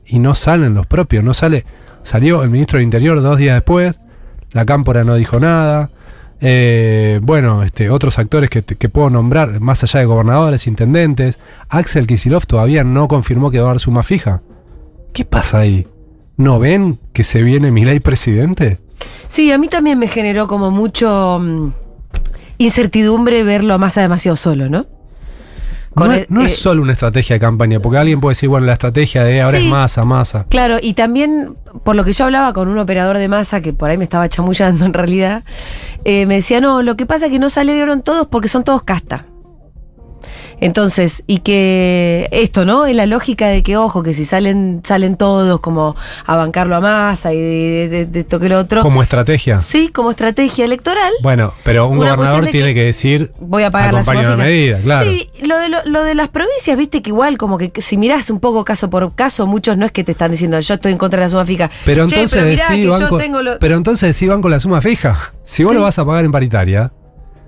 Y 0.07 0.21
no 0.21 0.35
salen 0.35 0.75
los 0.75 0.87
propios, 0.87 1.25
no 1.25 1.35
sale. 1.35 1.67
Salió 2.05 2.45
el 2.45 2.51
ministro 2.51 2.79
del 2.79 2.85
Interior 2.85 3.21
dos 3.21 3.39
días 3.39 3.57
después, 3.57 3.99
la 4.53 4.65
Cámpora 4.65 5.03
no 5.03 5.17
dijo 5.17 5.41
nada, 5.41 5.91
Eh, 6.47 7.21
bueno, 7.23 7.63
este, 7.63 7.89
otros 7.89 8.19
actores 8.19 8.51
que, 8.51 8.63
que 8.63 8.89
puedo 8.91 9.09
nombrar, 9.09 9.61
más 9.61 9.83
allá 9.83 10.01
de 10.01 10.07
gobernadores, 10.07 10.67
intendentes. 10.67 11.39
Axel 11.71 12.07
Kisilov 12.07 12.45
todavía 12.47 12.85
no 12.85 13.09
confirmó 13.09 13.51
que 13.51 13.61
va 13.61 13.71
a 13.71 13.73
dar 13.73 13.81
suma 13.81 14.03
fija. 14.03 14.43
¿Qué 15.15 15.25
pasa 15.25 15.61
ahí? 15.61 15.87
¿No 16.37 16.59
ven 16.59 16.99
que 17.15 17.25
se 17.25 17.43
viene 17.43 17.71
Milei 17.71 18.01
presidente? 18.01 18.79
Sí, 19.29 19.53
a 19.53 19.59
mí 19.59 19.69
también 19.69 19.99
me 19.99 20.09
generó 20.09 20.47
como 20.47 20.71
mucho 20.71 21.39
mm, 21.41 21.73
incertidumbre 22.59 23.43
verlo 23.43 23.73
a 23.73 23.79
Massa 23.79 24.03
demasiado 24.03 24.37
solo, 24.37 24.69
¿no? 24.69 24.87
Con 25.95 26.09
no, 26.09 26.15
el- 26.15 26.21
es, 26.21 26.31
no 26.31 26.43
eh, 26.43 26.47
es 26.47 26.57
solo 26.59 26.83
una 26.83 26.93
estrategia 26.93 27.35
de 27.35 27.41
campaña, 27.41 27.81
porque 27.81 27.99
alguien 27.99 28.21
puede 28.21 28.33
decir, 28.33 28.49
bueno, 28.49 28.67
la 28.67 28.73
estrategia 28.75 29.23
de 29.25 29.41
ahora 29.43 29.59
Sí. 29.59 29.65
es 29.67 29.71
masa, 29.71 30.05
masa. 30.05 30.47
Claro, 30.49 30.77
y 30.83 30.95
también, 30.95 31.57
por 31.85 31.95
lo 31.97 32.05
que 32.05 32.13
yo 32.13 32.25
hablaba 32.25 32.53
con 32.53 32.69
un 32.69 32.79
operador 32.79 33.19
de 33.19 33.29
masa 33.29 33.61
que 33.61 33.73
por 33.73 33.91
ahí 33.91 33.97
me 33.99 34.05
estaba 34.05 34.29
chamullando 34.29 34.85
en 34.87 34.93
realidad, 34.93 35.45
eh, 36.05 36.27
me 36.27 36.35
decía, 36.37 36.61
no, 36.61 36.83
lo 36.83 36.97
que 36.97 37.07
pasa 37.07 37.27
es 37.27 37.33
que 37.33 37.39
no 37.39 37.49
salieron 37.51 38.03
todos 38.03 38.27
porque 38.27 38.49
son 38.49 38.65
todos 38.65 38.83
casta. 38.83 39.27
Entonces, 40.61 41.25
y 41.27 41.39
que 41.39 42.29
esto, 42.33 42.65
¿no? 42.65 42.87
Es 42.87 42.97
la 42.97 43.07
lógica 43.07 43.49
de 43.49 43.63
que, 43.63 43.77
ojo, 43.77 44.03
que 44.03 44.15
si 44.15 44.25
salen, 44.25 44.81
salen 44.85 45.17
todos 45.17 45.61
como 45.61 45.97
a 46.27 46.37
bancarlo 46.37 46.77
a 46.77 46.81
masa 46.81 47.33
y 47.33 47.39
de, 47.39 47.89
de, 47.89 48.07
de 48.07 48.25
toque 48.25 48.49
lo 48.49 48.59
otro. 48.59 48.83
Como 48.83 49.03
estrategia. 49.03 49.59
Sí, 49.59 49.89
como 49.89 50.11
estrategia 50.11 50.65
electoral. 50.65 51.13
Bueno, 51.23 51.55
pero 51.65 51.89
un 51.89 51.99
gobernador 51.99 52.47
tiene 52.49 52.69
que 52.69 52.75
que, 52.75 52.85
decir, 52.87 53.33
Voy 53.39 53.63
a 53.63 53.71
pagar 53.71 53.95
la 53.95 54.03
fija. 54.05 54.37
medida, 54.37 54.79
claro. 54.81 55.09
Sí, 55.11 55.31
lo 55.43 55.59
de, 55.59 55.69
lo, 55.69 55.79
lo 55.85 56.03
de 56.03 56.15
las 56.15 56.29
provincias, 56.29 56.77
viste 56.77 57.03
que 57.03 57.11
igual 57.11 57.39
como 57.39 57.57
que 57.59 57.71
si 57.81 57.97
mirás 57.97 58.31
un 58.31 58.41
poco 58.41 58.65
caso 58.65 58.91
por 58.91 59.15
caso, 59.15 59.47
muchos 59.47 59.77
no 59.79 59.87
es 59.87 59.93
que 59.93 60.03
te 60.03 60.13
están 60.13 60.31
diciendo 60.33 60.59
yo 60.61 60.75
estoy 60.75 60.93
en 60.93 60.99
contra 60.99 61.21
de 61.21 61.27
la 61.27 61.31
suma 61.31 61.47
fija. 61.47 61.71
Pero 61.85 62.07
Che, 62.09 62.17
entonces 62.17 62.39
pero 62.39 62.51
mirá 62.51 62.65
decí 62.69 62.81
que 62.81 62.87
yo 62.87 62.93
banco, 62.99 63.19
tengo 63.19 63.43
lo- 63.43 63.59
pero 63.61 63.77
entonces 63.77 64.09
decí 64.09 64.27
banco 64.27 64.49
la 64.49 64.59
suma 64.61 64.81
fija. 64.83 65.33
Si 65.45 65.63
vos 65.63 65.71
Sí. 65.73 65.77
lo 65.79 65.85
vas 65.85 65.99
a 65.99 66.05
pagar 66.05 66.25
en 66.25 66.33
paritaria, 66.33 66.93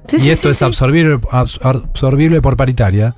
Sí, 0.09 0.17
y 0.17 0.21
sí, 0.21 0.31
esto 0.31 0.49
sí, 0.49 0.53
es 0.53 0.63
absorbible, 0.63 1.17
abs- 1.19 1.59
absorbible 1.63 2.41
por 2.43 2.57
paritaria, 2.57 3.15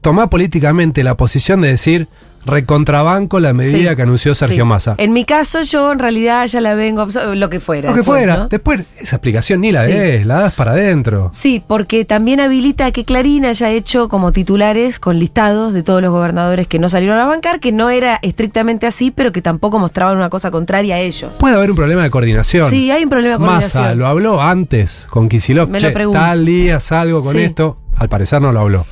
tomá 0.00 0.28
políticamente 0.30 1.02
la 1.04 1.16
posición 1.16 1.60
de 1.60 1.68
decir 1.68 2.08
recontrabanco 2.44 3.40
la 3.40 3.52
medida 3.52 3.90
Sí. 3.90 3.96
que 3.96 4.02
anunció 4.02 4.34
Sergio 4.34 4.64
Sí. 4.64 4.68
Massa. 4.68 4.94
En 4.98 5.12
mi 5.12 5.24
caso, 5.24 5.62
yo 5.62 5.92
en 5.92 5.98
realidad 5.98 6.46
ya 6.46 6.60
la 6.60 6.74
vengo, 6.74 7.06
lo 7.34 7.50
que 7.50 7.60
fuera. 7.60 7.88
Lo 7.88 7.94
que 7.94 8.00
después, 8.00 8.18
fuera. 8.20 8.36
¿no? 8.36 8.48
Después, 8.48 8.80
esa 8.98 9.16
explicación 9.16 9.60
ni 9.60 9.72
la 9.72 9.84
Sí. 9.84 9.92
des, 9.92 10.26
la 10.26 10.40
das 10.40 10.54
para 10.54 10.72
adentro. 10.72 11.28
Sí, 11.32 11.62
porque 11.66 12.04
también 12.04 12.40
habilita 12.40 12.90
que 12.92 13.04
Clarín 13.04 13.44
haya 13.44 13.70
hecho 13.70 14.08
como 14.08 14.32
titulares 14.32 14.98
con 15.00 15.18
listados 15.18 15.72
de 15.74 15.82
todos 15.82 16.02
los 16.02 16.10
gobernadores 16.10 16.66
que 16.66 16.78
no 16.78 16.88
salieron 16.88 17.18
a 17.18 17.26
bancar, 17.26 17.60
que 17.60 17.72
no 17.72 17.90
era 17.90 18.18
estrictamente 18.22 18.86
así, 18.86 19.10
pero 19.10 19.32
que 19.32 19.42
tampoco 19.42 19.78
mostraban 19.78 20.16
una 20.16 20.30
cosa 20.30 20.50
contraria 20.50 20.96
a 20.96 20.98
ellos. 21.00 21.32
Puede 21.38 21.54
haber 21.56 21.70
un 21.70 21.76
problema 21.76 22.02
de 22.02 22.10
coordinación. 22.10 22.68
Sí, 22.68 22.90
hay 22.90 23.04
un 23.04 23.10
problema 23.10 23.34
de 23.34 23.38
Massa 23.40 23.70
coordinación. 23.80 23.98
lo 23.98 24.06
habló 24.06 24.42
antes 24.42 25.06
con 25.10 25.28
Kisilov. 25.28 25.68
Me 25.68 25.80
lo 25.80 25.88
Che, 25.88 25.94
pregunto. 25.94 26.20
tal 26.20 26.44
día 26.44 26.80
salgo 26.80 27.20
con 27.22 27.38
esto. 27.38 27.78
Al 27.96 28.08
parecer 28.08 28.40
no 28.40 28.50
lo 28.52 28.60
habló. 28.60 28.86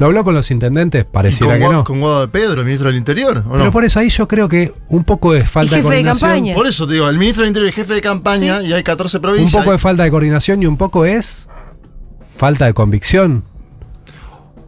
Lo 0.00 0.06
habló 0.06 0.24
con 0.24 0.34
los 0.34 0.50
intendentes, 0.50 1.02
¿Y 1.02 1.12
pareciera 1.12 1.52
con, 1.58 1.60
que 1.68 1.72
no. 1.72 1.84
con 1.84 2.00
Guado 2.00 2.22
de 2.22 2.28
Pedro, 2.28 2.60
el 2.60 2.64
ministro 2.64 2.88
del 2.88 2.96
Interior? 2.96 3.44
¿o 3.46 3.52
Pero 3.52 3.64
no? 3.66 3.70
por 3.72 3.84
eso 3.84 4.00
ahí 4.00 4.08
yo 4.08 4.26
creo 4.26 4.48
que 4.48 4.72
un 4.88 5.04
poco 5.04 5.32
de 5.32 5.44
falta 5.44 5.76
de 5.76 5.82
jefe 5.82 5.94
de 5.96 6.02
coordinación. 6.02 6.30
campaña. 6.30 6.54
Por 6.54 6.66
eso 6.66 6.86
te 6.86 6.94
digo, 6.94 7.08
el 7.08 7.18
ministro 7.18 7.42
del 7.42 7.48
Interior 7.50 7.68
es 7.68 7.74
jefe 7.76 7.94
de 7.94 8.00
campaña 8.00 8.60
Sí. 8.60 8.66
y 8.66 8.72
hay 8.72 8.82
14 8.82 9.18
Un 9.18 9.22
provincias. 9.22 9.62
poco 9.62 9.70
de 9.72 9.78
falta 9.78 10.02
de 10.02 10.10
coordinación 10.10 10.62
y 10.62 10.66
un 10.66 10.76
poco 10.76 11.04
es 11.04 11.46
falta 12.36 12.66
de 12.66 12.74
convicción. 12.74 13.44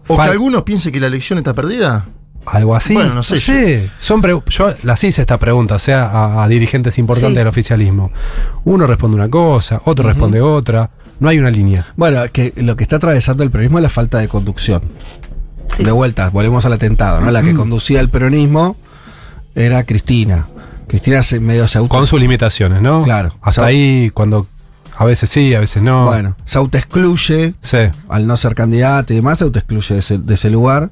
o 0.09 0.17
que 0.17 0.23
algunos 0.23 0.63
piensen 0.65 0.93
que 0.93 1.01
la 1.01 1.07
elección 1.07 1.39
está 1.39 1.55
perdida. 1.55 2.07
Algo 2.45 2.75
así. 2.75 2.93
Bueno, 2.95 3.15
no 3.15 3.23
sé, 3.23 3.89
Son 4.01 4.21
pre- 4.21 4.37
yo 4.49 4.75
las 4.83 5.03
hice 5.05 5.21
esta 5.21 5.39
pregunta, 5.39 5.77
o 5.77 5.79
sea, 5.79 6.07
a, 6.07 6.43
a 6.45 6.49
dirigentes 6.49 6.99
importantes 6.99 7.35
Sí. 7.35 7.39
del 7.39 7.47
oficialismo. 7.47 8.11
Uno 8.65 8.87
responde 8.87 9.17
una 9.17 9.31
cosa, 9.31 9.81
otro 9.85 10.07
responde 10.09 10.41
otra. 10.41 10.91
No 11.23 11.29
hay 11.31 11.39
una 11.39 11.51
línea. 11.51 11.87
Bueno, 11.97 12.21
que 12.33 12.53
lo 12.57 12.77
que 12.77 12.83
está 12.83 12.97
atravesando 12.97 13.43
el 13.45 13.51
peronismo 13.51 13.79
es 13.79 13.83
la 13.83 13.89
falta 13.89 14.19
de 14.19 14.29
conducción. 14.29 14.83
Sí. 15.69 15.85
De 15.85 15.91
vuelta, 15.93 16.29
volvemos 16.31 16.67
al 16.67 16.75
atentado, 16.75 17.21
¿no? 17.21 17.31
La 17.31 17.43
que 17.43 17.55
conducía 17.55 18.01
el 18.01 18.11
peronismo 18.11 18.77
era 19.55 19.85
Cristina. 19.85 20.49
Cristina 20.89 21.23
se 21.23 21.41
medio 21.41 21.67
se 21.69 21.79
auto... 21.79 21.89
Con 21.89 22.07
sus 22.07 22.21
limitaciones, 22.21 22.83
¿no? 22.83 23.03
Claro. 23.05 23.29
Hasta 23.41 23.49
O 23.49 23.53
sea- 23.53 23.65
ahí, 23.67 24.11
cuando 24.13 24.47
a 24.99 25.05
veces 25.07 25.31
sí, 25.31 25.55
a 25.55 25.61
veces 25.61 25.83
no. 25.83 26.05
Bueno, 26.05 26.37
se 26.45 26.59
autoexcluye 26.59 27.55
Sí. 27.63 27.79
al 28.11 28.27
no 28.27 28.37
ser 28.37 28.55
candidato 28.55 29.13
y 29.15 29.17
demás, 29.17 29.39
se 29.39 29.45
autoexcluye 29.45 29.95
de 29.95 30.01
ese, 30.01 30.19
de 30.19 30.35
ese 30.35 30.51
lugar. 30.51 30.91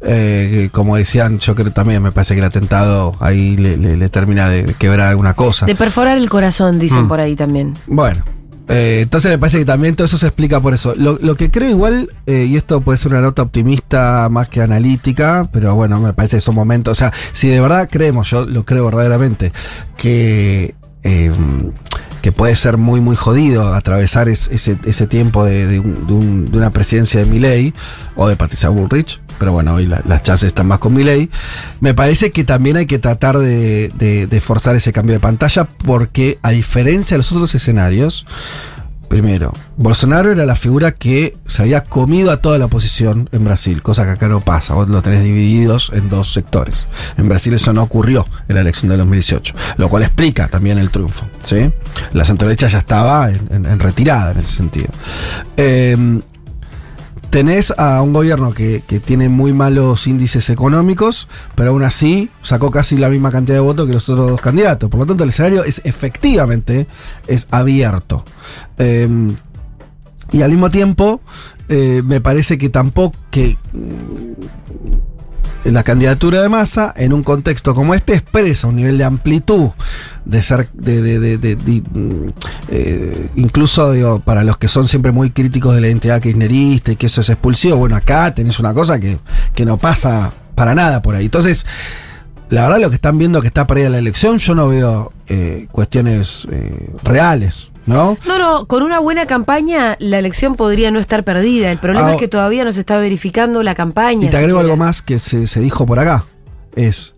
Eh, 0.00 0.68
como 0.72 0.96
decían, 0.96 1.38
yo 1.38 1.54
creo 1.54 1.70
también, 1.70 2.02
me 2.02 2.10
parece 2.12 2.34
que 2.34 2.40
el 2.40 2.46
atentado 2.46 3.16
ahí 3.20 3.56
le, 3.56 3.76
le- 3.76 3.96
le 3.96 4.08
termina 4.08 4.48
de 4.48 4.74
quebrar 4.74 5.08
alguna 5.08 5.34
cosa. 5.34 5.66
De 5.66 5.74
perforar 5.76 6.16
el 6.18 6.28
corazón, 6.28 6.78
dicen 6.80 7.04
Mm. 7.04 7.08
por 7.08 7.20
ahí 7.20 7.36
también. 7.36 7.78
Bueno, 7.86 8.24
eh, 8.68 9.00
entonces 9.02 9.30
me 9.30 9.38
parece 9.38 9.58
que 9.58 9.64
también 9.64 9.94
todo 9.94 10.04
eso 10.06 10.16
se 10.16 10.26
explica 10.26 10.60
por 10.60 10.74
eso. 10.74 10.94
Lo, 10.96 11.36
que 11.36 11.50
creo 11.50 11.70
igual, 11.70 12.10
eh, 12.26 12.46
y 12.48 12.56
esto 12.56 12.80
puede 12.80 12.98
ser 12.98 13.12
una 13.12 13.20
nota 13.20 13.42
optimista 13.42 14.28
más 14.30 14.48
que 14.48 14.60
analítica, 14.60 15.48
pero 15.52 15.74
bueno, 15.74 16.00
me 16.00 16.12
parece 16.12 16.38
que 16.38 16.40
son 16.40 16.54
momentos, 16.54 16.92
o 16.92 16.94
sea, 16.98 17.12
si 17.32 17.48
de 17.48 17.60
verdad 17.60 17.88
creemos, 17.90 18.28
yo 18.30 18.44
lo 18.46 18.64
creo 18.64 18.84
verdaderamente, 18.86 19.52
que... 19.96 20.74
eh, 21.02 21.32
que 22.22 22.32
puede 22.32 22.56
ser 22.56 22.76
muy, 22.76 23.00
muy 23.00 23.14
jodido 23.14 23.72
atravesar 23.72 24.28
es- 24.28 24.48
ese, 24.50 25.06
tiempo 25.06 25.44
de 25.44 25.78
una 25.78 26.70
presidencia 26.70 27.20
de 27.20 27.26
Milley 27.26 27.72
o 28.16 28.26
de 28.26 28.34
Patricia 28.34 28.68
Bullrich, 28.68 29.20
pero 29.38 29.52
bueno, 29.52 29.74
hoy 29.74 29.86
la- 29.86 30.02
las 30.06 30.22
chances 30.22 30.48
están 30.48 30.66
más 30.66 30.78
con 30.78 30.94
Milley. 30.94 31.30
Me 31.80 31.94
parece 31.94 32.32
que 32.32 32.44
también 32.44 32.76
hay 32.76 32.86
que 32.86 32.98
tratar 32.98 33.38
de, 33.38 34.40
forzar 34.44 34.76
ese 34.76 34.92
cambio 34.92 35.14
de 35.14 35.20
pantalla 35.20 35.64
porque 35.64 36.38
a 36.42 36.50
diferencia 36.50 37.14
de 37.14 37.18
los 37.18 37.32
otros 37.32 37.54
escenarios, 37.54 38.26
primero, 39.08 39.52
Bolsonaro 39.76 40.32
era 40.32 40.46
la 40.46 40.56
figura 40.56 40.92
que 40.92 41.36
se 41.46 41.62
había 41.62 41.82
comido 41.84 42.30
a 42.32 42.38
toda 42.38 42.58
la 42.58 42.64
oposición 42.66 43.28
en 43.32 43.44
Brasil, 43.44 43.80
cosa 43.82 44.04
que 44.04 44.10
acá 44.10 44.28
no 44.28 44.40
pasa, 44.40 44.74
vos 44.74 44.88
lo 44.88 45.00
tenés 45.00 45.22
divididos 45.22 45.92
en 45.94 46.08
dos 46.10 46.32
sectores. 46.32 46.86
En 47.16 47.28
Brasil 47.28 47.54
eso 47.54 47.72
no 47.72 47.82
ocurrió 47.84 48.26
en 48.48 48.56
la 48.56 48.62
elección 48.62 48.90
de 48.90 48.96
2018, 48.96 49.54
lo 49.76 49.88
cual 49.88 50.02
explica 50.02 50.48
también 50.48 50.78
el 50.78 50.90
triunfo. 50.90 51.26
¿sí? 51.42 51.70
La 52.12 52.24
centroderecha 52.24 52.66
ya 52.68 52.78
estaba 52.78 53.30
en 53.30 53.78
retirada 53.78 54.32
en 54.32 54.38
ese 54.38 54.52
sentido. 54.56 54.88
Eh, 55.56 56.20
tenés 57.30 57.72
a 57.76 58.02
un 58.02 58.12
gobierno 58.12 58.52
que, 58.52 58.82
que 58.86 59.00
tiene 59.00 59.28
muy 59.28 59.52
malos 59.52 60.06
índices 60.06 60.50
económicos, 60.50 61.28
pero 61.54 61.70
aún 61.70 61.82
así 61.82 62.30
sacó 62.42 62.70
casi 62.70 62.96
la 62.96 63.08
misma 63.08 63.30
cantidad 63.30 63.56
de 63.56 63.60
votos 63.60 63.86
que 63.86 63.92
los 63.92 64.08
otros 64.08 64.30
dos 64.30 64.40
candidatos. 64.40 64.90
Por 64.90 65.00
lo 65.00 65.06
tanto, 65.06 65.24
el 65.24 65.30
escenario 65.30 65.64
es 65.64 65.80
efectivamente 65.84 66.86
es 67.26 67.48
abierto. 67.50 68.24
Eh, 68.78 69.08
y 70.32 70.42
al 70.42 70.50
mismo 70.50 70.70
tiempo, 70.70 71.20
eh, 71.68 72.02
me 72.04 72.20
parece 72.20 72.58
que 72.58 72.68
tampoco 72.68 73.16
la 75.72 75.82
candidatura 75.82 76.42
de 76.42 76.48
masa 76.48 76.92
en 76.96 77.12
un 77.12 77.22
contexto 77.22 77.74
como 77.74 77.94
este 77.94 78.14
expresa 78.14 78.66
un 78.68 78.76
nivel 78.76 78.98
de 78.98 79.04
amplitud 79.04 79.70
de 80.24 80.42
ser 80.42 80.68
de, 80.72 81.00
de- 81.02 81.38
de- 81.38 81.56
mm, 81.56 82.28
eh, 82.68 83.28
incluso 83.36 83.92
digo, 83.92 84.20
para 84.20 84.44
los 84.44 84.58
que 84.58 84.68
son 84.68 84.86
siempre 84.88 85.12
muy 85.12 85.30
críticos 85.30 85.74
de 85.74 85.80
la 85.80 85.88
identidad 85.88 86.20
kirchnerista 86.20 86.92
y 86.92 86.96
que 86.96 87.06
eso 87.06 87.20
es 87.20 87.28
expulsivo 87.30 87.76
bueno 87.76 87.96
acá 87.96 88.34
tenés 88.34 88.58
una 88.58 88.74
cosa 88.74 88.98
que, 89.00 89.18
que 89.54 89.64
no 89.64 89.76
pasa 89.76 90.32
para 90.54 90.74
nada 90.74 91.02
por 91.02 91.14
ahí. 91.14 91.26
Entonces 91.26 91.66
la 92.48 92.62
verdad 92.62 92.80
lo 92.80 92.88
que 92.90 92.94
están 92.96 93.18
viendo 93.18 93.40
que 93.40 93.48
está 93.48 93.66
para 93.66 93.88
la 93.88 93.98
elección 93.98 94.38
yo 94.38 94.54
no 94.54 94.68
veo 94.68 95.12
eh, 95.28 95.66
cuestiones 95.72 96.46
eh, 96.50 96.90
reales 97.02 97.70
¿no? 97.86 98.16
No, 98.26 98.38
no, 98.38 98.66
con 98.66 98.82
una 98.82 98.98
buena 98.98 99.26
campaña 99.26 99.96
la 99.98 100.18
elección 100.18 100.56
podría 100.56 100.90
no 100.90 100.98
estar 100.98 101.24
perdida. 101.24 101.70
El 101.70 101.78
problema 101.78 102.08
Ah, 102.08 102.12
es 102.14 102.18
que 102.18 102.28
todavía 102.28 102.64
no 102.64 102.72
se 102.72 102.80
está 102.80 102.98
verificando 102.98 103.62
la 103.62 103.74
campaña. 103.74 104.26
Y 104.26 104.30
te 104.30 104.36
agrego 104.36 104.58
siquiera. 104.58 104.72
algo 104.72 104.76
más 104.76 105.02
que 105.02 105.18
se, 105.18 105.46
se 105.46 105.60
dijo 105.60 105.86
por 105.86 105.98
acá. 105.98 106.24
Es, 106.74 107.14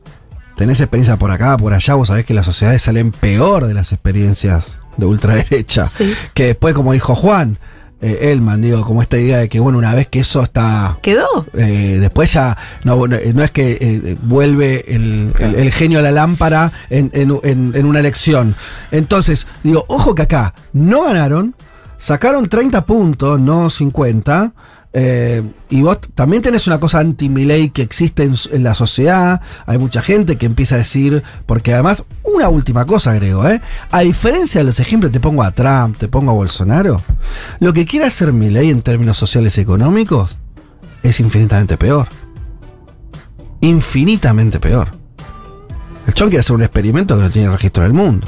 tenés 0.56 0.80
experiencia 0.80 1.16
por 1.18 1.30
acá, 1.30 1.56
por 1.56 1.72
allá, 1.72 1.94
vos 1.94 2.08
sabés 2.08 2.24
que 2.24 2.34
las 2.34 2.46
sociedades 2.46 2.82
salen 2.82 3.12
peor 3.12 3.66
de 3.66 3.74
las 3.74 3.92
experiencias 3.92 4.76
de 4.96 5.06
ultraderecha. 5.06 5.86
Sí. 5.86 6.12
Que 6.34 6.46
después, 6.46 6.74
como 6.74 6.92
dijo 6.92 7.14
Juan, 7.14 7.58
eh, 8.00 8.30
Elman, 8.32 8.60
digo, 8.62 8.84
como 8.84 9.02
esta 9.02 9.18
idea 9.18 9.38
de 9.38 9.48
que, 9.48 9.60
bueno, 9.60 9.78
una 9.78 9.94
vez 9.94 10.06
que 10.08 10.20
eso 10.20 10.42
está... 10.42 10.98
¿Quedó? 11.02 11.26
eh, 11.54 11.98
después 12.00 12.32
ya 12.32 12.56
no, 12.84 13.06
no, 13.06 13.16
no 13.34 13.42
es 13.42 13.50
que 13.50 13.78
eh, 13.80 14.16
vuelve 14.22 14.84
el, 14.94 15.32
el- 15.38 15.54
el 15.56 15.72
genio 15.72 15.98
a 15.98 16.02
la 16.02 16.10
lámpara 16.12 16.72
en, 16.90 17.10
en- 17.12 17.38
en- 17.42 17.72
en 17.74 17.86
una 17.86 17.98
elección. 18.00 18.54
Entonces, 18.90 19.46
digo, 19.64 19.84
ojo 19.88 20.14
que 20.14 20.22
acá 20.22 20.54
no 20.72 21.02
ganaron, 21.04 21.54
sacaron 21.98 22.48
30 22.48 22.84
puntos, 22.86 23.40
no 23.40 23.68
50. 23.70 24.52
Eh, 24.92 25.42
y 25.68 25.82
vos 25.82 25.98
también 26.14 26.42
tenés 26.42 26.66
una 26.66 26.80
cosa 26.80 27.00
anti-Milei 27.00 27.70
que 27.70 27.82
existe 27.82 28.22
en, 28.22 28.62
la 28.62 28.74
sociedad. 28.74 29.40
Hay 29.66 29.78
mucha 29.78 30.02
gente 30.02 30.36
que 30.36 30.46
empieza 30.46 30.76
a 30.76 30.78
decir, 30.78 31.22
porque 31.46 31.74
además, 31.74 32.04
una 32.22 32.48
última 32.48 32.86
cosa 32.86 33.12
agrego, 33.12 33.46
¿eh? 33.48 33.60
A 33.90 34.00
diferencia 34.00 34.60
de 34.60 34.64
los 34.64 34.80
ejemplos, 34.80 35.12
te 35.12 35.20
pongo 35.20 35.42
a 35.42 35.50
Trump, 35.52 35.98
te 35.98 36.08
pongo 36.08 36.30
a 36.30 36.34
Bolsonaro, 36.34 37.02
lo 37.60 37.72
que 37.72 37.86
quiere 37.86 38.06
hacer 38.06 38.32
Milei 38.32 38.70
en 38.70 38.82
términos 38.82 39.18
sociales 39.18 39.58
y 39.58 39.60
económicos 39.60 40.36
es 41.02 41.20
infinitamente 41.20 41.76
peor. 41.76 42.08
Infinitamente 43.60 44.60
peor. 44.60 44.90
El 46.06 46.14
chon 46.14 46.28
quiere 46.28 46.40
hacer 46.40 46.56
un 46.56 46.62
experimento 46.62 47.16
que 47.16 47.22
no 47.22 47.30
tiene 47.30 47.50
registro 47.50 47.84
en 47.84 47.88
el 47.88 47.92
mundo. 47.92 48.26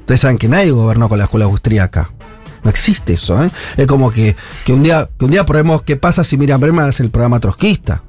Ustedes 0.00 0.22
saben 0.22 0.38
que 0.38 0.48
nadie 0.48 0.70
gobernó 0.70 1.08
con 1.08 1.18
la 1.18 1.24
escuela 1.24 1.44
austríaca. 1.44 2.10
No 2.62 2.70
existe 2.70 3.14
eso, 3.14 3.42
¿eh? 3.42 3.50
Es 3.76 3.86
como 3.86 4.10
que, 4.10 4.36
que 4.64 4.72
un 4.72 4.82
día, 4.82 5.08
que 5.18 5.24
un 5.24 5.30
día 5.30 5.46
probemos 5.46 5.82
qué 5.82 5.96
pasa 5.96 6.24
si 6.24 6.36
Miriam 6.36 6.60
Bregman 6.60 6.88
hace 6.88 7.02
el 7.02 7.10
programa 7.10 7.40
trotskista. 7.40 8.02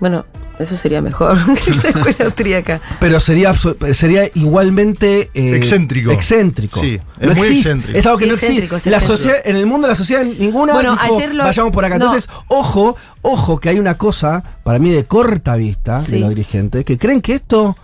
Bueno, 0.00 0.24
eso 0.58 0.76
sería 0.76 1.00
mejor 1.00 1.36
que 1.64 1.70
la 1.70 1.88
escuela 1.90 2.24
austríaca. 2.26 2.80
Pero 2.98 3.20
sería, 3.20 3.54
sería 3.92 4.28
igualmente 4.34 5.30
eh, 5.34 5.56
Excéntrico. 5.56 6.10
Excéntrico. 6.10 6.80
Sí, 6.80 7.00
es 7.20 7.28
No 7.28 7.34
muy 7.34 7.46
existe, 7.46 7.68
excéntrico. 7.70 7.98
Es 7.98 8.06
algo 8.06 8.18
que 8.18 8.24
Sí, 8.24 8.58
no 8.58 8.64
existe. 8.64 8.90
La 8.90 9.00
sociedad, 9.00 9.36
en 9.44 9.56
el 9.56 9.66
mundo 9.66 9.86
de 9.86 9.92
la 9.92 9.96
sociedad 9.96 10.24
ninguna 10.24 10.72
Bueno, 10.74 10.92
dijo, 10.92 11.16
ayer 11.16 11.34
lo- 11.34 11.44
vayamos 11.44 11.72
por 11.72 11.84
acá. 11.84 11.98
no. 11.98 12.06
Entonces, 12.06 12.28
ojo, 12.48 12.96
ojo 13.22 13.58
que 13.60 13.68
hay 13.68 13.78
una 13.78 13.96
cosa, 13.96 14.42
para 14.64 14.78
mí, 14.80 14.90
de 14.90 15.04
corta 15.04 15.54
vista 15.56 16.00
Sí. 16.00 16.12
de 16.12 16.18
los 16.20 16.28
dirigentes, 16.30 16.84
que 16.84 16.98
creen 16.98 17.20
que 17.20 17.34
esto. 17.34 17.76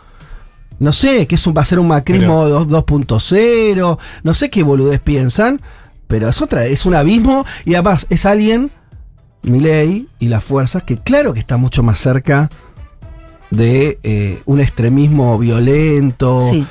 No 0.81 0.93
sé, 0.93 1.27
que 1.27 1.35
es 1.35 1.45
un, 1.47 1.57
va 1.57 1.63
a 1.63 1.65
ser 1.65 1.81
un 1.81 1.89
macrismo 1.89 2.49
dos- 2.49 2.69
2.0, 2.69 3.99
no 4.23 4.35
sé 4.35 4.49
qué 4.51 4.63
boludez 4.63 5.01
piensan, 5.01 5.61
pero 6.09 6.29
es 6.29 6.43
otra, 6.43 6.67
es 6.67 6.85
un 6.87 6.95
abismo 6.97 7.45
y 7.65 7.75
además 7.75 8.07
es 8.11 8.27
alguien, 8.27 8.71
Milei 9.43 10.09
y 10.19 10.29
las 10.29 10.43
fuerzas, 10.43 10.83
que 10.83 10.99
claro 10.99 11.33
que 11.33 11.39
está 11.41 11.57
mucho 11.57 11.83
más 11.85 12.01
cerca 12.01 12.51
de 13.51 13.99
eh, 14.03 14.43
un 14.45 14.61
extremismo 14.61 15.39
violento, 15.39 16.43
Sí. 16.43 16.67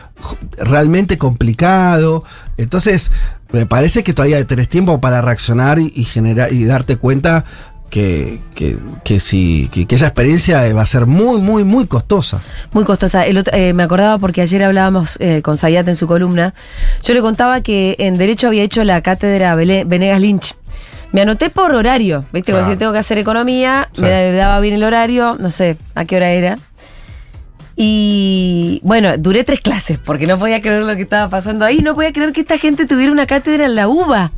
realmente 0.57 1.17
complicado. 1.17 2.23
Entonces, 2.57 3.11
me 3.51 3.65
parece 3.65 4.03
que 4.03 4.13
todavía 4.13 4.45
tenés 4.45 4.67
tiempo 4.69 4.99
para 4.99 5.21
reaccionar 5.21 5.79
y, 5.79 5.91
y 5.95 6.03
generar 6.03 6.51
y 6.53 6.65
darte 6.65 6.97
cuenta 6.97 7.45
que, 7.89 8.39
que, 8.55 8.77
que 9.03 9.19
sí, 9.19 9.69
que, 9.71 9.85
que 9.85 9.95
esa 9.95 10.07
experiencia 10.07 10.73
va 10.73 10.81
a 10.81 10.85
ser 10.85 11.05
muy, 11.05 11.39
muy, 11.41 11.63
muy 11.63 11.87
costosa. 11.87 12.41
Muy 12.71 12.83
costosa. 12.83 13.25
El 13.25 13.37
otro- 13.37 13.53
eh, 13.55 13.73
me 13.73 13.83
acordaba 13.83 14.17
porque 14.17 14.41
ayer 14.41 14.63
hablábamos 14.63 15.17
eh, 15.19 15.41
con 15.41 15.57
Sayat 15.57 15.87
en 15.87 15.95
su 15.95 16.07
columna. 16.07 16.53
Yo 17.03 17.13
le 17.13 17.21
contaba 17.21 17.61
que 17.61 17.95
en 17.99 18.17
Derecho 18.17 18.47
había 18.47 18.63
hecho 18.63 18.83
la 18.83 19.01
cátedra 19.01 19.55
Venegas 19.55 20.21
Lynch. 20.21 20.55
Me 21.13 21.21
anoté 21.21 21.49
por 21.49 21.73
horario, 21.73 22.25
¿viste? 22.33 22.51
Claro. 22.51 22.69
si 22.69 22.75
tengo 22.75 22.91
que 22.91 22.99
hacer 22.99 23.17
economía, 23.17 23.87
Sí. 23.93 24.01
me 24.01 24.31
daba 24.33 24.59
bien 24.59 24.73
el 24.75 24.83
horario, 24.83 25.37
no 25.39 25.49
sé 25.49 25.77
a 25.95 26.03
qué 26.05 26.17
hora 26.17 26.31
era. 26.31 26.57
Y 27.75 28.79
bueno, 28.83 29.17
duré 29.17 29.43
tres 29.43 29.61
clases 29.61 29.99
porque 29.99 30.25
no 30.25 30.37
podía 30.39 30.61
creer 30.61 30.83
lo 30.83 30.95
que 30.95 31.03
estaba 31.03 31.29
pasando 31.29 31.63
ahí. 31.63 31.79
No 31.79 31.93
podía 31.95 32.11
creer 32.11 32.33
que 32.33 32.41
esta 32.41 32.57
gente 32.57 32.85
tuviera 32.87 33.11
una 33.11 33.27
cátedra 33.27 33.65
en 33.65 33.75
la 33.75 33.87
UBA. 33.87 34.31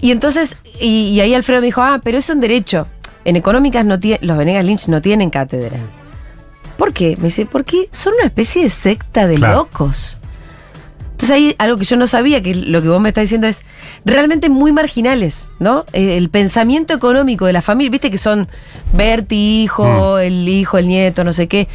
Y 0.00 0.10
entonces, 0.12 0.56
y, 0.80 1.08
y 1.10 1.20
ahí 1.20 1.34
Alfredo 1.34 1.60
me 1.60 1.66
dijo, 1.66 1.82
ah, 1.82 2.00
pero 2.02 2.18
eso 2.18 2.32
en 2.32 2.40
derecho. 2.40 2.86
En 3.24 3.36
económicas 3.36 3.84
no 3.84 3.98
tie- 3.98 4.18
los 4.20 4.36
Venegas 4.36 4.64
Lynch 4.64 4.88
no 4.88 5.00
tienen 5.02 5.30
cátedra. 5.30 5.78
¿Por 6.78 6.92
qué? 6.92 7.16
Me 7.16 7.24
dice, 7.24 7.46
porque 7.46 7.88
son 7.90 8.14
una 8.14 8.24
especie 8.26 8.62
de 8.64 8.70
secta 8.70 9.26
de 9.26 9.36
Claro. 9.36 9.56
locos. 9.58 10.18
Entonces 11.12 11.30
hay 11.30 11.54
algo 11.58 11.78
que 11.78 11.86
yo 11.86 11.96
no 11.96 12.06
sabía, 12.06 12.42
que 12.42 12.54
lo 12.54 12.82
que 12.82 12.88
vos 12.88 13.00
me 13.00 13.08
estás 13.08 13.22
diciendo 13.22 13.46
es 13.46 13.62
realmente 14.04 14.50
muy 14.50 14.70
marginales, 14.72 15.48
¿no? 15.58 15.86
Eh, 15.94 16.18
El 16.18 16.28
pensamiento 16.28 16.92
económico 16.92 17.46
de 17.46 17.54
la 17.54 17.62
familia, 17.62 17.90
viste 17.90 18.10
que 18.10 18.18
son 18.18 18.48
Berti, 18.92 19.62
hijo, 19.62 20.18
el 20.18 20.46
hijo, 20.46 20.76
el 20.76 20.86
nieto, 20.88 21.24
no 21.24 21.32
sé 21.32 21.48
qué. 21.48 21.68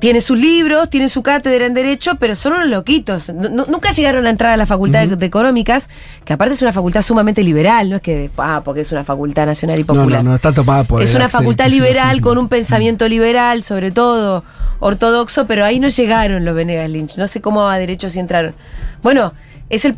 Tiene 0.00 0.20
sus 0.20 0.38
libros, 0.38 0.90
tiene 0.90 1.08
su 1.08 1.22
cátedra 1.22 1.66
en 1.66 1.74
Derecho, 1.74 2.16
pero 2.16 2.34
son 2.36 2.52
unos 2.54 2.68
loquitos. 2.68 3.30
Nu- 3.32 3.48
nu- 3.48 3.64
nunca 3.68 3.90
llegaron 3.90 4.26
a 4.26 4.30
entrar 4.30 4.52
a 4.52 4.56
la 4.56 4.66
Facultad 4.66 5.06
de- 5.08 5.16
de 5.16 5.26
Económicas, 5.26 5.88
que 6.24 6.32
aparte 6.32 6.54
es 6.54 6.62
una 6.62 6.72
facultad 6.72 7.02
sumamente 7.02 7.42
liberal, 7.42 7.90
no 7.90 7.96
es 7.96 8.02
que, 8.02 8.30
ah, 8.38 8.62
porque 8.64 8.82
es 8.82 8.92
una 8.92 9.02
facultad 9.04 9.46
nacional 9.46 9.78
y 9.78 9.82
No, 9.82 9.86
popular. 9.88 10.22
no, 10.24 10.30
no 10.30 10.36
está 10.36 10.52
tomada 10.52 10.84
por 10.84 11.02
Es 11.02 11.14
una 11.14 11.24
Axel 11.24 11.40
facultad 11.40 11.68
liberal 11.68 12.20
con 12.20 12.38
un 12.38 12.48
pensamiento 12.48 13.08
liberal, 13.08 13.62
sobre 13.62 13.90
todo 13.90 14.44
ortodoxo, 14.80 15.46
pero 15.46 15.64
ahí 15.64 15.80
no 15.80 15.88
llegaron 15.88 16.44
los 16.44 16.54
Venegas 16.54 16.88
Lynch. 16.90 17.16
No 17.16 17.26
sé 17.26 17.40
cómo 17.40 17.68
a 17.68 17.76
derecho 17.78 18.08
si 18.08 18.20
entraron. 18.20 18.54
Bueno, 19.02 19.32
es 19.68 19.84
el 19.84 19.96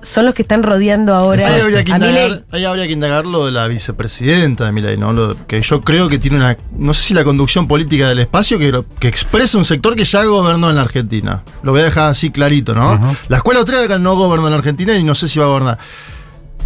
son 0.00 0.26
los 0.26 0.34
que 0.34 0.42
están 0.42 0.62
rodeando 0.62 1.14
ahora 1.14 1.46
Ahí 1.46 1.60
habría, 1.60 1.84
que 1.84 1.92
a 1.92 1.96
indagar, 1.96 2.44
ahí 2.50 2.64
habría 2.64 2.86
que 2.86 2.92
indagar 2.92 3.26
lo 3.26 3.46
de 3.46 3.52
la 3.52 3.66
vicepresidenta 3.66 4.64
de 4.64 4.72
Milei, 4.72 4.96
¿no? 4.96 5.12
Lo 5.12 5.46
que 5.46 5.60
yo 5.60 5.80
creo 5.82 6.08
que 6.08 6.18
tiene 6.18 6.36
una, 6.36 6.56
no 6.76 6.94
sé 6.94 7.02
si 7.02 7.14
la 7.14 7.24
conducción 7.24 7.66
política 7.66 8.08
del 8.08 8.20
espacio 8.20 8.58
que, 8.58 9.08
expresa 9.08 9.58
un 9.58 9.64
sector 9.64 9.96
que 9.96 10.04
ya 10.04 10.24
gobernó 10.24 10.70
en 10.70 10.76
la 10.76 10.82
Argentina. 10.82 11.42
Lo 11.62 11.72
voy 11.72 11.80
a 11.80 11.84
dejar 11.84 12.10
así 12.10 12.30
clarito, 12.30 12.74
¿no? 12.74 12.94
Ujú. 12.94 13.16
La 13.28 13.38
escuela 13.38 13.60
austríaca 13.60 13.98
no 13.98 14.14
gobernó 14.16 14.46
en 14.46 14.52
la 14.52 14.58
Argentina 14.58 14.96
y 14.96 15.02
no 15.02 15.14
sé 15.14 15.28
si 15.28 15.38
va 15.38 15.46
a 15.46 15.48
gobernar. 15.48 15.78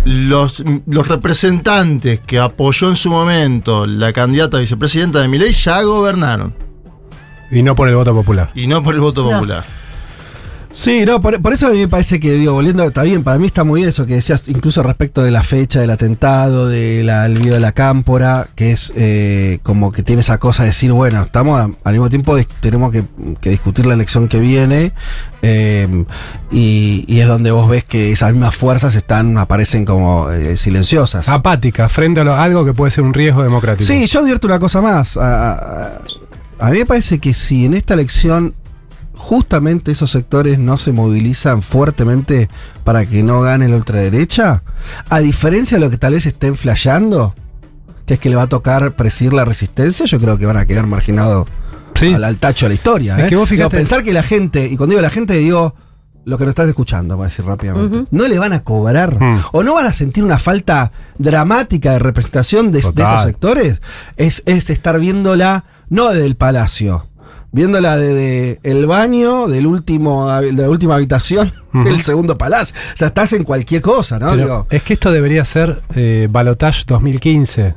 Los, 0.05 0.65
los 0.87 1.07
representantes 1.07 2.21
que 2.27 2.39
apoyó 2.41 2.89
en 2.89 2.97
su 2.97 3.09
momento 3.09 3.87
la 3.87 4.13
candidata 4.13 4.57
a 4.57 4.61
vicepresidenta 4.61 5.21
de 5.21 5.29
Milei 5.29 5.53
ya 5.53 5.81
gobernaron. 5.83 6.55
Y 7.51 7.63
no 7.63 7.75
por 7.75 7.89
el 7.89 7.95
voto 7.95 8.13
popular. 8.15 8.51
Y 8.55 8.67
no 8.67 8.83
por 8.83 8.95
el 8.95 9.01
voto 9.01 9.23
No. 9.23 9.31
popular. 9.39 9.82
Sí, 10.75 11.05
no, 11.05 11.21
por, 11.21 11.41
por 11.43 11.53
eso 11.53 11.67
a 11.67 11.71
mí 11.71 11.79
me 11.81 11.89
parece 11.89 12.19
que, 12.19 12.33
digo, 12.33 12.55
volviendo, 12.55 12.83
está 12.85 13.03
bien, 13.03 13.23
para 13.23 13.39
mí 13.39 13.47
está 13.47 13.63
muy 13.63 13.81
bien 13.81 13.91
eso 13.91 14.07
que 14.07 14.15
decías, 14.15 14.49
incluso 14.49 14.83
respecto 14.83 15.23
de 15.23 15.31
la 15.31 15.43
fecha 15.43 15.81
del 15.81 15.91
atentado, 15.91 16.67
del 16.69 17.35
video 17.39 17.55
de 17.55 17.61
la 17.61 17.73
cámpora, 17.73 18.49
que 18.57 18.73
es 18.73 18.93
eh, 18.97 19.59
como 19.63 19.93
que 19.93 20.03
tiene 20.03 20.21
esa 20.21 20.39
cosa 20.39 20.63
de 20.63 20.71
decir, 20.71 20.91
bueno, 20.93 21.23
estamos 21.23 21.61
a- 21.61 21.71
al 21.85 21.93
mismo 21.93 22.09
tiempo, 22.09 22.37
tenemos 22.61 22.91
que, 22.91 23.05
que 23.43 23.51
discutir 23.51 23.85
la 23.85 23.95
elección 23.95 24.29
que 24.29 24.41
viene, 24.41 24.93
eh, 25.43 26.05
y, 26.51 27.05
y 27.07 27.21
es 27.21 27.29
donde 27.29 27.51
vos 27.51 27.69
ves 27.69 27.85
que 27.85 28.11
esas 28.11 28.33
mismas 28.33 28.55
fuerzas 28.57 28.95
están, 28.95 29.37
aparecen 29.37 29.85
como 29.85 30.31
eh, 30.31 30.57
silenciosas. 30.57 31.29
Apática, 31.29 31.89
frente 31.91 32.21
a 32.21 32.25
lo- 32.25 32.35
algo 32.35 32.65
que 32.65 32.73
puede 32.73 32.91
ser 32.91 33.05
un 33.05 33.13
riesgo 33.13 33.43
democrático. 33.43 33.87
Sí, 33.87 34.07
yo 34.07 34.21
advierto 34.21 34.47
una 34.47 34.59
cosa 34.59 34.81
más. 34.81 35.19
A, 35.19 35.53
a- 35.53 35.99
a 36.59 36.71
mí 36.71 36.79
me 36.79 36.87
parece 36.87 37.19
que 37.19 37.35
si 37.35 37.67
en 37.67 37.75
esta 37.75 37.95
elección 37.95 38.55
justamente 39.23 39.93
esos 39.93 40.11
sectores 40.11 40.59
no 40.59 40.77
se 40.77 40.91
movilizan 40.93 41.63
fuertemente 41.63 42.49
para 42.85 43.07
que 43.07 43.23
no 43.23 43.41
gane 43.41 43.69
la 43.69 43.77
ultraderecha, 43.77 44.63
a 45.09 45.21
diferencia 45.21 45.79
de 45.79 45.85
lo 45.85 45.91
que 45.91 45.97
tal 45.99 46.15
vez 46.15 46.27
estén 46.27 46.57
flasheando, 46.57 47.35
que 48.05 48.15
es 48.15 48.21
que 48.21 48.29
le 48.29 48.37
va 48.37 48.43
a 48.43 48.47
tocar 48.49 48.93
presidir 48.93 49.33
la 49.33 49.45
resistencia, 49.45 50.05
yo 50.07 50.19
creo 50.21 50.37
que 50.39 50.47
van 50.47 50.57
a 50.57 50.67
quedar 50.67 50.87
marginados 50.87 51.47
Sí. 51.95 52.13
al, 52.13 52.25
al 52.25 52.37
tacho 52.39 52.65
de 52.67 52.71
la 52.71 52.75
historia. 52.75 53.19
Es 53.19 53.27
¿eh? 53.27 53.29
que 53.29 53.37
vos 53.37 53.49
Digo, 53.49 53.63
fíjate- 53.65 53.77
pensar 53.77 54.03
que 54.03 54.13
la 54.13 54.23
gente, 54.25 54.67
y 54.67 54.77
cuando 54.77 54.93
digo 54.95 55.03
la 55.03 55.11
gente, 55.11 55.35
digo 55.35 55.75
lo 56.25 56.39
que 56.39 56.45
nos 56.45 56.51
están 56.53 56.69
escuchando, 56.69 57.17
para 57.17 57.29
decir 57.29 57.45
rápidamente, 57.45 58.05
no 58.11 58.27
le 58.29 58.39
van 58.39 58.53
a 58.53 58.65
cobrar 58.65 59.21
Mm. 59.21 59.41
o 59.53 59.63
no 59.63 59.75
van 59.75 59.87
a 59.87 59.93
sentir 59.93 60.25
una 60.25 60.39
falta 60.39 60.91
dramática 61.19 61.93
de 61.93 61.99
representación 62.01 62.73
de, 62.73 62.79
esos 62.81 63.23
sectores. 63.23 63.81
Es, 64.17 64.43
es 64.47 64.69
estar 64.71 64.99
viéndola 64.99 65.65
no 65.91 66.09
desde 66.11 66.27
el 66.27 66.37
palacio, 66.37 67.07
viéndola 67.53 67.97
desde 67.97 68.59
el 68.63 68.87
baño 68.87 69.47
del 69.47 69.67
último, 69.67 70.31
de 70.41 70.53
la 70.53 70.71
última 70.71 70.95
habitación 70.97 71.53
del 71.73 72.03
segundo 72.03 72.37
palacio. 72.37 72.77
O 72.95 72.97
sea, 72.97 73.09
estás 73.09 73.33
en 73.35 73.45
cualquier 73.45 73.83
cosa, 73.83 74.19
¿no? 74.19 74.35
Digo, 74.37 74.67
es 74.71 74.83
que 74.83 74.95
esto 74.95 75.13
debería 75.13 75.45
ser 75.45 75.83
eh, 75.95 76.29
Balotage 76.31 76.85
2015. 76.87 77.77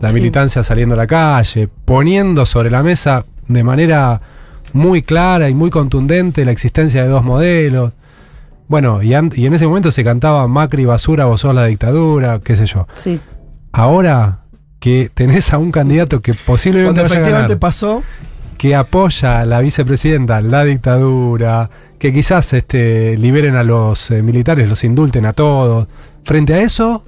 La 0.00 0.08
Sí. 0.08 0.14
militancia 0.14 0.62
saliendo 0.62 0.94
a 0.94 0.98
la 0.98 1.06
calle, 1.06 1.68
poniendo 1.84 2.46
sobre 2.46 2.70
la 2.70 2.82
mesa 2.82 3.24
de 3.48 3.62
manera 3.62 4.20
muy 4.72 5.02
clara 5.02 5.48
y 5.48 5.54
muy 5.54 5.70
contundente 5.70 6.44
la 6.44 6.50
existencia 6.52 7.02
de 7.02 7.08
dos 7.08 7.24
modelos. 7.24 7.92
Bueno, 8.68 9.02
y, 9.02 9.14
en 9.14 9.54
ese 9.54 9.66
momento 9.66 9.90
se 9.90 10.02
cantaba 10.02 10.46
Macri, 10.48 10.84
basura, 10.84 11.26
vos 11.26 11.40
sos 11.40 11.54
la 11.54 11.66
dictadura, 11.66 12.40
qué 12.42 12.56
sé 12.56 12.66
yo. 12.66 12.86
Sí. 12.94 13.20
Ahora 13.72 14.40
que 14.80 15.10
tenés 15.12 15.52
a 15.52 15.58
un 15.58 15.70
candidato 15.72 16.20
que 16.20 16.34
posiblemente 16.34 17.00
cuando 17.00 17.02
vaya 17.02 17.14
a 17.14 17.18
efectivamente 17.18 17.54
ganar, 17.54 17.58
pasó, 17.60 18.02
que 18.58 18.74
apoya 18.74 19.40
a 19.40 19.44
la 19.46 19.60
vicepresidenta 19.60 20.40
la 20.40 20.64
dictadura, 20.64 21.68
que 21.98 22.12
quizás 22.12 22.52
este, 22.52 23.16
liberen 23.16 23.56
a 23.56 23.62
los 23.62 24.10
eh, 24.10 24.22
militares, 24.22 24.68
los 24.68 24.84
indulten 24.84 25.26
a 25.26 25.32
todos. 25.32 25.86
Frente 26.24 26.54
a 26.54 26.60
eso, 26.60 27.04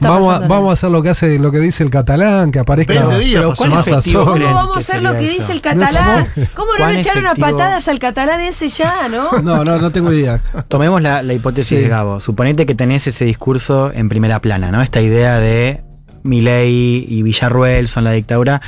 No 0.00 0.08
vamos 0.08 0.34
a, 0.34 0.38
vamos 0.46 0.70
a 0.70 0.72
hacer 0.74 0.90
lo 0.90 1.02
que 1.02 1.10
hace 1.10 1.38
lo 1.38 1.50
que 1.52 1.58
dice 1.60 1.82
el 1.84 1.90
catalán, 1.90 2.50
que 2.52 2.58
aparezca 2.60 2.94
20 2.94 3.18
días 3.18 3.40
Pero 3.40 3.48
pasó. 3.50 3.62
¿cuán 3.62 3.70
más 3.74 3.88
efectivo 3.88 4.22
azul. 4.22 4.42
¿Cómo 4.42 4.54
vamos 4.54 4.76
a 4.76 4.78
hacer 4.78 5.02
lo 5.02 5.12
que 5.16 5.24
eso? 5.24 5.32
dice 5.40 5.52
el 5.52 5.60
catalán? 5.60 6.26
¿Cómo 6.54 6.72
no 6.72 6.78
¿Cuán 6.78 6.94
le 6.94 7.00
echaron 7.00 7.26
a 7.26 7.34
patadas 7.34 7.88
al 7.88 7.98
catalán 7.98 8.40
ese 8.40 8.68
ya, 8.68 9.08
no? 9.08 9.30
no, 9.42 9.64
no, 9.64 9.78
no 9.78 9.90
tengo 9.92 10.12
idea. 10.12 10.40
Tomemos 10.68 11.00
la, 11.02 11.22
la 11.22 11.32
hipótesis 11.34 11.68
Sí. 11.68 11.76
de 11.76 11.88
Gabo. 11.88 12.20
Suponete 12.20 12.66
que 12.66 12.74
tenés 12.74 13.06
ese 13.06 13.24
discurso 13.24 13.90
en 13.94 14.08
primera 14.08 14.40
plana, 14.40 14.70
¿no? 14.70 14.82
Esta 14.82 15.00
idea 15.00 15.38
de 15.38 15.82
Milei 16.22 17.04
y 17.08 17.22
Villarruel 17.22 17.86
son 17.88 18.04
la 18.04 18.12
dictadura. 18.12 18.60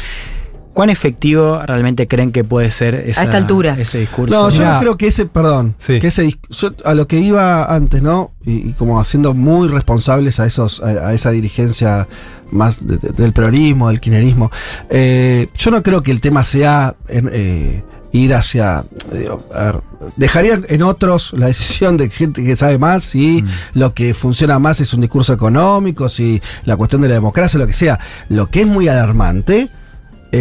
¿Cuán 0.77 0.91
efectivo 0.91 1.63
realmente 1.65 2.07
creen 2.07 2.33
que 2.33 2.45
puede 2.45 2.71
ser 2.71 2.95
esa- 2.97 3.23
esta 3.25 3.39
altura. 3.39 3.75
ese 3.79 3.97
discurso? 3.99 4.35
No, 4.37 4.51
yo 4.51 4.63
no 4.63 4.79
creo 4.79 4.99
que 4.99 5.07
ese, 5.07 5.25
perdón, 5.25 5.75
Sí. 5.79 6.01
que 6.01 6.09
ese 6.09 6.37
yo 6.51 6.71
a 6.85 6.93
lo 6.93 7.07
que 7.09 7.19
iba 7.19 7.65
antes, 7.75 8.03
¿no? 8.03 8.33
Y, 8.45 8.69
y 8.69 8.73
como 8.75 9.01
haciendo 9.01 9.33
muy 9.33 9.69
responsables 9.69 10.39
a 10.39 10.45
esos, 10.45 10.83
a, 10.83 10.89
a 11.09 11.15
esa 11.15 11.31
dirigencia 11.31 12.07
más 12.51 12.87
de- 12.87 12.99
de- 12.99 13.09
del 13.09 13.33
peronismo, 13.33 13.89
del 13.89 14.01
kirchnerismo. 14.01 14.51
eh, 14.91 15.49
yo 15.57 15.71
no 15.71 15.83
creo 15.83 16.03
que 16.03 16.11
el 16.11 16.21
tema 16.21 16.45
sea 16.45 16.95
en, 17.09 17.31
eh, 17.33 17.83
ir 18.13 18.35
hacia. 18.35 18.85
eh, 19.13 19.31
a 19.55 19.63
ver, 19.65 19.81
dejaría 20.17 20.61
en 20.69 20.83
otros 20.83 21.33
la 21.39 21.47
decisión 21.47 21.97
de 21.97 22.11
gente 22.11 22.45
que 22.45 22.55
sabe 22.55 22.79
más 22.79 23.03
si 23.03 23.41
Mm. 23.43 23.49
lo 23.79 23.95
que 23.95 24.13
funciona 24.13 24.59
más 24.59 24.79
es 24.83 24.93
un 24.93 25.01
discurso 25.01 25.33
económico, 25.33 26.11
si 26.11 26.43
la 26.67 26.77
cuestión 26.77 27.01
de 27.01 27.09
la 27.09 27.15
democracia, 27.15 27.59
lo 27.59 27.67
que 27.67 27.73
sea. 27.73 27.99
Lo 28.29 28.49
que 28.51 28.61
es 28.61 28.67
muy 28.67 28.89
alarmante 28.89 29.71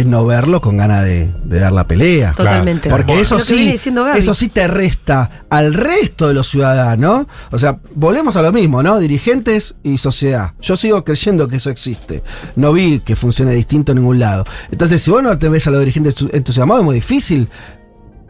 es 0.00 0.06
no 0.06 0.24
verlo 0.26 0.60
con 0.60 0.76
ganas 0.76 1.04
de, 1.04 1.32
de 1.44 1.58
dar 1.58 1.72
la 1.72 1.86
pelea. 1.86 2.32
Totalmente. 2.32 2.90
Porque 2.90 3.12
Bueno, 3.12 3.22
eso 3.22 3.40
sí, 3.40 3.74
eso 4.16 4.34
sí 4.34 4.48
te 4.48 4.68
resta 4.68 5.44
al 5.50 5.74
resto 5.74 6.28
de 6.28 6.34
los 6.34 6.48
ciudadanos. 6.48 7.26
O 7.50 7.58
sea, 7.58 7.78
volvemos 7.94 8.36
a 8.36 8.42
lo 8.42 8.52
mismo, 8.52 8.82
¿no? 8.82 8.98
Dirigentes 8.98 9.74
y 9.82 9.98
sociedad. 9.98 10.52
Yo 10.60 10.76
sigo 10.76 11.04
creyendo 11.04 11.48
que 11.48 11.56
eso 11.56 11.70
existe. 11.70 12.22
No 12.56 12.72
vi 12.72 13.00
que 13.00 13.16
funcione 13.16 13.52
distinto 13.52 13.92
en 13.92 13.98
ningún 13.98 14.18
lado. 14.18 14.44
Entonces, 14.70 15.02
si 15.02 15.10
vos 15.10 15.22
no 15.22 15.38
te 15.38 15.48
ves 15.48 15.66
a 15.66 15.70
los 15.70 15.80
dirigentes 15.80 16.16
entusiasmados, 16.32 16.82
es 16.82 16.84
muy 16.84 16.94
difícil 16.96 17.48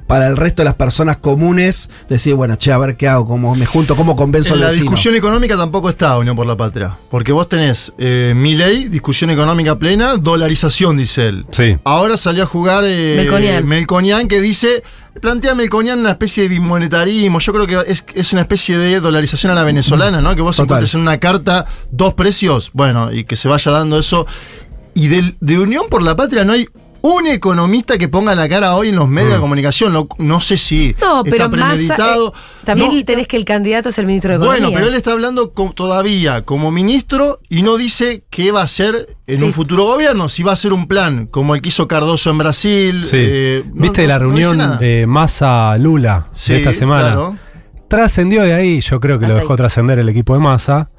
para 0.06 0.28
el 0.28 0.36
resto 0.36 0.62
de 0.62 0.66
las 0.66 0.74
personas 0.74 1.16
comunes 1.18 1.90
decir, 2.08 2.34
bueno, 2.34 2.56
che, 2.56 2.70
a 2.72 2.78
ver 2.78 2.96
qué 2.96 3.08
hago, 3.08 3.26
cómo 3.26 3.54
me 3.56 3.66
junto, 3.66 3.96
cómo 3.96 4.14
convenzo 4.14 4.50
En 4.50 4.54
al 4.54 4.60
la 4.60 4.66
vecino. 4.68 4.82
discusión 4.84 5.14
económica 5.16 5.56
tampoco 5.56 5.88
está 5.90 6.16
Unión 6.18 6.36
por 6.36 6.46
la 6.46 6.56
Patria. 6.56 6.96
Porque 7.10 7.32
vos 7.32 7.48
tenés 7.48 7.92
eh, 7.98 8.32
mi 8.36 8.54
ley, 8.54 8.84
discusión 8.88 9.30
económica 9.30 9.78
plena, 9.78 10.16
dolarización, 10.16 10.96
dice 10.96 11.26
él. 11.28 11.46
Sí. 11.50 11.76
Ahora 11.84 12.16
salió 12.16 12.44
a 12.44 12.46
jugar 12.46 12.84
eh, 12.86 13.14
Melconian. 13.16 13.66
Melconian, 13.66 14.28
que 14.28 14.40
dice, 14.40 14.82
plantea 15.20 15.54
Melconian 15.54 15.98
una 15.98 16.10
especie 16.12 16.44
de 16.44 16.48
bimonetarismo. 16.50 17.38
Yo 17.40 17.52
creo 17.52 17.66
que 17.66 17.90
es, 17.92 18.04
es 18.14 18.32
una 18.32 18.42
especie 18.42 18.78
de 18.78 19.00
dolarización 19.00 19.50
a 19.52 19.54
la 19.54 19.64
venezolana, 19.64 20.20
¿no? 20.20 20.34
Que 20.36 20.42
vos 20.42 20.56
Total. 20.56 20.66
encuentres 20.66 20.94
en 20.94 21.00
una 21.00 21.18
carta 21.18 21.66
dos 21.90 22.14
precios, 22.14 22.70
bueno, 22.72 23.12
y 23.12 23.24
que 23.24 23.36
se 23.36 23.48
vaya 23.48 23.72
dando 23.72 23.98
eso. 23.98 24.26
Y 24.94 25.08
del- 25.08 25.36
de 25.40 25.58
Unión 25.58 25.86
por 25.90 26.02
la 26.02 26.16
Patria 26.16 26.44
no 26.44 26.52
hay 26.54 26.68
un 27.08 27.26
economista 27.26 27.98
que 27.98 28.08
ponga 28.08 28.34
la 28.34 28.48
cara 28.48 28.74
hoy 28.74 28.88
en 28.88 28.96
los 28.96 29.08
medios 29.08 29.34
de 29.34 29.38
comunicación. 29.40 29.92
Lo- 29.92 30.08
no 30.18 30.40
sé 30.40 30.56
si 30.56 30.94
No, 31.00 31.22
pero 31.24 31.36
está 31.36 31.48
premeditado. 31.50 32.34
también 32.64 32.92
No, 32.94 33.04
tenés 33.04 33.28
que 33.28 33.36
el 33.36 33.44
candidato 33.44 33.88
es 33.90 33.98
el 33.98 34.06
ministro 34.06 34.30
de 34.32 34.36
Economía. 34.36 34.60
bueno, 34.62 34.74
pero 34.76 34.88
él 34.88 34.94
está 34.94 35.12
hablando 35.12 35.48
todavía 35.74 36.42
como 36.42 36.70
ministro 36.70 37.40
y 37.48 37.62
no 37.62 37.76
dice 37.76 38.24
qué 38.30 38.50
va 38.52 38.62
a 38.62 38.64
hacer 38.64 39.16
en 39.26 39.38
Sí. 39.38 39.44
un 39.44 39.52
futuro 39.52 39.84
gobierno. 39.84 40.28
Si 40.28 40.42
va 40.42 40.52
a 40.52 40.56
ser 40.56 40.72
un 40.72 40.88
plan 40.88 41.26
como 41.26 41.54
el 41.54 41.62
que 41.62 41.68
hizo 41.68 41.86
Cardoso 41.88 42.30
en 42.30 42.38
Brasil. 42.38 43.04
Sí. 43.04 43.16
eh, 43.18 43.64
¿Viste 43.72 44.02
no- 44.02 44.08
la 44.08 44.18
reunión 44.18 44.78
eh, 44.80 45.04
Massa-Lula 45.06 46.28
Sí, 46.34 46.52
de 46.54 46.58
esta 46.58 46.72
semana? 46.72 47.02
claro. 47.04 47.36
Trascendió 47.88 48.42
de 48.42 48.52
ahí, 48.52 48.80
yo 48.80 48.98
creo 49.00 49.18
que 49.20 49.28
lo 49.28 49.34
dejó 49.36 49.54
trascender 49.56 49.98
el 50.00 50.08
equipo 50.08 50.34
de 50.34 50.40
Massa, 50.40 50.90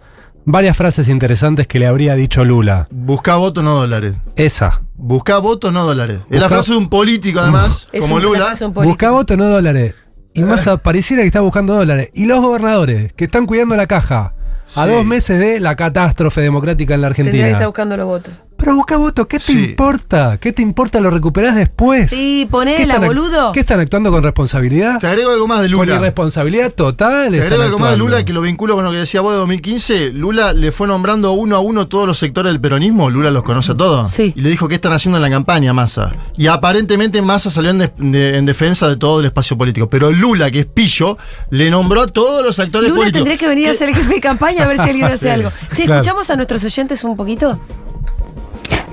varias 0.50 0.78
frases 0.78 1.10
interesantes 1.10 1.68
que 1.68 1.78
le 1.78 1.88
habría 1.88 2.16
dicho 2.16 2.44
Lula. 2.46 2.88
Busca 2.90 3.36
votos, 3.36 3.64
no 3.64 3.76
dólares. 3.76 4.16
Esa. 4.38 4.82
Busca 4.96 5.38
votos, 5.40 5.74
no 5.74 5.86
dólares. 5.86 6.22
Es 6.30 6.40
la 6.40 6.48
frase 6.50 6.72
de 6.72 6.78
un 6.78 6.88
político, 6.90 7.40
además, 7.42 7.90
Es 7.94 8.02
como 8.06 8.16
un- 8.16 8.22
la 8.24 8.28
Lula. 8.30 8.46
frase 8.46 8.60
de 8.64 8.68
un 8.68 8.74
político. 8.74 8.92
Busca 8.94 9.10
voto, 9.12 9.38
no 9.38 9.46
dólares. 9.50 9.96
Y 10.34 10.44
Massa 10.44 10.78
pareciera 10.78 11.24
que 11.24 11.28
está 11.28 11.42
buscando 11.42 11.76
dólares. 11.76 12.10
Y 12.14 12.26
los 12.28 12.42
gobernadores, 12.42 13.12
que 13.14 13.26
están 13.26 13.46
cuidando 13.46 13.76
la 13.76 13.88
caja. 13.88 14.34
A 14.76 14.84
Sí. 14.86 14.90
dos 14.92 15.06
meses 15.06 15.40
de 15.40 15.60
la 15.60 15.76
catástrofe 15.76 16.42
democrática 16.42 16.94
en 16.96 17.02
la 17.02 17.08
Tendría 17.10 17.24
que 17.24 17.30
Argentina. 17.32 17.52
estar 17.58 17.68
buscando 17.68 17.98
los 17.98 18.06
votos. 18.08 18.34
Pero 18.58 18.76
busca 18.76 18.98
voto, 18.98 19.28
¿qué 19.28 19.38
te 19.38 19.44
Sí. 19.44 19.64
importa? 19.66 20.38
¿Qué 20.40 20.52
te 20.52 20.62
importa? 20.64 21.00
¿Lo 21.00 21.10
recuperás 21.12 21.56
después? 21.56 22.10
Sí, 22.10 22.42
¿Qué 22.46 22.52
ponela, 22.52 23.00
boludo. 23.00 23.52
¿Qué 23.52 23.60
están 23.60 23.80
actuando 23.80 24.12
con 24.12 24.24
responsabilidad? 24.24 25.00
Te 25.00 25.08
agrego 25.08 25.32
algo 25.32 25.48
más 25.48 25.62
de 25.62 25.70
Con 25.72 25.86
Lula. 25.86 25.96
irresponsabilidad 25.98 26.72
total. 26.74 27.30
Te 27.32 27.38
están 27.38 27.54
agrego 27.54 27.64
algo 27.64 27.80
más 27.80 27.92
de. 27.92 27.98
Lula 27.98 28.26
que 28.26 28.34
lo 28.34 28.42
vinculo 28.42 28.76
con 28.76 28.84
lo 28.84 28.92
que 28.92 28.98
decía 28.98 29.22
vos 29.22 29.32
de 29.34 29.38
2015. 29.38 30.10
Lula 30.10 30.54
le 30.54 30.72
fue 30.72 30.88
nombrando 30.88 31.32
uno 31.34 31.56
a 31.56 31.60
uno 31.60 31.88
todos 31.88 32.08
los 32.08 32.18
sectores 32.18 32.52
del 32.52 32.60
peronismo. 32.60 33.10
Lula 33.10 33.30
los 33.32 33.44
conoce 33.44 33.74
a 33.74 33.78
todos. 33.78 34.10
Sí. 34.10 34.34
Y 34.36 34.42
le 34.42 34.50
dijo 34.50 34.68
qué 34.68 34.76
están 34.76 34.92
haciendo 34.94 35.18
en 35.18 35.22
la 35.22 35.30
campaña, 35.30 35.72
Massa. 35.74 36.16
Y 36.36 36.48
aparentemente 36.48 37.22
Massa 37.22 37.50
salió 37.50 37.70
en, 37.72 37.78
de- 37.80 37.92
de- 37.98 38.38
en 38.38 38.46
defensa 38.46 38.88
de 38.90 38.98
todo 38.98 39.20
el 39.20 39.28
espacio 39.28 39.56
político. 39.58 39.88
Pero 39.90 40.12
Lula, 40.12 40.50
que 40.52 40.62
es 40.62 40.66
pillo, 40.66 41.18
le 41.52 41.70
nombró 41.70 42.02
a 42.02 42.08
todos 42.08 42.44
los 42.44 42.60
actores 42.60 42.90
Lula 42.90 43.02
políticos. 43.02 43.20
tendría 43.26 43.38
que 43.38 43.48
venir 43.48 43.70
a 43.70 43.74
ser 43.76 43.90
el 43.90 43.96
jefe 43.96 44.16
de 44.16 44.22
campaña 44.22 44.64
a 44.64 44.68
ver 44.68 44.78
si 44.78 44.90
alguien 44.90 45.06
hace 45.06 45.30
algo. 45.32 45.52
Che, 45.76 45.84
Claro. 45.86 46.02
¿escuchamos 46.02 46.30
a 46.32 46.36
nuestros 46.36 46.64
oyentes 46.64 47.04
un 47.04 47.16
poquito? 47.16 47.60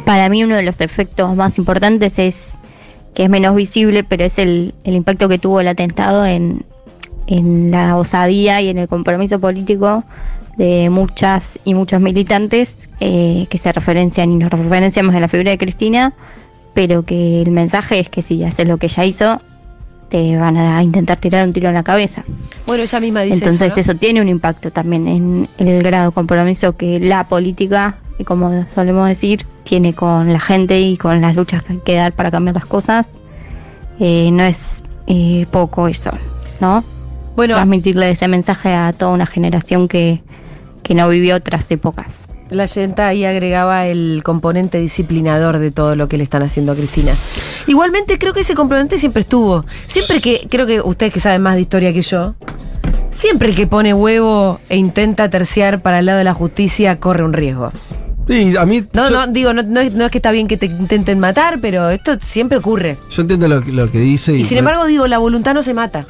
Para 0.05 0.29
mí 0.29 0.45
uno 0.45 0.57
de 0.57 0.63
los 0.63 0.81
efectos 0.81 1.35
más 1.35 1.59
importantes 1.59 2.19
es 2.19 2.59
que 3.15 3.25
es 3.25 3.31
menos 3.31 3.55
visible, 3.55 4.05
pero 4.05 4.25
es 4.25 4.39
el, 4.39 4.75
el 4.85 4.95
impacto 4.95 5.29
que 5.29 5.39
tuvo 5.39 5.61
el 5.61 5.69
atentado 5.69 6.27
en, 6.27 6.65
en 7.27 7.71
la 7.71 7.97
osadía 7.97 8.61
y 8.61 8.69
en 8.69 8.79
el 8.79 8.89
compromiso 8.89 9.39
político 9.39 10.05
de 10.57 10.89
muchas 10.91 11.59
y 11.65 11.75
muchos 11.75 12.01
militantes 12.01 12.89
eh, 13.01 13.47
que 13.49 13.59
se 13.59 13.73
referencian 13.73 14.33
y 14.33 14.37
nos 14.37 14.51
referenciamos 14.51 15.15
en 15.15 15.21
la 15.21 15.29
figura 15.29 15.51
de 15.51 15.59
Cristina, 15.59 16.13
pero 16.75 17.05
que 17.05 17.43
el 17.43 17.51
mensaje 17.51 18.01
es 18.01 18.09
que 18.09 18.23
si 18.23 18.43
haces 18.45 18.69
lo 18.69 18.77
que 18.77 18.87
ella 18.87 19.05
hizo, 19.05 19.41
te 20.11 20.37
van 20.37 20.57
a 20.57 20.83
intentar 20.83 21.19
tirar 21.19 21.47
un 21.47 21.53
tiro 21.53 21.69
en 21.69 21.75
la 21.75 21.83
cabeza. 21.83 22.25
Bueno, 22.67 22.83
ella 22.83 23.01
misma 23.01 23.23
dice 23.23 23.39
Entonces 23.39 23.69
eso, 23.69 23.77
¿no? 23.77 23.81
eso 23.81 23.95
tiene 23.95 24.21
un 24.21 24.29
impacto 24.29 24.71
también 24.71 25.09
en 25.09 25.49
el 25.59 25.83
grado 25.83 26.11
de 26.11 26.15
compromiso 26.15 26.77
que 26.77 27.01
la 27.01 27.25
política, 27.25 27.99
y 28.19 28.25
como 28.25 28.69
solemos 28.69 29.09
decir, 29.09 29.47
tiene 29.65 29.95
con 29.95 30.33
la 30.33 30.41
gente 30.41 30.81
y 30.81 30.97
con 30.97 31.21
las 31.21 31.35
luchas 31.35 31.63
que 31.63 31.73
hay 31.73 31.79
que 31.81 31.95
dar 31.95 32.13
para 32.13 32.31
cambiar 32.31 32.55
las 32.55 32.67
cosas. 32.67 33.11
Eh, 33.99 34.31
no 34.33 34.45
es 34.45 34.83
eh, 35.07 35.47
poco 35.51 35.89
eso, 35.89 36.11
¿no? 36.61 36.85
Bueno, 37.37 37.55
Transmitirle 37.55 38.11
ese 38.11 38.29
mensaje 38.29 38.73
a 38.75 38.93
toda 38.93 39.13
una 39.13 39.27
generación 39.27 39.89
que, 39.89 40.23
que 40.83 40.95
no 40.95 41.09
vivió 41.09 41.37
otras 41.37 41.69
épocas. 41.71 42.29
la 42.51 42.67
yenta 42.67 43.09
ahí 43.09 43.25
agregaba 43.25 43.87
el 43.87 44.23
componente 44.25 44.79
disciplinador 44.79 45.59
de 45.59 45.73
todo 45.73 45.97
lo 45.97 46.09
que 46.09 46.17
le 46.17 46.25
están 46.25 46.43
haciendo 46.43 46.73
a 46.73 46.75
Cristina. 46.77 47.15
Igualmente 47.67 48.19
creo 48.19 48.33
que 48.33 48.41
ese 48.41 48.55
componente 48.55 48.99
siempre 48.99 49.23
estuvo. 49.23 49.65
Siempre 49.87 50.21
que, 50.21 50.47
creo 50.49 50.67
que 50.67 50.81
ustedes 50.81 51.13
que 51.13 51.21
saben 51.21 51.43
más 51.43 51.57
de 51.57 51.63
historia 51.63 51.93
que 51.93 52.03
yo, 52.03 52.35
siempre 53.11 53.49
el 53.49 53.57
que 53.57 53.67
pone 53.67 53.95
huevo 53.95 54.61
e 54.69 54.77
intenta 54.77 55.29
terciar 55.29 55.83
para 55.83 55.99
el 55.99 56.07
lado 56.07 56.19
de 56.19 56.25
la 56.25 56.35
justicia 56.35 57.01
corre 57.01 57.25
un 57.25 57.33
riesgo. 57.33 57.73
Sí, 58.29 58.57
a 58.57 58.65
mí. 58.65 58.83
No, 58.93 59.09
yo, 59.11 59.27
no, 59.27 59.33
digo, 59.33 59.53
no, 59.53 59.63
no 59.63 59.81
es, 59.81 59.93
no 59.93 60.05
es 60.07 60.11
que 60.11 60.19
está 60.19 60.31
bien 60.31 60.47
que 60.49 60.57
te 60.57 60.67
intenten 60.67 61.19
matar, 61.21 61.59
pero 61.61 61.91
esto 61.91 62.13
siempre 62.21 62.57
ocurre. 62.59 62.97
yo 63.11 63.23
entiendo 63.23 63.49
lo, 63.49 63.61
que- 63.63 63.73
lo 63.73 63.91
que 63.91 63.99
dice. 63.99 64.35
Y 64.35 64.45
sin 64.45 64.59
embargo, 64.59 64.87
digo, 64.87 65.07
la 65.07 65.19
voluntad 65.19 65.53
no 65.55 65.63
se 65.63 65.75
mata. 65.75 66.07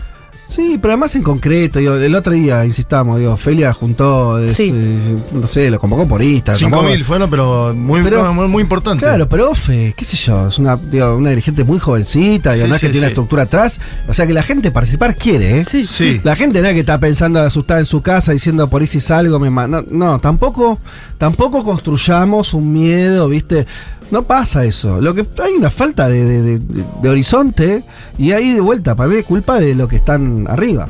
Sí, 0.49 0.79
pero 0.81 0.93
además 0.93 1.17
en 1.17 1.23
concreto, 1.23 1.79
digo, 1.81 1.95
el 1.95 2.15
otro 2.15 2.33
día 2.33 2.65
insistamos, 2.65 3.19
digo, 3.19 3.37
Felia 3.37 3.73
juntó, 3.73 4.39
es, 4.39 4.53
Sí. 4.55 4.71
eh, 4.73 5.17
no 5.33 5.47
sé, 5.47 5.69
lo 5.71 5.81
convocó 5.81 6.07
por 6.07 6.23
Instagram. 6.23 6.71
5.000 6.71 7.03
fueron, 7.05 7.29
pero 7.31 7.75
muy, 7.75 8.03
Pero- 8.03 8.33
muy, 8.33 8.47
muy 8.47 8.63
importante. 8.63 9.05
Claro, 9.05 9.29
pero 9.29 9.51
Ofe, 9.51 9.95
qué 9.97 10.05
sé 10.05 10.17
yo, 10.17 10.49
es 10.49 10.59
una, 10.59 10.77
digo, 10.77 11.17
una 11.17 11.31
dirigente 11.31 11.65
muy 11.65 11.79
jovencita, 11.81 12.55
Sí, 12.55 12.61
es 12.63 12.69
que 12.69 12.75
sí, 12.75 12.81
tiene 12.83 12.99
una 12.99 13.07
sí. 13.09 13.11
estructura 13.13 13.43
atrás. 13.45 13.81
O 14.07 14.15
sea 14.15 14.27
que 14.27 14.33
la 14.33 14.43
gente 14.43 14.71
participar 14.71 15.17
quiere, 15.17 15.61
¿eh? 15.61 15.65
Sí. 15.65 15.85
Sí. 15.87 16.21
La 16.23 16.37
gente 16.37 16.63
no 16.63 16.69
es 16.69 16.75
que 16.75 16.81
está 16.81 17.01
pensando 17.01 17.41
asustada 17.41 17.81
en 17.81 17.87
su 17.87 18.03
casa 18.03 18.33
diciendo 18.33 18.69
por 18.71 18.81
ahí 18.83 18.87
si 18.87 19.01
salgo 19.01 19.39
me 19.41 19.51
ma-". 19.51 19.67
no, 19.67 19.83
no, 19.91 20.21
tampoco, 20.21 20.79
tampoco 21.19 21.65
construyamos 21.65 22.55
un 22.55 22.73
miedo, 22.73 23.29
¿viste? 23.29 23.67
No 24.11 24.23
pasa 24.25 24.65
eso. 24.65 25.01
Lo 25.01 25.15
que 25.15 25.27
hay 25.43 25.53
una 25.55 25.71
falta 25.71 26.09
de, 26.09 26.25
de- 26.25 26.43
de- 26.59 26.85
de 27.03 27.09
horizonte 27.09 27.83
y 28.19 28.33
ahí 28.33 28.53
de 28.53 28.61
vuelta, 28.61 28.95
para 28.95 29.09
mí 29.09 29.17
es 29.17 29.25
culpa 29.25 29.59
de 29.59 29.75
lo 29.75 29.89
que 29.89 29.97
están 29.97 30.34
arriba. 30.49 30.89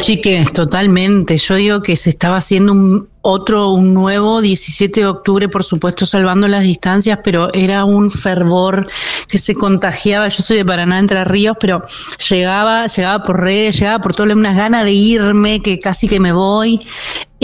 Chiques, 0.00 0.52
totalmente. 0.52 1.36
Yo 1.36 1.54
digo 1.54 1.82
que 1.82 1.96
se 1.96 2.10
estaba 2.10 2.38
haciendo 2.38 2.72
un 2.72 3.08
otro, 3.20 3.70
un 3.70 3.94
nuevo 3.94 4.40
17 4.40 5.00
de 5.00 5.06
octubre, 5.06 5.48
por 5.48 5.62
supuesto, 5.62 6.06
salvando 6.06 6.48
las 6.48 6.64
distancias, 6.64 7.20
pero 7.22 7.52
era 7.52 7.84
un 7.84 8.10
fervor 8.10 8.88
que 9.28 9.38
se 9.38 9.54
contagiaba. 9.54 10.26
Yo 10.28 10.42
soy 10.42 10.56
de 10.56 10.64
Paraná, 10.64 10.98
Entre 10.98 11.22
Ríos, 11.24 11.56
pero 11.60 11.84
llegaba, 12.28 12.86
llegaba 12.86 13.22
por 13.22 13.40
redes, 13.40 13.78
llegaba 13.78 14.00
por 14.00 14.14
todo, 14.14 14.32
unas 14.32 14.56
ganas 14.56 14.84
de 14.84 14.92
irme, 14.92 15.62
que 15.62 15.78
casi 15.78 16.08
que 16.08 16.18
me 16.18 16.32
voy. 16.32 16.80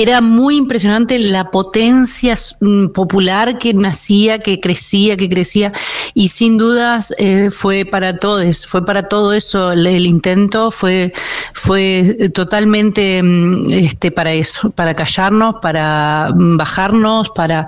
Era 0.00 0.20
muy 0.20 0.54
impresionante 0.56 1.18
la 1.18 1.50
potencia 1.50 2.36
mm, 2.60 2.90
popular 2.90 3.58
que 3.58 3.74
nacía, 3.74 4.38
que 4.38 4.60
crecía, 4.60 5.16
que 5.16 5.28
crecía, 5.28 5.72
y 6.14 6.28
sin 6.28 6.56
dudas 6.56 7.12
eh, 7.18 7.50
fue 7.50 7.84
para 7.84 8.16
todos, 8.16 8.64
fue 8.64 8.84
para 8.84 9.08
todo 9.08 9.32
eso 9.32 9.72
el, 9.72 9.88
el 9.88 10.06
intento, 10.06 10.70
fue, 10.70 11.12
fue 11.52 12.30
totalmente 12.32 13.20
mm, 13.24 13.72
este, 13.72 14.12
para 14.12 14.32
eso, 14.34 14.70
para 14.70 14.94
callarnos, 14.94 15.56
para 15.60 16.30
mm, 16.32 16.56
bajarnos, 16.56 17.30
para, 17.30 17.66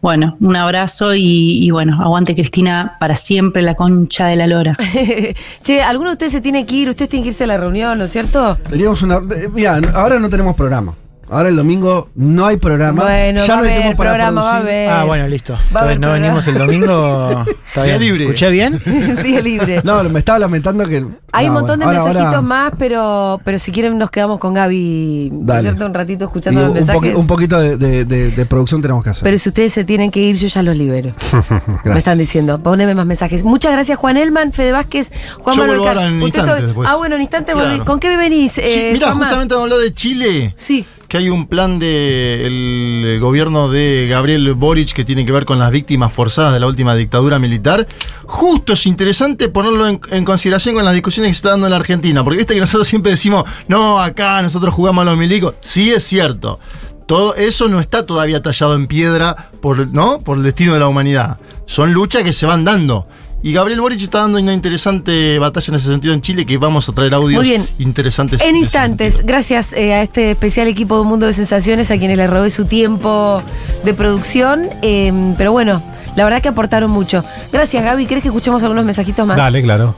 bueno, 0.00 0.38
un 0.40 0.56
abrazo 0.56 1.14
y, 1.14 1.66
y 1.66 1.70
bueno, 1.70 1.98
aguante 2.00 2.34
Cristina 2.34 2.96
para 2.98 3.14
siempre, 3.14 3.60
la 3.60 3.74
concha 3.74 4.26
de 4.28 4.36
la 4.36 4.46
lora. 4.46 4.72
che, 5.62 5.82
¿alguno 5.82 6.08
de 6.08 6.14
ustedes 6.14 6.32
se 6.32 6.40
tiene 6.40 6.64
que 6.64 6.76
ir? 6.76 6.88
Ustedes 6.88 7.10
tienen 7.10 7.24
que 7.24 7.28
irse 7.28 7.44
a 7.44 7.48
la 7.48 7.58
reunión, 7.58 7.98
¿no 7.98 8.04
es 8.04 8.12
cierto? 8.12 8.56
Teníamos 8.70 9.02
una. 9.02 9.16
eh, 9.16 9.50
Mira, 9.52 9.78
ahora 9.92 10.18
no 10.18 10.30
tenemos 10.30 10.56
programa. 10.56 10.94
Ahora 11.30 11.48
el 11.48 11.56
domingo 11.56 12.08
no 12.14 12.46
hay 12.46 12.56
programa. 12.56 13.02
Bueno, 13.02 13.44
ya 13.44 13.54
va 13.54 13.60
no 13.60 13.62
hay 13.64 13.68
haber 13.70 13.82
tiempo 13.82 13.98
para 13.98 14.10
programa, 14.10 14.40
va 14.42 14.52
a 14.52 14.56
haber. 14.58 14.88
Ah, 14.90 15.04
bueno, 15.04 15.28
listo. 15.28 15.52
Va 15.54 15.58
Entonces 15.58 15.82
no 16.00 16.06
programa. 16.08 16.12
venimos 16.14 16.48
el 16.48 16.58
domingo. 16.58 17.44
Está 17.68 17.82
Día 17.84 17.98
bien. 17.98 18.00
libre. 18.02 18.24
¿Escuché 18.24 18.50
bien? 18.50 18.80
Día 19.22 19.40
libre. 19.40 19.80
No, 19.84 20.02
me 20.04 20.18
estaba 20.20 20.38
lamentando 20.38 20.84
que. 20.86 21.04
Hay 21.32 21.46
no, 21.46 21.52
un 21.52 21.58
montón 21.58 21.78
bueno, 21.80 21.92
de 21.92 21.98
ahora- 21.98 22.12
mensajitos 22.14 22.34
ahora- 22.36 22.40
más, 22.42 22.72
pero, 22.78 23.40
pero 23.44 23.58
si 23.58 23.70
quieren 23.72 23.98
nos 23.98 24.10
quedamos 24.10 24.38
con 24.38 24.54
Gaby 24.54 25.28
¿no 25.30 25.40
es 25.40 25.46
Dale. 25.46 25.62
cierto? 25.62 25.86
un 25.86 25.92
ratito 25.94 26.24
y 26.24 26.26
escuchando 26.26 26.60
los 26.60 26.68
un, 26.70 26.74
mensajes. 26.76 27.14
un 27.14 27.26
poquito 27.26 27.58
de, 27.60 27.76
de- 27.76 28.04
de- 28.06 28.30
de 28.30 28.46
producción 28.46 28.80
tenemos 28.80 29.04
que 29.04 29.10
hacer. 29.10 29.24
pero 29.24 29.38
si 29.38 29.50
ustedes 29.50 29.72
se 29.74 29.84
tienen 29.84 30.10
que 30.10 30.20
ir, 30.20 30.36
yo 30.36 30.48
ya 30.48 30.62
los 30.62 30.74
libero. 30.76 31.12
Me 31.84 31.98
están 31.98 32.16
diciendo. 32.16 32.58
Poneme 32.62 32.94
más 32.94 33.04
mensajes. 33.06 33.44
Muchas 33.44 33.72
gracias, 33.72 33.98
Juan 33.98 34.16
Elman, 34.16 34.52
Fede 34.52 34.72
Vázquez, 34.72 35.12
Juan 35.38 35.56
Yo 35.56 35.66
Manuel 35.66 35.82
Car- 35.84 35.98
en 36.06 36.22
instantes. 36.22 36.74
Ah, 36.86 36.96
bueno, 36.96 37.16
en 37.16 37.20
instantes 37.22 37.54
Claro. 37.54 37.70
volví. 37.70 37.84
¿Con 37.84 38.00
qué 38.00 38.16
venís? 38.16 38.56
Eh, 38.58 38.90
mirá, 38.94 39.08
Juanma? 39.08 39.24
justamente 39.26 39.54
vamos 39.54 39.70
a 39.70 39.74
hablar 39.74 39.86
de 39.86 39.94
Chile. 39.94 40.54
Sí. 40.56 40.86
que 41.08 41.17
hay 41.18 41.28
un 41.28 41.48
plan 41.48 41.78
del 41.80 43.18
gobierno 43.20 43.68
de 43.68 44.06
Gabriel 44.08 44.54
Boric 44.54 44.92
que 44.92 45.04
tiene 45.04 45.26
que 45.26 45.32
ver 45.32 45.44
con 45.44 45.58
las 45.58 45.70
víctimas 45.72 46.12
forzadas 46.12 46.52
de 46.52 46.60
la 46.60 46.66
última 46.66 46.94
dictadura 46.94 47.40
militar. 47.40 47.86
Justo 48.24 48.74
es 48.74 48.86
interesante 48.86 49.48
ponerlo 49.48 49.88
en, 49.88 50.24
consideración 50.24 50.76
con 50.76 50.84
las 50.84 50.94
discusiones 50.94 51.30
que 51.30 51.34
se 51.34 51.38
está 51.38 51.50
dando 51.50 51.66
en 51.66 51.72
la 51.72 51.76
Argentina, 51.76 52.22
porque 52.22 52.38
viste 52.38 52.54
que 52.54 52.60
nosotros 52.60 52.86
siempre 52.86 53.10
decimos, 53.10 53.44
no, 53.66 53.98
acá 53.98 54.40
nosotros 54.42 54.72
jugamos 54.72 55.02
a 55.02 55.06
los 55.06 55.18
milicos. 55.18 55.54
Sí 55.60 55.90
es 55.90 56.04
cierto. 56.04 56.60
Todo 57.06 57.34
eso 57.34 57.68
no 57.68 57.80
está 57.80 58.06
todavía 58.06 58.40
tallado 58.40 58.74
en 58.74 58.86
piedra 58.86 59.50
por, 59.60 59.88
¿no? 59.88 60.20
por 60.20 60.36
el 60.36 60.44
destino 60.44 60.74
de 60.74 60.80
la 60.80 60.88
humanidad. 60.88 61.38
Son 61.66 61.92
luchas 61.92 62.22
que 62.22 62.32
se 62.32 62.46
van 62.46 62.64
dando. 62.64 63.08
Y 63.40 63.52
Gabriel 63.52 63.80
Boric 63.80 64.00
está 64.00 64.18
dando 64.20 64.38
una 64.38 64.52
interesante 64.52 65.38
batalla 65.38 65.66
en 65.68 65.74
ese 65.76 65.88
sentido 65.88 66.12
en 66.12 66.20
Chile 66.20 66.44
que 66.44 66.58
vamos 66.58 66.88
a 66.88 66.92
traer 66.92 67.14
audios 67.14 67.40
Muy 67.40 67.48
bien. 67.48 67.68
interesantes. 67.78 68.42
En 68.42 68.56
instantes, 68.56 69.24
gracias 69.24 69.72
eh, 69.74 69.94
a 69.94 70.02
este 70.02 70.32
especial 70.32 70.66
equipo 70.66 70.96
de 70.96 71.02
Un 71.02 71.08
Mundo 71.08 71.26
de 71.26 71.32
Sensaciones, 71.32 71.90
a 71.92 71.98
quienes 71.98 72.16
le 72.16 72.26
robé 72.26 72.50
su 72.50 72.64
tiempo 72.64 73.40
de 73.84 73.94
producción. 73.94 74.62
eh, 74.82 75.34
pero 75.38 75.52
bueno, 75.52 75.80
la 76.16 76.24
verdad 76.24 76.42
que 76.42 76.48
aportaron 76.48 76.90
mucho. 76.90 77.24
Gracias, 77.52 77.84
Gaby. 77.84 78.06
¿Crees 78.06 78.22
que 78.22 78.28
escuchemos 78.28 78.60
algunos 78.64 78.84
mensajitos 78.84 79.24
más? 79.24 79.36
Dale, 79.36 79.62
claro. 79.62 79.94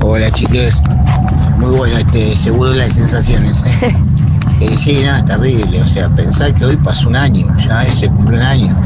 Hola 0.00 0.30
chiques, 0.30 0.80
muy 1.58 1.76
bueno 1.76 1.98
este 1.98 2.34
seguro 2.34 2.70
de 2.70 2.78
las 2.78 2.94
sensaciones. 2.94 3.62
¿eh? 3.64 3.94
Eh, 4.60 4.76
sí, 4.76 5.02
nada, 5.04 5.24
terrible. 5.24 5.80
O 5.80 5.86
sea, 5.86 6.08
pensar 6.08 6.52
que 6.52 6.64
hoy 6.64 6.76
pasó 6.78 7.08
un 7.08 7.14
año, 7.14 7.46
ya 7.64 7.88
se 7.92 8.08
cumplió 8.08 8.40
un 8.40 8.44
año. 8.44 8.76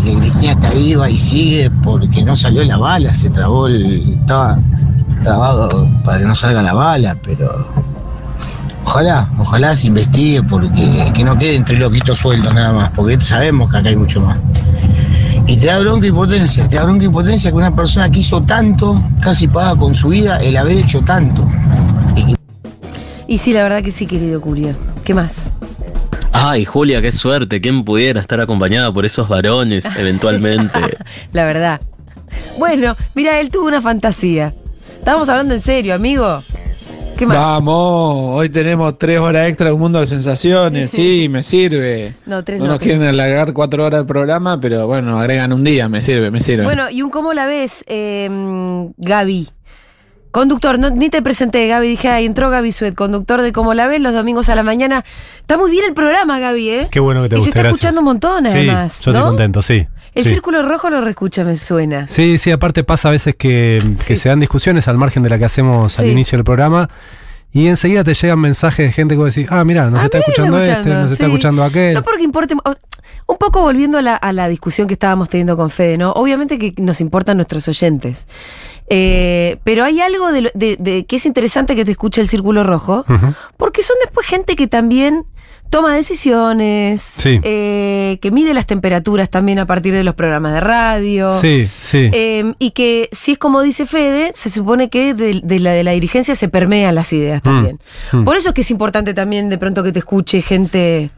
Y 0.00 0.04
que 0.04 0.14
Cristina 0.18 0.52
está 0.52 0.70
viva 0.70 1.10
y 1.10 1.16
sigue 1.16 1.70
porque 1.82 2.22
no 2.24 2.34
salió 2.36 2.64
la 2.64 2.78
bala, 2.78 3.12
se 3.14 3.30
trabó 3.30 3.66
el. 3.66 4.14
estaba 4.20 4.58
trabado 5.22 5.88
para 6.04 6.18
que 6.18 6.24
no 6.24 6.34
salga 6.34 6.62
la 6.62 6.72
bala, 6.72 7.16
pero. 7.22 7.68
Ojalá, 8.84 9.30
ojalá 9.38 9.76
se 9.76 9.86
investigue 9.86 10.42
porque 10.42 11.12
que 11.14 11.22
no 11.22 11.38
quede 11.38 11.56
entre 11.56 11.78
loquitos 11.78 12.18
sueltos 12.18 12.52
nada 12.54 12.72
más, 12.72 12.90
porque 12.90 13.20
sabemos 13.20 13.70
que 13.70 13.76
acá 13.76 13.88
hay 13.90 13.96
mucho 13.96 14.20
más. 14.20 14.38
Y 15.46 15.56
te 15.56 15.66
da 15.66 15.78
bronca 15.78 16.06
y 16.06 16.12
potencia, 16.12 16.66
te 16.66 16.76
da 16.76 16.84
bronca 16.84 17.04
y 17.04 17.08
potencia 17.08 17.50
que 17.50 17.56
una 17.56 17.74
persona 17.74 18.10
que 18.10 18.20
hizo 18.20 18.42
tanto, 18.42 19.02
casi 19.20 19.48
paga 19.48 19.76
con 19.76 19.94
su 19.94 20.08
vida 20.08 20.38
el 20.38 20.56
haber 20.56 20.78
hecho 20.78 21.02
tanto. 21.02 21.48
Y 23.30 23.38
sí, 23.38 23.52
la 23.52 23.62
verdad 23.62 23.82
que 23.82 23.92
sí, 23.92 24.06
querido 24.06 24.40
Julio. 24.40 24.74
¿Qué 25.04 25.14
más? 25.14 25.52
Ay, 26.42 26.64
Julia, 26.64 27.02
qué 27.02 27.12
suerte. 27.12 27.60
¿Quién 27.60 27.84
pudiera 27.84 28.18
estar 28.18 28.40
acompañada 28.40 28.90
por 28.90 29.04
esos 29.04 29.28
varones 29.28 29.84
eventualmente? 29.98 30.80
La 31.32 31.44
verdad. 31.44 31.82
Bueno, 32.58 32.96
mira, 33.14 33.38
él 33.40 33.50
tuvo 33.50 33.66
una 33.66 33.82
fantasía. 33.82 34.54
Estábamos 34.96 35.28
hablando 35.28 35.52
en 35.52 35.60
serio, 35.60 35.94
amigo. 35.94 36.42
¿Qué 37.18 37.26
más? 37.26 37.36
Vamos, 37.36 38.38
hoy 38.38 38.48
tenemos 38.48 38.96
tres 38.96 39.20
horas 39.20 39.48
extra 39.50 39.66
de 39.66 39.72
un 39.74 39.80
mundo 39.80 40.00
de 40.00 40.06
sensaciones, 40.06 40.90
sí, 40.92 41.28
me 41.28 41.42
sirve. 41.42 42.14
No, 42.24 42.42
tres 42.42 42.58
No 42.58 42.64
no. 42.64 42.72
nos 42.72 42.80
quieren 42.80 43.02
alargar 43.02 43.52
cuatro 43.52 43.84
horas 43.84 44.00
el 44.00 44.06
programa, 44.06 44.58
pero 44.58 44.86
bueno, 44.86 45.18
agregan 45.18 45.52
un 45.52 45.62
día, 45.62 45.90
me 45.90 46.00
sirve, 46.00 46.30
me 46.30 46.40
sirve. 46.40 46.64
Bueno, 46.64 46.88
y 46.90 47.02
un 47.02 47.10
cómo 47.10 47.34
la 47.34 47.44
ves, 47.44 47.84
eh, 47.86 48.30
Gaby. 48.96 49.48
Conductor, 50.30 50.78
no, 50.78 50.90
ni 50.90 51.10
te 51.10 51.22
presenté, 51.22 51.66
Gaby. 51.66 51.88
Dije, 51.88 52.08
ahí 52.08 52.24
entró 52.26 52.50
Gaby 52.50 52.70
Suet, 52.72 52.94
conductor 52.94 53.42
de 53.42 53.52
Cómo 53.52 53.74
la 53.74 53.86
ves 53.88 54.00
los 54.00 54.14
domingos 54.14 54.48
a 54.48 54.54
la 54.54 54.62
mañana. 54.62 55.04
Está 55.40 55.58
muy 55.58 55.70
bien 55.70 55.84
el 55.86 55.94
programa, 55.94 56.38
Gaby, 56.38 56.68
¿eh? 56.70 56.88
Qué 56.90 57.00
bueno 57.00 57.22
que 57.22 57.30
te 57.30 57.34
y 57.36 57.38
se 57.38 57.46
guste, 57.46 57.50
está 57.50 57.60
gracias. 57.62 57.76
escuchando 57.78 58.00
un 58.00 58.04
montón, 58.04 58.46
además. 58.46 58.92
Sí, 58.92 59.04
yo 59.06 59.12
¿no? 59.12 59.18
estoy 59.18 59.28
contento, 59.30 59.62
sí. 59.62 59.86
El 60.14 60.24
sí. 60.24 60.30
círculo 60.30 60.62
rojo 60.62 60.90
lo 60.90 61.00
reescucha, 61.00 61.44
me 61.44 61.56
suena. 61.56 62.06
Sí, 62.08 62.38
sí, 62.38 62.50
aparte 62.50 62.84
pasa 62.84 63.08
a 63.08 63.12
veces 63.12 63.34
que, 63.36 63.80
que 64.06 64.16
se 64.16 64.28
dan 64.28 64.40
discusiones 64.40 64.86
al 64.88 64.98
margen 64.98 65.22
de 65.22 65.30
la 65.30 65.38
que 65.38 65.44
hacemos 65.44 65.98
al 65.98 66.06
inicio 66.06 66.36
del 66.38 66.44
programa 66.44 66.90
y 67.52 67.66
enseguida 67.66 68.04
te 68.04 68.14
llegan 68.14 68.38
mensajes 68.38 68.86
de 68.86 68.92
gente 68.92 69.14
que 69.14 69.18
vos 69.18 69.34
decís, 69.34 69.50
ah, 69.50 69.64
mira, 69.64 69.90
nos 69.90 70.02
Ah, 70.02 70.04
está 70.06 70.18
mirá, 70.18 70.28
escuchando 70.28 70.60
está 70.62 70.78
este, 70.78 70.88
nos 70.90 71.10
está 71.12 71.26
escuchando 71.26 71.64
aquel. 71.64 71.94
No 71.94 72.02
porque 72.02 72.22
importe. 72.22 72.54
Un 73.26 73.36
poco 73.38 73.62
volviendo 73.62 73.98
a 73.98 74.02
la, 74.02 74.16
a 74.16 74.32
la 74.32 74.48
discusión 74.48 74.88
que 74.88 74.94
estábamos 74.94 75.28
teniendo 75.28 75.56
con 75.56 75.70
Fede, 75.70 75.96
¿no? 75.96 76.10
Obviamente 76.12 76.58
que 76.58 76.74
nos 76.82 77.00
importan 77.00 77.36
nuestros 77.36 77.66
oyentes. 77.68 78.26
Eh, 78.92 79.58
pero 79.64 79.84
hay 79.84 80.00
algo 80.00 80.32
de, 80.32 80.50
de- 80.54 80.76
de 80.78 81.04
que 81.06 81.16
es 81.16 81.24
interesante 81.26 81.74
que 81.76 81.84
te 81.84 81.92
escuche 81.92 82.20
el 82.20 82.28
círculo 82.28 82.64
rojo, 82.64 83.04
porque 83.56 83.82
son 83.82 83.96
después 84.04 84.26
gente 84.26 84.56
que 84.56 84.66
también 84.66 85.24
toma 85.70 85.94
decisiones, 85.94 87.00
Sí. 87.00 87.38
eh, 87.44 88.18
que 88.20 88.32
mide 88.32 88.52
las 88.54 88.66
temperaturas 88.66 89.30
también 89.30 89.60
a 89.60 89.66
partir 89.66 89.94
de 89.94 90.02
los 90.02 90.16
programas 90.16 90.54
de 90.54 90.58
radio. 90.60 91.30
Sí, 91.40 91.68
sí. 91.78 92.10
Eh, 92.12 92.54
y 92.58 92.72
que 92.72 93.08
si 93.12 93.32
es 93.32 93.38
como 93.38 93.62
dice 93.62 93.86
Fede, 93.86 94.32
se 94.34 94.50
supone 94.50 94.90
que 94.90 95.14
de, 95.14 95.40
de 95.44 95.58
la, 95.60 95.70
de 95.70 95.84
la 95.84 95.92
dirigencia 95.92 96.34
se 96.34 96.48
permean 96.48 96.96
las 96.96 97.12
ideas 97.12 97.40
también. 97.42 97.78
mm. 98.10 98.24
Por 98.24 98.36
eso 98.36 98.48
es 98.48 98.54
que 98.56 98.62
es 98.62 98.70
importante 98.72 99.14
también 99.14 99.48
de 99.48 99.58
pronto 99.58 99.84
que 99.84 99.92
te 99.92 100.00
escuche 100.00 100.42
gente 100.42 101.10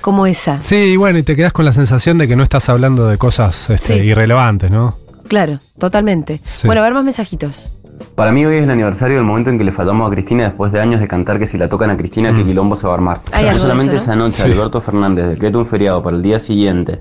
como 0.00 0.26
esa. 0.28 0.60
Sí, 0.60 0.76
y 0.76 0.96
bueno, 0.96 1.18
y 1.18 1.24
te 1.24 1.34
quedas 1.34 1.52
con 1.52 1.64
la 1.64 1.72
sensación 1.72 2.18
de 2.18 2.28
que 2.28 2.36
no 2.36 2.44
estás 2.44 2.68
hablando 2.68 3.08
de 3.08 3.18
cosas 3.18 3.68
este, 3.70 3.98
Sí. 3.98 4.04
irrelevantes, 4.06 4.70
¿no? 4.70 4.96
Claro, 5.28 5.58
totalmente. 5.78 6.40
Sí. 6.52 6.66
Bueno, 6.66 6.80
a 6.82 6.84
ver 6.84 6.94
más 6.94 7.04
mensajitos. 7.04 7.72
Para 8.14 8.32
mí 8.32 8.44
hoy 8.46 8.56
es 8.56 8.62
el 8.64 8.70
aniversario 8.70 9.16
del 9.16 9.24
momento 9.24 9.50
en 9.50 9.58
que 9.58 9.64
le 9.64 9.72
faltamos 9.72 10.06
a 10.06 10.10
Cristina 10.12 10.44
después 10.44 10.72
de 10.72 10.80
años 10.80 11.00
de 11.00 11.08
cantar 11.08 11.38
que 11.38 11.46
si 11.46 11.58
la 11.58 11.68
tocan 11.68 11.90
a 11.90 11.96
Cristina 11.96 12.32
que 12.32 12.44
quilombo 12.44 12.76
se 12.76 12.86
va 12.86 12.92
a 12.92 12.94
armar. 12.94 13.20
No 13.32 13.58
solamente 13.58 13.96
eso, 13.96 14.06
¿no? 14.06 14.12
esa 14.12 14.16
noche 14.16 14.36
Sí. 14.36 14.42
Alberto 14.52 14.80
Fernández 14.80 15.26
decreta 15.28 15.58
un 15.58 15.66
feriado 15.66 16.02
para 16.02 16.16
el 16.16 16.22
día 16.22 16.38
siguiente, 16.38 17.00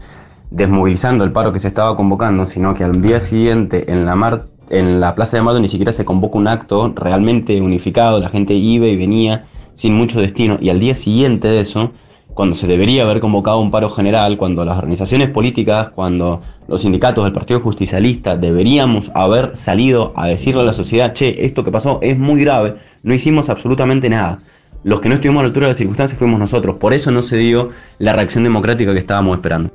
desmovilizando 0.50 1.24
el 1.24 1.32
paro 1.32 1.54
que 1.54 1.60
se 1.60 1.68
estaba 1.68 1.96
convocando, 1.96 2.46
sino 2.46 2.74
que 2.74 2.84
al 2.84 3.02
día 3.02 3.20
siguiente 3.20 3.92
en 3.92 4.06
la 4.06 4.16
mar 4.16 4.48
en 4.70 5.00
la 5.00 5.16
Plaza 5.16 5.38
de 5.38 5.44
Mayo 5.44 5.60
ni 5.60 5.68
siquiera 5.68 5.94
se 5.94 6.04
convoca 6.04 6.38
un 6.38 6.48
acto 6.48 6.92
realmente 6.96 7.62
unificado, 7.62 8.20
la 8.20 8.30
gente 8.30 8.54
iba 8.54 8.88
y 8.88 8.98
venía 8.98 9.46
sin 9.76 9.94
mucho 9.94 10.20
destino 10.20 10.58
y 10.60 10.70
al 10.70 10.80
día 10.80 10.96
siguiente 10.96 11.48
de 11.48 11.62
eso 11.62 11.92
cuando 12.38 12.56
se 12.56 12.68
debería 12.68 13.02
haber 13.02 13.20
convocado 13.20 13.60
un 13.60 13.72
paro 13.72 13.90
general, 13.90 14.38
cuando 14.38 14.64
las 14.64 14.78
organizaciones 14.78 15.28
políticas, 15.32 15.90
cuando 15.90 16.44
los 16.68 16.84
sindicatos 16.84 17.24
del 17.24 17.34
Partido 17.34 17.60
Justicialista 17.62 18.38
deberíamos 18.38 19.10
haber 19.16 19.58
salido 19.58 20.14
a 20.16 20.28
decirle 20.28 20.62
a 20.62 20.66
la 20.66 20.74
sociedad, 20.74 21.14
che, 21.14 21.48
esto 21.48 21.64
que 21.64 21.72
pasó 21.72 21.98
es 22.04 22.16
muy 22.16 22.40
grave, 22.44 22.76
no 23.02 23.16
hicimos 23.16 23.50
absolutamente 23.50 24.08
nada. 24.08 24.38
Los 24.84 25.02
que 25.02 25.10
no 25.10 25.16
estuvimos 25.16 25.40
a 25.40 25.44
la 25.44 25.48
altura 25.48 25.66
de 25.66 25.72
las 25.72 25.78
circunstancias 25.80 26.20
fuimos 26.20 26.40
nosotros, 26.40 26.76
por 26.76 26.94
eso 26.94 27.10
no 27.10 27.24
se 27.24 27.38
dio 27.38 27.72
la 27.98 28.14
reacción 28.14 28.44
democrática 28.44 28.94
que 28.94 29.00
estábamos 29.00 29.36
esperando. 29.36 29.72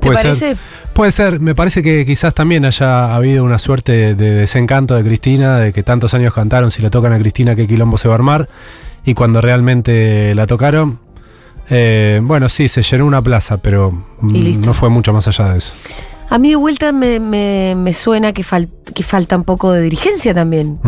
¿Te 0.00 0.06
Puede 0.06 0.22
parece? 0.22 0.34
ser. 0.34 0.56
Puede 0.94 1.12
ser, 1.12 1.38
me 1.38 1.54
parece 1.54 1.82
que 1.82 2.06
quizás 2.06 2.32
también 2.32 2.64
haya 2.64 3.14
habido 3.14 3.44
una 3.44 3.58
suerte 3.58 3.92
de, 3.92 4.14
de 4.14 4.30
desencanto 4.36 4.94
de 4.94 5.04
Cristina, 5.04 5.58
de 5.58 5.74
que 5.74 5.82
tantos 5.82 6.14
años 6.14 6.32
cantaron, 6.32 6.70
si 6.70 6.80
le 6.80 6.88
tocan 6.88 7.12
a 7.12 7.18
Cristina, 7.18 7.54
qué 7.54 7.66
quilombo 7.66 7.98
se 7.98 8.08
va 8.08 8.14
a 8.14 8.16
armar, 8.16 8.48
y 9.04 9.12
cuando 9.12 9.42
realmente 9.42 10.34
la 10.34 10.46
tocaron, 10.46 11.09
eh, 11.70 12.20
bueno, 12.22 12.48
sí, 12.48 12.68
se 12.68 12.82
llenó 12.82 13.06
una 13.06 13.22
plaza, 13.22 13.58
pero 13.58 13.92
mm, 14.20 14.60
no 14.60 14.74
fue 14.74 14.88
mucho 14.88 15.12
más 15.12 15.26
allá 15.28 15.52
de 15.52 15.58
eso. 15.58 15.72
A 16.28 16.38
mí 16.38 16.50
de 16.50 16.56
vuelta 16.56 16.92
me, 16.92 17.18
me- 17.20 17.74
me 17.76 17.92
suena 17.94 18.32
que, 18.32 18.42
fal- 18.44 18.68
que 18.94 19.02
falta 19.02 19.36
un 19.36 19.44
poco 19.44 19.72
de 19.72 19.80
dirigencia 19.82 20.32
también. 20.34 20.78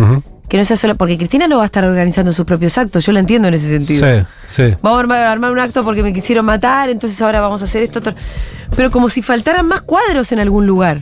Que 0.49 0.59
no 0.59 0.65
sea 0.65 0.77
solo. 0.77 0.95
Porque 0.97 1.17
Cristina 1.17 1.47
no 1.49 1.57
va 1.57 1.63
a 1.63 1.67
estar 1.67 1.83
organizando 1.85 2.33
sus 2.33 2.45
propios 2.45 2.77
actos, 2.79 3.05
yo 3.07 3.13
lo 3.13 3.19
entiendo 3.19 3.49
en 3.49 3.55
ese 3.55 3.69
sentido. 3.71 4.07
Sí, 4.07 4.25
sí. 4.47 4.75
Vamos 4.83 4.99
a 4.99 5.01
armar, 5.01 5.19
a 5.21 5.33
armar 5.33 5.51
un 5.51 5.59
acto 5.59 5.83
porque 5.83 6.03
me 6.03 6.13
quisieron 6.13 6.45
matar, 6.45 6.91
entonces 6.91 7.21
ahora 7.23 7.41
vamos 7.41 7.63
a 7.63 7.65
hacer 7.65 7.83
esto, 7.83 8.01
otro. 8.01 8.15
Pero 8.77 8.91
como 8.91 9.09
si 9.09 9.23
faltaran 9.23 9.67
más 9.67 9.81
cuadros 9.83 10.31
en 10.33 10.39
algún 10.41 10.67
lugar. 10.67 10.99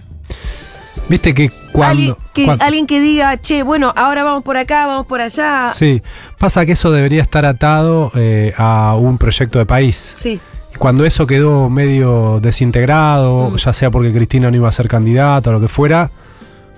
Viste 1.11 1.35
que 1.35 1.51
cuando... 1.73 2.13
alguien, 2.13 2.17
que, 2.33 2.65
alguien 2.65 2.87
que 2.87 3.01
diga, 3.01 3.37
che, 3.37 3.63
bueno, 3.65 3.93
ahora 3.97 4.23
vamos 4.25 4.43
por 4.45 4.57
acá, 4.57 4.87
vamos 4.87 5.07
por 5.07 5.21
allá. 5.21 5.69
Sí, 5.75 6.03
pasa 6.39 6.65
que 6.65 6.73
eso 6.73 6.91
debería 6.93 7.21
estar 7.21 7.45
atado 7.45 8.13
eh, 8.15 8.55
a 8.57 8.95
un 8.97 9.19
proyecto 9.19 9.59
de 9.59 9.67
país. 9.67 9.97
Sí. 10.17 10.41
Cuando 10.79 11.05
eso 11.05 11.27
quedó 11.27 11.69
medio 11.69 12.39
desintegrado, 12.41 13.51
Mm. 13.51 13.57
ya 13.57 13.73
sea 13.73 13.91
porque 13.91 14.13
Cristina 14.13 14.51
no 14.51 14.57
iba 14.57 14.69
a 14.69 14.73
ser 14.73 14.89
candidata 14.89 15.51
o 15.51 15.53
lo 15.53 15.61
que 15.61 15.69
fuera, 15.69 16.11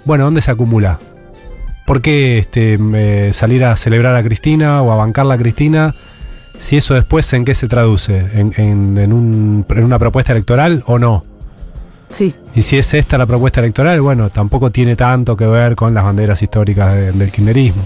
bueno, 0.05 0.25
¿dónde 0.25 0.41
se 0.41 0.51
acumula? 0.51 0.99
¿Por 1.87 2.01
qué 2.01 2.39
este, 2.39 2.79
eh, 2.95 3.33
salir 3.35 3.65
a 3.65 3.77
celebrar 3.77 4.17
a 4.17 4.23
Cristina 4.23 4.81
o 4.83 4.93
a 4.93 4.97
bancarla 4.97 5.35
a 5.35 5.39
Cristina? 5.39 5.95
Si 6.57 6.77
eso 6.77 6.95
después 6.95 7.31
en 7.35 7.45
qué 7.45 7.55
se 7.55 7.69
traduce, 7.69 8.17
en, 8.17 8.53
en- 8.57 8.97
en 8.99 9.13
un- 9.13 9.67
en 9.69 9.85
una 9.85 9.99
propuesta 9.99 10.33
electoral 10.33 10.83
o 10.87 10.99
no. 10.99 11.25
Sí. 12.13 12.35
Y 12.55 12.63
si 12.63 12.79
es 12.79 12.95
esta 12.95 13.19
la 13.19 13.27
propuesta 13.27 13.61
electoral, 13.61 14.01
bueno, 14.01 14.31
tampoco 14.31 14.71
tiene 14.71 14.95
tanto 14.95 15.37
que 15.37 15.47
ver 15.47 15.75
con 15.75 15.93
las 15.95 16.05
banderas 16.05 16.41
históricas 16.43 16.95
de- 16.95 17.13
del 17.13 17.31
kirchnerismo. 17.33 17.83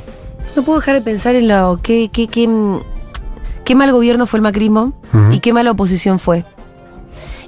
No 0.54 0.62
puedo 0.62 0.80
dejar 0.80 0.96
de 0.96 1.00
pensar 1.00 1.34
en 1.36 1.48
lo 1.48 1.78
qué, 1.82 2.10
qué, 2.12 2.48
mm, 2.48 2.80
qué 3.64 3.74
mal 3.74 3.92
gobierno 3.92 4.26
fue 4.26 4.38
el 4.38 4.42
macrismo 4.42 4.92
y 5.30 5.38
qué 5.40 5.52
mala 5.52 5.70
oposición 5.70 6.18
fue. 6.18 6.44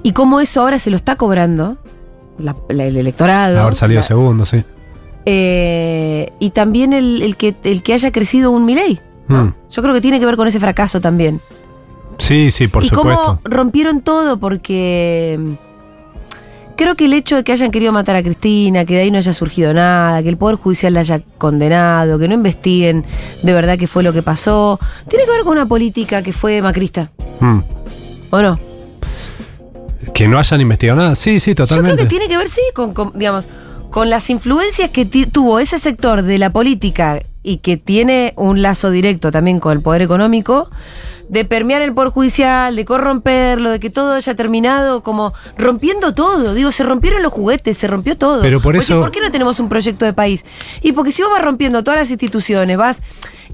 Y 0.03 0.13
cómo 0.13 0.41
eso 0.41 0.61
ahora 0.61 0.79
se 0.79 0.91
lo 0.91 0.97
está 0.97 1.17
cobrando 1.17 1.77
la- 2.39 2.55
la- 2.69 2.85
el 2.87 2.97
electorado. 2.97 3.61
Haber 3.61 3.75
salido 3.75 3.99
la- 4.01 4.07
segundo, 4.07 4.45
sí. 4.45 4.63
eh, 5.27 6.33
y 6.39 6.51
también 6.51 6.93
el, 6.93 7.21
el 7.23 7.37
que, 7.37 7.55
el 7.65 7.83
que 7.83 7.93
haya 7.95 8.13
crecido 8.13 8.51
un 8.51 8.65
Milei. 8.65 9.01
Mm. 9.27 9.49
Yo 9.71 9.83
creo 9.83 9.93
que 9.95 10.01
tiene 10.01 10.19
que 10.21 10.27
ver 10.27 10.37
con 10.37 10.49
ese 10.49 10.59
fracaso 10.61 11.01
también. 11.01 11.41
Sí, 12.19 12.51
sí, 12.51 12.67
por 12.69 12.83
y 12.85 12.89
supuesto. 12.89 13.23
cómo 13.23 13.41
rompieron 13.45 14.01
todo 14.01 14.39
porque 14.39 15.39
creo 16.79 16.95
que 16.95 17.05
el 17.07 17.13
hecho 17.13 17.37
de 17.37 17.45
que 17.45 17.53
hayan 17.53 17.71
querido 17.71 17.93
matar 17.93 18.17
a 18.17 18.23
Cristina, 18.23 18.85
que 18.87 18.95
de 18.95 19.01
ahí 19.01 19.11
no 19.11 19.19
haya 19.19 19.33
surgido 19.35 19.75
nada, 19.75 20.23
que 20.23 20.29
el 20.31 20.37
Poder 20.39 20.57
Judicial 20.57 20.95
la 20.95 21.01
haya 21.01 21.21
condenado, 21.37 22.19
que 22.19 22.29
no 22.29 22.35
investiguen 22.35 23.05
de 23.43 23.53
verdad 23.53 23.77
qué 23.77 23.87
fue 23.87 24.03
lo 24.03 24.13
que 24.13 24.23
pasó, 24.23 24.79
tiene 25.09 25.25
que 25.27 25.31
ver 25.33 25.43
con 25.43 25.53
una 25.53 25.67
política 25.67 26.23
que 26.23 26.33
fue 26.33 26.63
macrista, 26.63 27.11
Mm. 27.41 27.59
¿o 28.31 28.43
no? 28.43 28.59
Que 30.15 30.27
no 30.29 30.39
hayan 30.39 30.61
investigado 30.61 30.99
nada. 31.01 31.15
Sí, 31.15 31.39
sí, 31.41 31.51
Yo 31.51 31.67
totalmente. 31.67 31.97
creo 31.97 32.07
que 32.07 32.11
tiene 32.11 32.29
que 32.29 32.37
ver, 32.39 32.49
sí, 32.49 32.61
con, 32.75 32.95
con, 32.95 33.13
digamos, 33.19 33.47
con 33.91 34.09
las 34.11 34.31
influencias 34.31 34.91
que 34.91 35.05
tuvo 35.05 35.59
ese 35.59 35.79
sector 35.79 36.23
de 36.23 36.39
la 36.39 36.51
política 36.51 37.21
y 37.43 37.59
que 37.59 37.77
tiene 37.77 38.33
un 38.37 38.63
lazo 38.63 38.91
directo 38.91 39.31
también 39.31 39.61
con 39.61 39.73
el 39.73 39.81
poder 39.83 40.03
económico, 40.03 40.71
de 41.29 41.45
permear 41.45 41.83
el 41.83 41.93
poder 41.93 42.11
judicial, 42.11 42.75
de 42.75 42.85
corromperlo, 42.87 43.71
de 43.71 43.79
que 43.81 43.91
todo 43.91 44.15
haya 44.15 44.35
terminado 44.35 45.03
como 45.03 45.35
rompiendo 45.59 46.15
todo. 46.15 46.55
Digo, 46.55 46.71
se 46.71 46.83
rompieron 46.85 47.23
los 47.23 47.33
juguetes, 47.33 47.77
se 47.77 47.87
rompió 47.87 48.17
todo. 48.17 48.41
Pero 48.41 48.61
por 48.63 48.75
Oye, 48.75 48.83
eso- 48.83 49.01
¿Por 49.01 49.11
qué 49.13 49.21
no 49.21 49.31
tenemos 49.31 49.61
un 49.61 49.69
proyecto 49.69 50.05
de 50.07 50.15
país? 50.15 50.45
Y 50.83 50.93
porque 50.93 51.13
si 51.13 51.23
vos 51.23 51.31
vas 51.31 51.43
rompiendo 51.45 51.85
todas 51.85 52.01
las 52.01 52.11
instituciones, 52.11 52.77
vas 52.79 53.03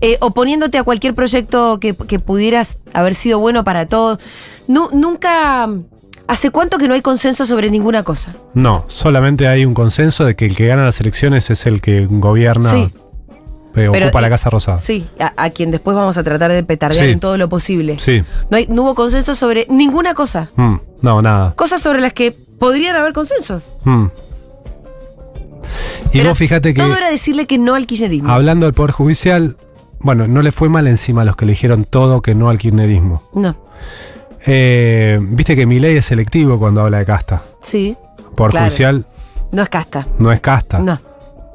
eh, 0.01 0.19
oponiéndote 0.21 0.79
a 0.79 0.85
cualquier 0.85 1.15
proyecto 1.15 1.79
que, 1.81 1.95
que 1.95 2.19
pudieras 2.21 2.79
haber 2.93 3.15
sido 3.15 3.39
bueno 3.41 3.65
para 3.65 3.87
todos, 3.87 4.19
nu- 4.69 4.91
nunca... 4.93 5.69
¿Hace 6.27 6.51
cuánto 6.51 6.79
que 6.79 6.89
no 6.89 6.95
hay 6.95 7.03
consenso 7.03 7.45
sobre 7.45 7.71
ninguna 7.71 8.03
cosa? 8.03 8.35
No, 8.55 8.85
solamente 8.87 9.47
hay 9.47 9.67
un 9.67 9.75
consenso 9.75 10.25
de 10.25 10.35
que 10.35 10.47
el 10.47 10.57
que 10.57 10.67
gana 10.67 10.83
las 10.85 10.99
elecciones 11.01 11.51
es 11.51 11.67
el 11.67 11.83
que 11.83 12.07
gobierna, 12.09 12.71
Sí. 12.71 12.89
Pero, 13.75 13.91
ocupa 13.93 14.21
la 14.21 14.29
eh, 14.29 14.31
Casa 14.31 14.51
Rosada. 14.51 14.79
Sí, 14.79 15.09
a, 15.19 15.33
a 15.37 15.51
quien 15.51 15.71
después 15.73 15.97
vamos 15.97 16.17
a 16.17 16.23
tratar 16.23 16.53
de 16.53 16.63
petardear 16.63 17.05
Sí. 17.07 17.11
en 17.13 17.21
todo 17.21 17.37
lo 17.37 17.49
posible. 17.49 17.99
Sí. 17.99 18.23
No, 18.51 18.57
hay, 18.57 18.67
no 18.69 18.83
hubo 18.83 18.95
consenso 18.95 19.35
sobre 19.35 19.67
ninguna 19.69 20.15
cosa. 20.15 20.51
Mm, 20.57 20.75
no, 21.03 21.21
nada. 21.23 21.55
Cosas 21.57 21.83
sobre 21.83 22.01
las 22.01 22.13
que 22.13 22.33
podrían 22.59 22.95
haber 22.97 23.13
consensos. 23.13 23.73
Mm. 23.85 24.07
Y 26.13 26.19
Pero 26.19 26.31
vos 26.31 26.39
fíjate 26.39 26.73
que 26.75 26.81
Todo 26.81 26.95
era 26.97 27.11
decirle 27.11 27.47
que 27.47 27.59
no 27.59 27.75
al 27.75 27.87
kirchnerismo. 27.87 28.31
hablando 28.33 28.67
del 28.67 28.75
Poder 28.75 28.93
Judicial, 28.93 29.57
bueno, 29.99 30.29
no 30.29 30.43
le 30.43 30.53
fue 30.53 30.69
mal 30.69 30.87
encima 30.87 31.23
a 31.23 31.25
los 31.25 31.35
que 31.35 31.45
le 31.47 31.53
dijeron 31.53 31.85
todo 31.85 32.23
que 32.23 32.35
no 32.35 32.49
al 32.51 32.59
kirchnerismo. 32.59 33.23
No, 33.35 33.57
Eh, 34.47 35.19
Viste 35.21 35.57
que 35.57 35.67
mi 35.67 35.79
ley 35.81 35.97
es 35.97 36.05
selectivo 36.05 36.59
cuando 36.59 36.83
habla 36.83 36.99
de 36.99 37.07
casta. 37.07 37.43
sí. 37.63 37.97
Poder 38.37 38.51
Claro. 38.51 38.67
Judicial 38.67 39.07
No 39.53 39.63
es 39.63 39.69
casta. 39.69 40.07
no 40.19 40.33
es 40.33 40.41
casta. 40.41 40.79
No. 40.81 40.99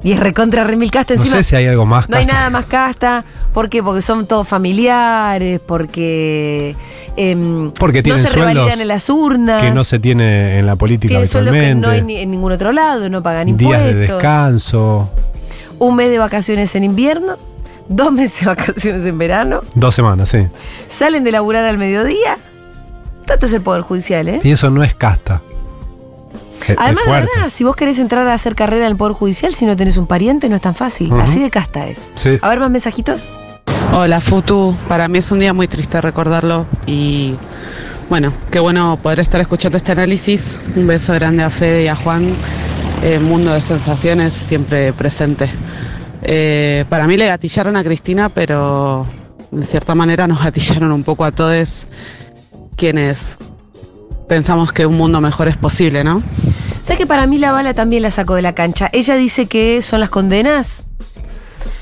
Y 0.02 0.12
es 0.12 0.20
recontra 0.20 0.64
remil 0.64 0.90
casta 0.90 1.14
No 1.14 1.20
encima. 1.20 1.36
sé 1.36 1.42
si 1.42 1.56
hay 1.56 1.66
algo 1.66 1.84
más 1.84 2.08
No 2.08 2.16
hay 2.16 2.24
nada 2.24 2.48
más 2.48 2.64
casta. 2.64 3.22
¿Por 3.52 3.68
qué? 3.68 3.82
Porque 3.82 4.00
son 4.00 4.26
todos 4.26 4.48
familiares, 4.48 5.60
porque, 5.66 6.74
em, 7.16 7.70
Porque 7.72 7.98
no 7.98 8.02
tienen 8.04 8.22
se 8.22 8.28
sueldos 8.28 8.48
revalidan 8.54 8.80
en 8.80 8.88
las 8.88 9.10
urnas. 9.10 9.62
que 9.62 9.70
no 9.72 9.84
se 9.84 9.98
tiene 9.98 10.58
en 10.58 10.66
la 10.66 10.76
política 10.76 11.10
tienen 11.10 11.26
sueldos 11.26 11.52
que 11.54 11.74
no 11.74 11.88
hay 11.88 12.00
ni- 12.02 12.16
en 12.16 12.30
ningún 12.30 12.52
otro 12.52 12.72
lado, 12.72 13.10
no 13.10 13.22
pagan 13.22 13.54
días 13.56 13.82
de 13.82 13.90
impuestos. 13.90 14.16
descanso, 14.16 15.10
un 15.78 15.96
mes 15.96 16.10
de 16.10 16.18
vacaciones 16.18 16.74
en 16.76 16.84
invierno, 16.84 17.36
dos 17.88 18.10
meses 18.12 18.40
de 18.40 18.46
vacaciones 18.46 19.04
en 19.04 19.18
verano, 19.18 19.60
dos 19.74 19.94
semanas, 19.94 20.30
sí. 20.30 20.46
salen 20.88 21.24
de 21.24 21.32
laburar 21.32 21.64
al 21.64 21.76
mediodía. 21.76 22.38
Tanto 23.26 23.46
es 23.46 23.52
el 23.52 23.60
Poder 23.60 23.82
Judicial, 23.82 24.28
¿eh? 24.28 24.40
Y 24.42 24.52
eso 24.52 24.70
no 24.70 24.82
es 24.82 24.94
casta. 24.94 25.42
Es- 26.62 26.70
es 26.70 26.76
Además, 26.78 27.04
de 27.04 27.10
verdad, 27.12 27.48
si 27.50 27.64
vos 27.64 27.74
querés 27.76 27.98
entrar 27.98 28.26
a 28.28 28.34
hacer 28.34 28.54
carrera 28.54 28.86
en 28.86 28.92
el 28.92 28.96
Poder 28.96 29.14
Judicial, 29.14 29.54
si 29.54 29.66
no 29.66 29.76
tenés 29.76 29.96
un 29.96 30.06
pariente, 30.06 30.48
no 30.48 30.56
es 30.56 30.62
tan 30.62 30.74
fácil. 30.74 31.12
Así 31.20 31.40
de 31.40 31.50
casta 31.50 31.86
es. 31.88 32.10
Sí. 32.16 32.38
A 32.42 32.48
ver, 32.48 32.60
más 32.60 32.70
mensajitos. 32.70 33.22
Hola 33.92 34.20
Futu, 34.20 34.74
para 34.88 35.08
mí 35.08 35.18
es 35.18 35.32
un 35.32 35.40
día 35.40 35.52
muy 35.52 35.66
triste 35.66 36.00
recordarlo 36.00 36.66
y 36.86 37.34
bueno, 38.08 38.32
qué 38.50 38.60
bueno 38.60 38.98
poder 39.02 39.18
estar 39.20 39.40
escuchando 39.40 39.76
este 39.78 39.92
análisis. 39.92 40.60
Un 40.76 40.86
beso 40.86 41.12
grande 41.14 41.42
a 41.42 41.50
Fede 41.50 41.84
y 41.84 41.88
a 41.88 41.96
Juan, 41.96 42.24
eh, 43.02 43.18
mundo 43.18 43.52
de 43.52 43.60
sensaciones 43.60 44.32
siempre 44.34 44.92
presente. 44.92 45.48
Eh, 46.22 46.84
para 46.88 47.06
mí 47.06 47.16
le 47.16 47.26
gatillaron 47.26 47.76
a 47.76 47.82
Cristina, 47.82 48.28
pero 48.28 49.06
de 49.50 49.64
cierta 49.66 49.94
manera 49.94 50.26
nos 50.28 50.42
gatillaron 50.44 50.92
un 50.92 51.02
poco 51.02 51.24
a 51.24 51.32
todos 51.32 51.86
quienes 52.76 53.38
pensamos 54.28 54.72
que 54.72 54.86
un 54.86 54.96
mundo 54.96 55.20
mejor 55.20 55.48
es 55.48 55.56
posible, 55.56 56.04
¿no? 56.04 56.22
¿Sabes 56.90 56.98
que 56.98 57.06
para 57.06 57.28
mí 57.28 57.38
la 57.38 57.52
bala 57.52 57.72
también 57.72 58.02
la 58.02 58.10
sacó 58.10 58.34
de 58.34 58.42
la 58.42 58.52
cancha? 58.56 58.88
Ella 58.92 59.14
dice 59.14 59.46
que 59.46 59.80
son 59.80 60.00
las 60.00 60.08
condenas. 60.10 60.86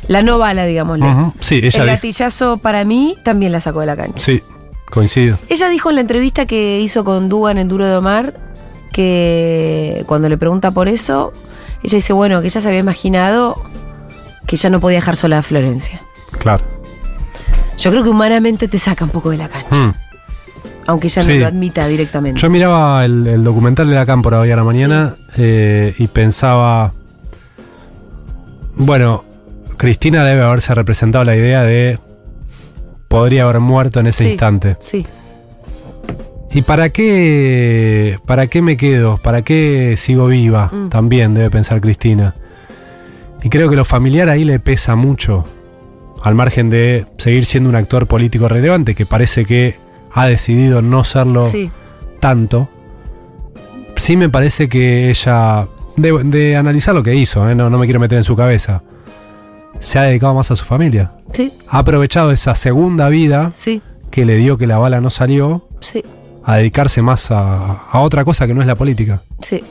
La 0.07 0.21
no 0.21 0.37
bala, 0.39 0.67
digámosle. 0.67 1.07
Ujú. 1.07 1.33
Sí, 1.41 1.61
ella 1.65 1.81
el 1.81 1.87
gatillazo 1.87 2.59
para 2.59 2.85
mí 2.85 3.17
también 3.25 3.53
la 3.53 3.61
sacó 3.63 3.81
de 3.81 3.87
la 3.87 3.97
cancha. 3.97 4.23
Sí, 4.23 4.43
coincido. 4.91 5.39
Ella 5.49 5.71
dijo 5.71 5.89
en 5.89 5.95
la 5.95 6.03
entrevista 6.03 6.45
que 6.45 6.81
hizo 6.83 7.05
con 7.05 7.31
Dugan 7.31 7.57
en 7.57 7.69
Duro 7.69 7.87
de 7.87 7.97
Omar 7.97 8.39
que 8.93 10.05
cuando 10.07 10.29
le 10.29 10.37
pregunta 10.37 10.73
por 10.73 10.89
eso, 10.89 11.33
ella 11.83 11.97
dice, 11.97 12.13
bueno, 12.13 12.43
que 12.43 12.49
ella 12.49 12.61
se 12.61 12.69
había 12.69 12.81
imaginado 12.81 13.63
que 14.47 14.59
ya 14.59 14.69
no 14.69 14.79
podía 14.79 14.99
dejar 14.99 15.17
sola 15.17 15.39
a 15.39 15.43
Florencia. 15.43 16.03
Claro. 16.39 16.63
Yo 17.79 17.91
creo 17.91 18.03
que 18.03 18.11
humanamente 18.11 18.69
te 18.69 18.79
saca 18.79 19.07
un 19.07 19.11
poco 19.11 19.31
de 19.31 19.39
la 19.39 19.49
cancha, 19.49 19.75
Mm. 19.75 19.95
Aunque 20.89 21.07
ella 21.09 21.22
Sí. 21.22 21.34
no 21.34 21.41
lo 21.41 21.47
admita 21.47 21.86
directamente. 21.86 22.41
Yo 22.41 22.49
miraba 22.51 23.05
el, 23.05 23.26
el 23.26 23.45
documental 23.45 23.89
de 23.91 23.95
la 23.95 24.07
Cámpora 24.07 24.41
hoy 24.41 24.51
a 24.51 24.57
la 24.57 24.64
mañana 24.64 25.16
eh, 25.36 25.95
y 25.99 26.07
pensaba, 26.09 26.95
bueno, 28.74 29.24
Cristina 29.76 30.24
debe 30.24 30.43
haberse 30.43 30.74
representado 30.74 31.24
la 31.24 31.36
idea 31.36 31.62
de 31.62 31.99
podría 33.09 33.43
haber 33.45 33.61
muerto 33.61 34.01
en 34.01 34.07
ese 34.09 34.24
Sí, 34.24 34.30
instante. 34.30 34.76
Sí. 34.80 35.07
¿Y 36.53 36.62
para 36.62 36.89
qué, 36.89 38.18
para 38.26 38.47
qué 38.47 38.62
me 38.62 38.76
quedo? 38.78 39.18
¿Para 39.18 39.43
qué 39.43 39.95
sigo 39.99 40.26
viva? 40.28 40.70
Mm. 40.72 40.89
También 40.89 41.34
debe 41.34 41.51
pensar 41.51 41.80
Cristina. 41.82 42.34
Y 43.43 43.51
creo 43.51 43.68
que 43.68 43.76
lo 43.76 43.84
familiar 43.84 44.30
ahí 44.30 44.45
le 44.47 44.59
pesa 44.59 44.97
mucho, 44.97 45.45
al 46.22 46.34
margen 46.34 46.70
de 46.70 47.05
seguir 47.18 47.45
siendo 47.45 47.68
un 47.68 47.76
actor 47.76 48.07
político 48.07 48.49
relevante, 48.49 48.95
que 48.95 49.05
parece 49.05 49.45
que 49.45 49.76
ha 50.13 50.27
decidido 50.27 50.83
no 50.83 51.05
serlo 51.05 51.45
Sí. 51.45 51.71
tanto. 52.21 52.69
Sí 53.97 54.17
me 54.17 54.29
parece 54.29 54.69
que 54.69 55.11
ella, 55.11 55.67
de, 55.97 56.13
de 56.25 56.57
analizar 56.57 56.95
lo 56.95 57.03
que 57.03 57.15
hizo, 57.15 57.49
¿eh? 57.49 57.55
no, 57.55 57.69
no 57.71 57.79
me 57.79 57.87
quiero 57.87 58.01
meter 58.01 58.19
en 58.19 58.25
su 58.25 58.37
cabeza, 58.37 58.83
se 59.81 59.99
ha 59.99 60.03
dedicado 60.03 60.35
más 60.35 60.51
a 60.51 60.57
su 60.57 60.65
familia. 60.65 61.13
Sí, 61.33 61.53
Ha 61.69 61.79
aprovechado 61.79 62.31
esa 62.31 62.55
segunda 62.55 63.09
vida 63.09 63.51
sí, 63.53 63.83
que 64.11 64.25
le 64.25 64.37
dio 64.37 64.57
que 64.57 64.67
la 64.67 64.79
bala 64.79 65.01
no 65.01 65.11
salió 65.11 65.69
sí, 65.81 66.03
a 66.45 66.57
dedicarse 66.57 67.03
más 67.03 67.31
a, 67.31 67.83
a 67.91 68.01
otra 68.01 68.25
cosa 68.25 68.47
que 68.47 68.55
no 68.55 68.61
es 68.61 68.67
la 68.67 68.75
política. 68.77 69.23
sí. 69.43 69.63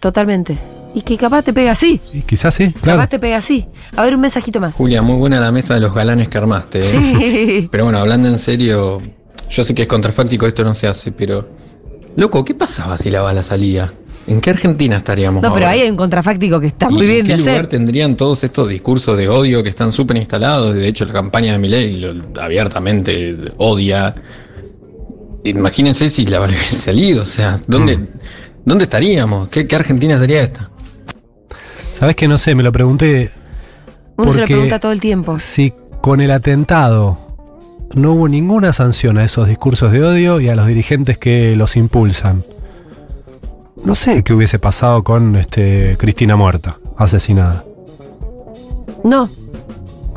Totalmente. 0.00 0.58
Y 0.92 1.00
que 1.00 1.16
capaz 1.16 1.42
te 1.42 1.52
pega 1.54 1.70
así. 1.72 1.98
Y 2.12 2.20
quizás 2.22 2.54
sí, 2.54 2.72
claro. 2.72 2.98
Capaz 2.98 3.08
te 3.08 3.18
pega 3.18 3.38
así. 3.38 3.66
A 3.96 4.02
ver, 4.02 4.14
un 4.14 4.20
mensajito 4.20 4.60
más. 4.60 4.74
Julia, 4.74 5.00
muy 5.00 5.16
buena 5.16 5.40
la 5.40 5.50
mesa 5.50 5.72
de 5.74 5.80
los 5.80 5.94
galanes 5.94 6.28
que 6.28 6.36
armaste. 6.36 6.84
¿eh? 6.84 6.88
Sí. 6.88 7.68
Pero 7.72 7.84
bueno, 7.84 7.98
hablando 8.00 8.28
en 8.28 8.36
serio, 8.38 9.00
yo 9.50 9.64
sé 9.64 9.74
que 9.74 9.82
es 9.82 9.88
contrafáctico, 9.88 10.46
esto 10.46 10.64
no 10.64 10.74
se 10.74 10.86
hace, 10.88 11.12
pero. 11.12 11.48
Loco, 12.16 12.44
¿qué 12.44 12.54
pasaba 12.54 12.96
si 12.98 13.10
la 13.10 13.22
bala 13.22 13.42
salía? 13.42 13.92
¿En 14.26 14.40
qué 14.40 14.50
Argentina 14.50 14.96
estaríamos? 14.96 15.42
No, 15.42 15.52
pero 15.52 15.66
ahora? 15.66 15.70
ahí 15.74 15.80
hay 15.82 15.90
un 15.90 15.96
contrafáctico 15.96 16.58
que 16.60 16.68
está 16.68 16.88
¿Y 16.88 16.94
muy 16.94 17.06
bien 17.06 17.18
¿En 17.20 17.24
de 17.26 17.32
qué 17.34 17.38
lugar 17.40 17.54
hacer. 17.56 17.66
tendrían 17.66 18.16
todos 18.16 18.42
estos 18.44 18.68
discursos 18.68 19.18
de 19.18 19.28
odio 19.28 19.62
que 19.62 19.68
están 19.68 19.92
súper 19.92 20.16
instalados? 20.16 20.74
De 20.74 20.86
hecho, 20.88 21.04
la 21.04 21.12
campaña 21.12 21.52
de 21.52 21.58
Milei 21.58 21.98
lo 22.00 22.40
abiertamente 22.40 23.36
odia. 23.58 24.14
Imagínense 25.44 26.08
si 26.08 26.24
la 26.26 26.38
bala 26.38 26.52
hubiese 26.54 26.76
salido, 26.76 27.22
o 27.22 27.26
sea, 27.26 27.60
¿dónde, 27.66 27.98
Mm. 27.98 28.06
¿dónde 28.64 28.84
estaríamos? 28.84 29.48
¿Qué, 29.48 29.66
qué 29.66 29.76
Argentina 29.76 30.18
sería 30.18 30.42
esta? 30.42 30.70
¿Sabes 31.98 32.16
que 32.16 32.26
no 32.26 32.38
sé? 32.38 32.54
Me 32.54 32.62
lo 32.62 32.72
pregunté 32.72 33.30
Uno 34.16 34.32
se 34.32 34.40
lo 34.40 34.46
pregunta 34.46 34.78
todo 34.80 34.92
el 34.92 35.00
tiempo. 35.00 35.38
si 35.38 35.72
con 36.00 36.20
el 36.20 36.30
atentado 36.30 37.18
no 37.94 38.12
hubo 38.12 38.28
ninguna 38.28 38.72
sanción 38.72 39.18
a 39.18 39.24
esos 39.24 39.48
discursos 39.48 39.92
de 39.92 40.02
odio 40.02 40.40
y 40.40 40.48
a 40.48 40.54
los 40.56 40.66
dirigentes 40.66 41.18
que 41.18 41.54
los 41.56 41.76
impulsan. 41.76 42.42
No 43.84 43.94
sé 43.94 44.22
qué 44.24 44.32
hubiese 44.32 44.58
pasado 44.58 45.04
con 45.04 45.36
este 45.36 45.96
Cristina 45.98 46.36
muerta, 46.36 46.78
asesinada. 46.96 47.64
No, 49.02 49.28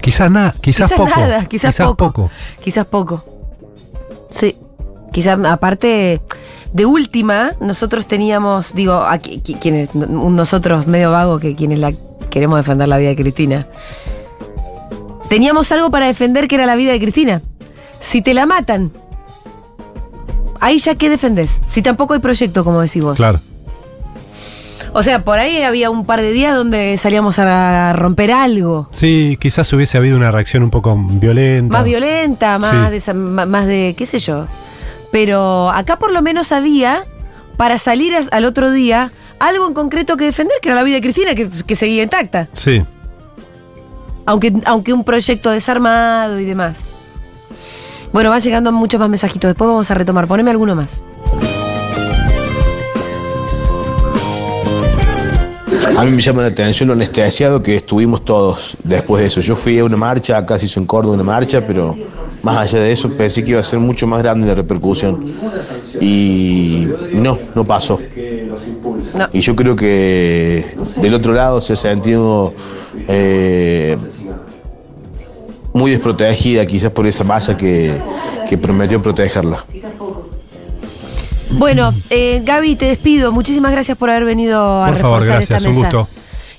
Quizás 0.02 0.32
nada, 0.32 0.54
quizás, 0.62 0.90
Quizás 0.90 0.98
poco. 0.98 1.20
nada, 1.20 1.46
quizás 1.46 1.78
poco. 1.98 2.30
quizás 2.64 2.86
poco. 2.86 3.26
Sí. 4.30 4.56
Quizás, 5.12 5.38
aparte, 5.44 6.22
de 6.72 6.86
última, 6.86 7.52
nosotros 7.60 8.08
teníamos, 8.08 8.74
digo, 8.74 8.94
aquí, 8.94 9.42
qui- 9.44 9.60
quienes, 9.60 9.94
nosotros 9.96 10.88
medio 10.88 11.12
vago 11.12 11.40
que 11.40 11.56
quienes 11.56 11.80
la 11.80 11.92
queremos 12.30 12.58
defender 12.58 12.88
la 12.88 12.98
vida 12.98 13.10
de 13.10 13.16
Cristina. 13.18 13.68
Teníamos 15.28 15.70
algo 15.74 15.90
para 15.90 16.06
defender 16.08 16.48
que 16.48 16.56
era 16.56 16.66
la 16.66 16.76
vida 16.78 16.94
de 16.94 17.00
Cristina. 17.02 17.42
Si 18.00 18.22
te 18.22 18.34
la 18.34 18.46
matan, 18.46 18.92
ahí 20.60 20.78
ya 20.78 20.96
qué 20.96 21.10
defendés. 21.10 21.62
Si 21.66 21.82
tampoco 21.82 22.14
hay 22.14 22.20
proyecto, 22.20 22.64
como 22.64 22.82
decís 22.82 23.02
vos. 23.04 23.18
Claro. 23.18 23.40
O 24.94 25.04
sea, 25.04 25.24
por 25.24 25.38
ahí 25.38 25.62
había 25.62 25.90
un 25.90 26.06
par 26.06 26.22
de 26.22 26.32
días 26.32 26.56
donde 26.56 26.98
salíamos 26.98 27.38
a 27.40 27.94
romper 27.94 28.32
algo. 28.32 28.88
Sí, 28.92 29.38
quizás 29.40 29.72
hubiese 29.74 29.98
habido 29.98 30.16
una 30.18 30.32
reacción 30.32 30.64
un 30.64 30.70
poco 30.72 30.96
violenta. 30.98 31.74
Más 31.74 31.84
violenta, 31.86 32.58
más, 32.58 32.72
Sí. 32.86 32.92
de, 32.92 32.98
esa- 32.98 33.14
más 33.14 33.68
de, 33.68 33.94
qué 33.98 34.06
sé 34.06 34.20
yo. 34.20 34.46
Pero 35.12 35.70
acá 35.72 36.00
por 36.00 36.12
lo 36.12 36.22
menos 36.22 36.52
había 36.52 37.04
para 37.58 37.78
salir 37.78 38.14
al 38.32 38.46
otro 38.46 38.72
día 38.72 39.12
algo 39.40 39.68
en 39.68 39.74
concreto 39.74 40.18
que 40.18 40.26
defender, 40.26 40.56
que 40.62 40.70
era 40.70 40.76
la 40.76 40.84
vida 40.84 40.96
de 40.96 41.02
Cristina, 41.02 41.36
que, 41.36 41.50
que 41.50 41.76
seguía 41.76 42.04
intacta. 42.04 42.48
Sí. 42.54 42.84
Aunque, 44.26 44.54
aunque 44.66 44.94
un 44.94 45.04
proyecto 45.04 45.52
desarmado 45.52 46.40
y 46.40 46.46
demás. 46.46 46.92
Bueno, 48.14 48.30
van 48.30 48.42
llegando 48.42 48.72
muchos 48.72 49.00
más 49.00 49.10
mensajitos. 49.10 49.50
Después 49.50 49.68
vamos 49.68 49.92
a 49.92 49.94
retomar. 49.94 50.28
Poneme 50.28 50.52
alguno 50.52 50.76
más. 50.76 51.04
A 55.98 56.04
mí 56.04 56.12
me 56.12 56.22
llama 56.22 56.44
la 56.44 56.50
atención 56.50 56.88
lo 56.88 56.94
anestesiado 56.94 57.64
que 57.64 57.78
estuvimos 57.78 58.24
todos 58.24 58.78
después 58.84 59.22
de 59.22 59.28
eso. 59.28 59.42
Yo 59.42 59.56
fui 59.56 59.80
a 59.80 59.84
una 59.84 59.98
marcha, 59.98 60.38
acá 60.38 60.60
se 60.60 60.68
hizo 60.68 60.80
en 60.80 60.86
Córdoba 60.86 61.16
una 61.16 61.24
marcha, 61.24 61.66
pero 61.66 61.96
más 62.44 62.58
allá 62.58 62.84
de 62.84 62.92
eso 62.92 63.10
pensé 63.14 63.44
que 63.44 63.52
iba 63.52 63.60
a 63.60 63.64
ser 63.64 63.80
mucho 63.80 64.06
más 64.06 64.22
grande 64.22 64.48
la 64.48 64.54
repercusión. 64.54 65.34
Y 66.00 66.88
no, 67.14 67.40
no 67.56 67.66
pasó. 67.66 68.00
Y 69.34 69.40
yo 69.40 69.56
creo 69.56 69.76
que 69.76 70.76
del 71.02 71.16
otro 71.16 71.34
lado 71.34 71.62
se 71.62 71.74
ha 71.74 71.76
sentido 71.76 72.54
eh, 73.08 73.98
muy 75.78 75.92
desprotegida 75.92 76.66
quizás 76.66 76.92
por 76.92 77.08
esa 77.08 77.24
masa 77.24 77.56
que, 77.56 77.96
que 78.50 78.58
prometió 78.58 79.02
protegerla. 79.02 79.66
Bueno, 81.52 81.94
eh, 82.10 82.42
Gaby, 82.44 82.76
te 82.76 82.86
despido. 82.86 83.32
Muchísimas 83.32 83.72
gracias 83.72 83.98
por 83.98 84.10
haber 84.10 84.26
venido 84.26 84.84
a 84.84 84.88
Por 84.88 84.98
favor, 84.98 85.20
reforzar 85.22 85.38
gracias, 85.38 85.62
esta 85.62 85.70
un 85.70 85.76
gusto. 85.76 86.08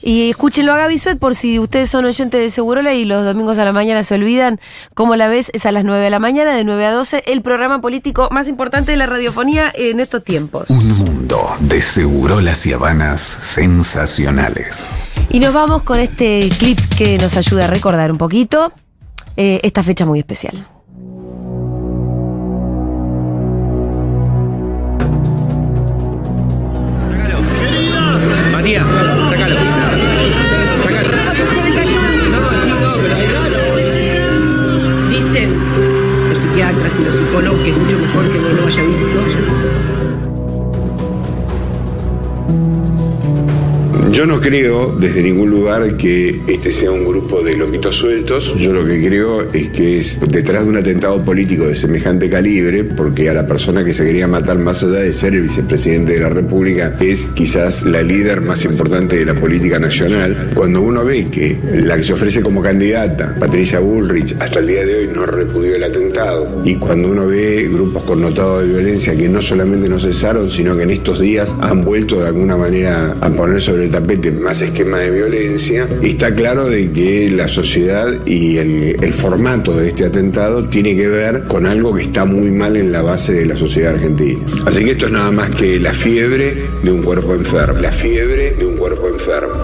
Y 0.01 0.31
escúchenlo 0.31 0.73
a 0.73 0.77
Gaby 0.77 0.97
Suet 0.97 1.19
por 1.19 1.35
si 1.35 1.59
ustedes 1.59 1.91
son 1.91 2.05
oyentes 2.05 2.41
de 2.41 2.51
Segurola 2.51 2.95
y 2.95 3.05
los 3.05 3.25
domingos 3.25 3.59
a 3.59 3.65
la 3.65 3.73
mañana 3.73 4.03
se 4.03 4.15
olvidan. 4.15 4.61
¿Cómo 4.95 5.17
la 5.17 5.29
ves? 5.29 5.51
Es 5.53 5.67
a 5.67 5.73
las 5.73 5.85
9 5.85 6.03
de 6.03 6.11
la 6.11 6.21
mañana, 6.21 6.55
de 6.55 6.65
9 6.65 6.87
a 6.87 6.93
12, 6.93 7.25
el 7.27 7.43
programa 7.43 7.81
político 7.81 8.29
más 8.31 8.49
importante 8.49 8.93
de 8.93 8.97
la 8.97 9.07
radiofonía 9.07 9.73
en 9.75 10.01
estos 10.01 10.23
tiempos. 10.23 10.71
Un 10.71 10.97
mundo 10.99 11.41
de 11.61 11.83
Segurolas 11.83 12.65
y 12.67 12.73
Habanas 12.73 13.21
sensacionales. 13.21 14.91
Y 15.31 15.41
nos 15.41 15.53
vamos 15.53 15.83
con 15.83 15.99
este 15.99 16.49
clip 16.59 16.79
que 16.97 17.19
nos 17.19 17.37
ayuda 17.37 17.65
a 17.65 17.67
recordar 17.67 18.11
un 18.11 18.19
poquito 18.19 18.73
eh, 19.39 19.61
esta 19.63 19.85
fecha 19.85 20.05
muy 20.05 20.19
especial. 20.19 20.67
Yo 44.19 44.27
no 44.27 44.41
creo 44.41 44.97
desde 44.99 45.23
ningún 45.23 45.49
lugar 45.49 45.97
que 45.97 46.41
este 46.49 46.73
sea 46.73 46.91
un 46.91 47.05
grupo 47.05 47.41
de 47.41 47.57
loquitos 47.57 47.95
sueltos. 47.95 48.53
Yo 48.57 48.73
lo 48.73 48.85
que 48.85 49.07
creo 49.07 49.43
es 49.53 49.69
que 49.69 50.01
es 50.01 50.19
detrás 50.21 50.65
de 50.65 50.71
un 50.71 50.77
atentado 50.77 51.25
político 51.25 51.69
de 51.69 51.77
semejante 51.77 52.29
calibre, 52.29 52.83
porque 52.83 53.31
a 53.31 53.35
la 53.35 53.47
persona 53.47 53.85
que 53.85 53.95
se 53.95 54.05
quería 54.05 54.27
matar 54.27 54.59
más 54.59 54.83
allá 54.83 54.99
de 54.99 55.13
ser 55.13 55.35
el 55.35 55.43
vicepresidente 55.43 56.15
de 56.15 56.19
la 56.19 56.31
República 56.31 56.97
es 56.99 57.29
quizás 57.29 57.85
la 57.85 58.03
líder 58.03 58.41
más 58.41 58.65
importante 58.65 59.19
de 59.19 59.25
la 59.25 59.35
política 59.35 59.79
nacional. 59.79 60.51
Cuando 60.53 60.83
uno 60.83 61.05
ve 61.05 61.29
que 61.31 61.57
la 61.75 61.97
que 61.97 62.03
se 62.03 62.15
ofrece 62.15 62.43
como 62.43 62.61
candidata, 62.61 63.37
Patricia 63.39 63.79
Bullrich, 63.79 64.35
hasta 64.41 64.59
el 64.59 64.67
día 64.67 64.85
de 64.85 64.97
hoy 64.97 65.11
no 65.15 65.27
repudió 65.27 65.77
el 65.77 65.85
atentado, 65.85 66.61
y 66.65 66.75
cuando 66.75 67.13
uno 67.13 67.29
ve 67.29 67.69
grupos 67.73 68.03
connotados 68.03 68.63
de 68.63 68.69
violencia 68.69 69.17
que 69.17 69.29
no 69.29 69.41
solamente 69.41 69.89
no 69.89 70.01
cesaron, 70.01 70.51
sino 70.51 70.77
que 70.77 70.83
en 70.83 70.91
estos 70.91 71.21
días 71.21 71.55
han 71.61 71.85
vuelto 71.85 72.19
de 72.19 72.27
alguna 72.27 72.57
manera 72.57 73.15
a 73.21 73.31
poner 73.31 73.63
sobre 73.63 73.85
el 73.85 73.93
tapete 73.93 74.08
más 74.17 74.63
esquema 74.63 74.99
de 74.99 75.11
violencia, 75.11 75.87
está 76.03 76.35
claro 76.35 76.67
de 76.67 76.91
que 76.91 77.31
la 77.31 77.47
sociedad 77.47 78.09
y 78.25 78.57
el 78.57 79.13
formato 79.13 79.77
de 79.77 79.89
este 79.89 80.07
atentado 80.07 80.65
tiene 80.69 80.97
que 80.97 81.09
ver 81.09 81.45
con 81.45 81.67
algo 81.67 81.95
que 81.95 82.05
está 82.05 82.25
muy 82.25 82.51
mal 82.51 82.77
en 82.77 82.91
la 82.91 83.03
base 83.03 83.33
de 83.33 83.47
la 83.47 83.57
sociedad 83.57 83.95
argentina. 83.95 84.41
Así 84.67 84.85
que 84.85 84.93
esto 84.93 85.07
es 85.07 85.13
nada 85.13 85.31
más 85.31 85.51
que 85.51 85.79
la 85.79 85.93
fiebre 85.93 86.57
de 86.83 86.91
un 86.91 87.03
cuerpo 87.03 87.35
enfermo. 87.35 87.81
La 87.81 87.93
fiebre 87.93 88.53
de 88.53 88.67
un 88.67 88.77
cuerpo 88.77 89.09
enfermo. 89.09 89.55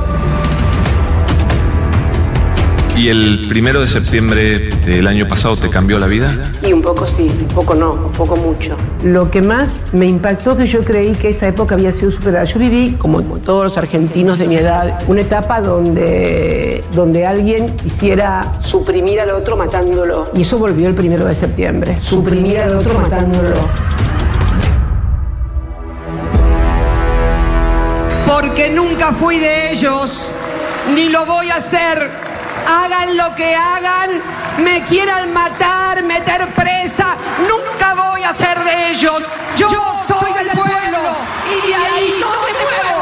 ¿Y 2.96 3.08
el 3.08 3.46
primero 3.48 3.80
de 3.80 3.88
septiembre 3.88 4.70
del 4.86 5.06
año 5.08 5.26
pasado 5.26 5.56
te 5.56 5.68
cambió 5.68 5.98
la 5.98 6.06
vida? 6.06 6.52
Y 6.62 6.72
un 6.72 6.80
poco 6.80 7.06
sí, 7.06 7.28
un 7.40 7.48
poco 7.48 7.74
no, 7.74 7.94
un 7.94 8.12
poco 8.12 8.36
mucho. 8.36 8.76
Lo 9.02 9.30
que 9.30 9.42
más 9.42 9.82
me 9.92 10.06
impactó 10.06 10.52
es 10.52 10.58
que 10.58 10.66
yo 10.66 10.84
creí 10.84 11.12
que 11.14 11.30
esa 11.30 11.48
época 11.48 11.74
había 11.74 11.90
sido 11.90 12.12
superada. 12.12 12.44
Yo 12.44 12.60
viví, 12.60 12.92
como 12.96 13.20
todos 13.40 13.64
los 13.64 13.78
argentinos 13.78 14.38
de 14.38 14.46
mi 14.46 14.56
edad, 14.56 15.02
una 15.08 15.22
etapa 15.22 15.60
donde, 15.60 16.84
donde 16.92 17.26
alguien 17.26 17.74
quisiera 17.76 18.58
suprimir 18.60 19.20
al 19.20 19.30
otro 19.30 19.56
matándolo. 19.56 20.30
Y 20.34 20.42
eso 20.42 20.58
volvió 20.58 20.88
el 20.88 20.94
primero 20.94 21.26
de 21.26 21.34
septiembre. 21.34 21.98
Suprimir 22.00 22.60
al 22.60 22.76
otro 22.76 22.94
matándolo. 22.94 23.54
porque 28.26 28.68
nunca 28.68 29.12
fui 29.12 29.38
de 29.38 29.70
ellos, 29.70 30.28
ni 30.94 31.08
lo 31.08 31.24
voy 31.24 31.50
a 31.50 31.56
hacer 31.56 32.23
hagan 32.66 33.16
lo 33.16 33.34
que 33.34 33.54
hagan, 33.54 34.22
me 34.58 34.82
quieran 34.84 35.32
matar, 35.32 36.02
meter 36.02 36.46
presa, 36.48 37.16
nunca 37.48 37.94
voy 37.94 38.22
a 38.22 38.32
ser 38.32 38.58
de 38.64 38.90
ellos. 38.90 39.22
Yo, 39.56 39.68
soy, 40.06 40.32
del 40.32 40.48
pueblo, 40.48 41.00
y 41.48 41.68
de 41.68 41.74
ahí, 41.74 42.16
no 42.20 42.32
se 42.32 42.52
mueve. 42.52 42.93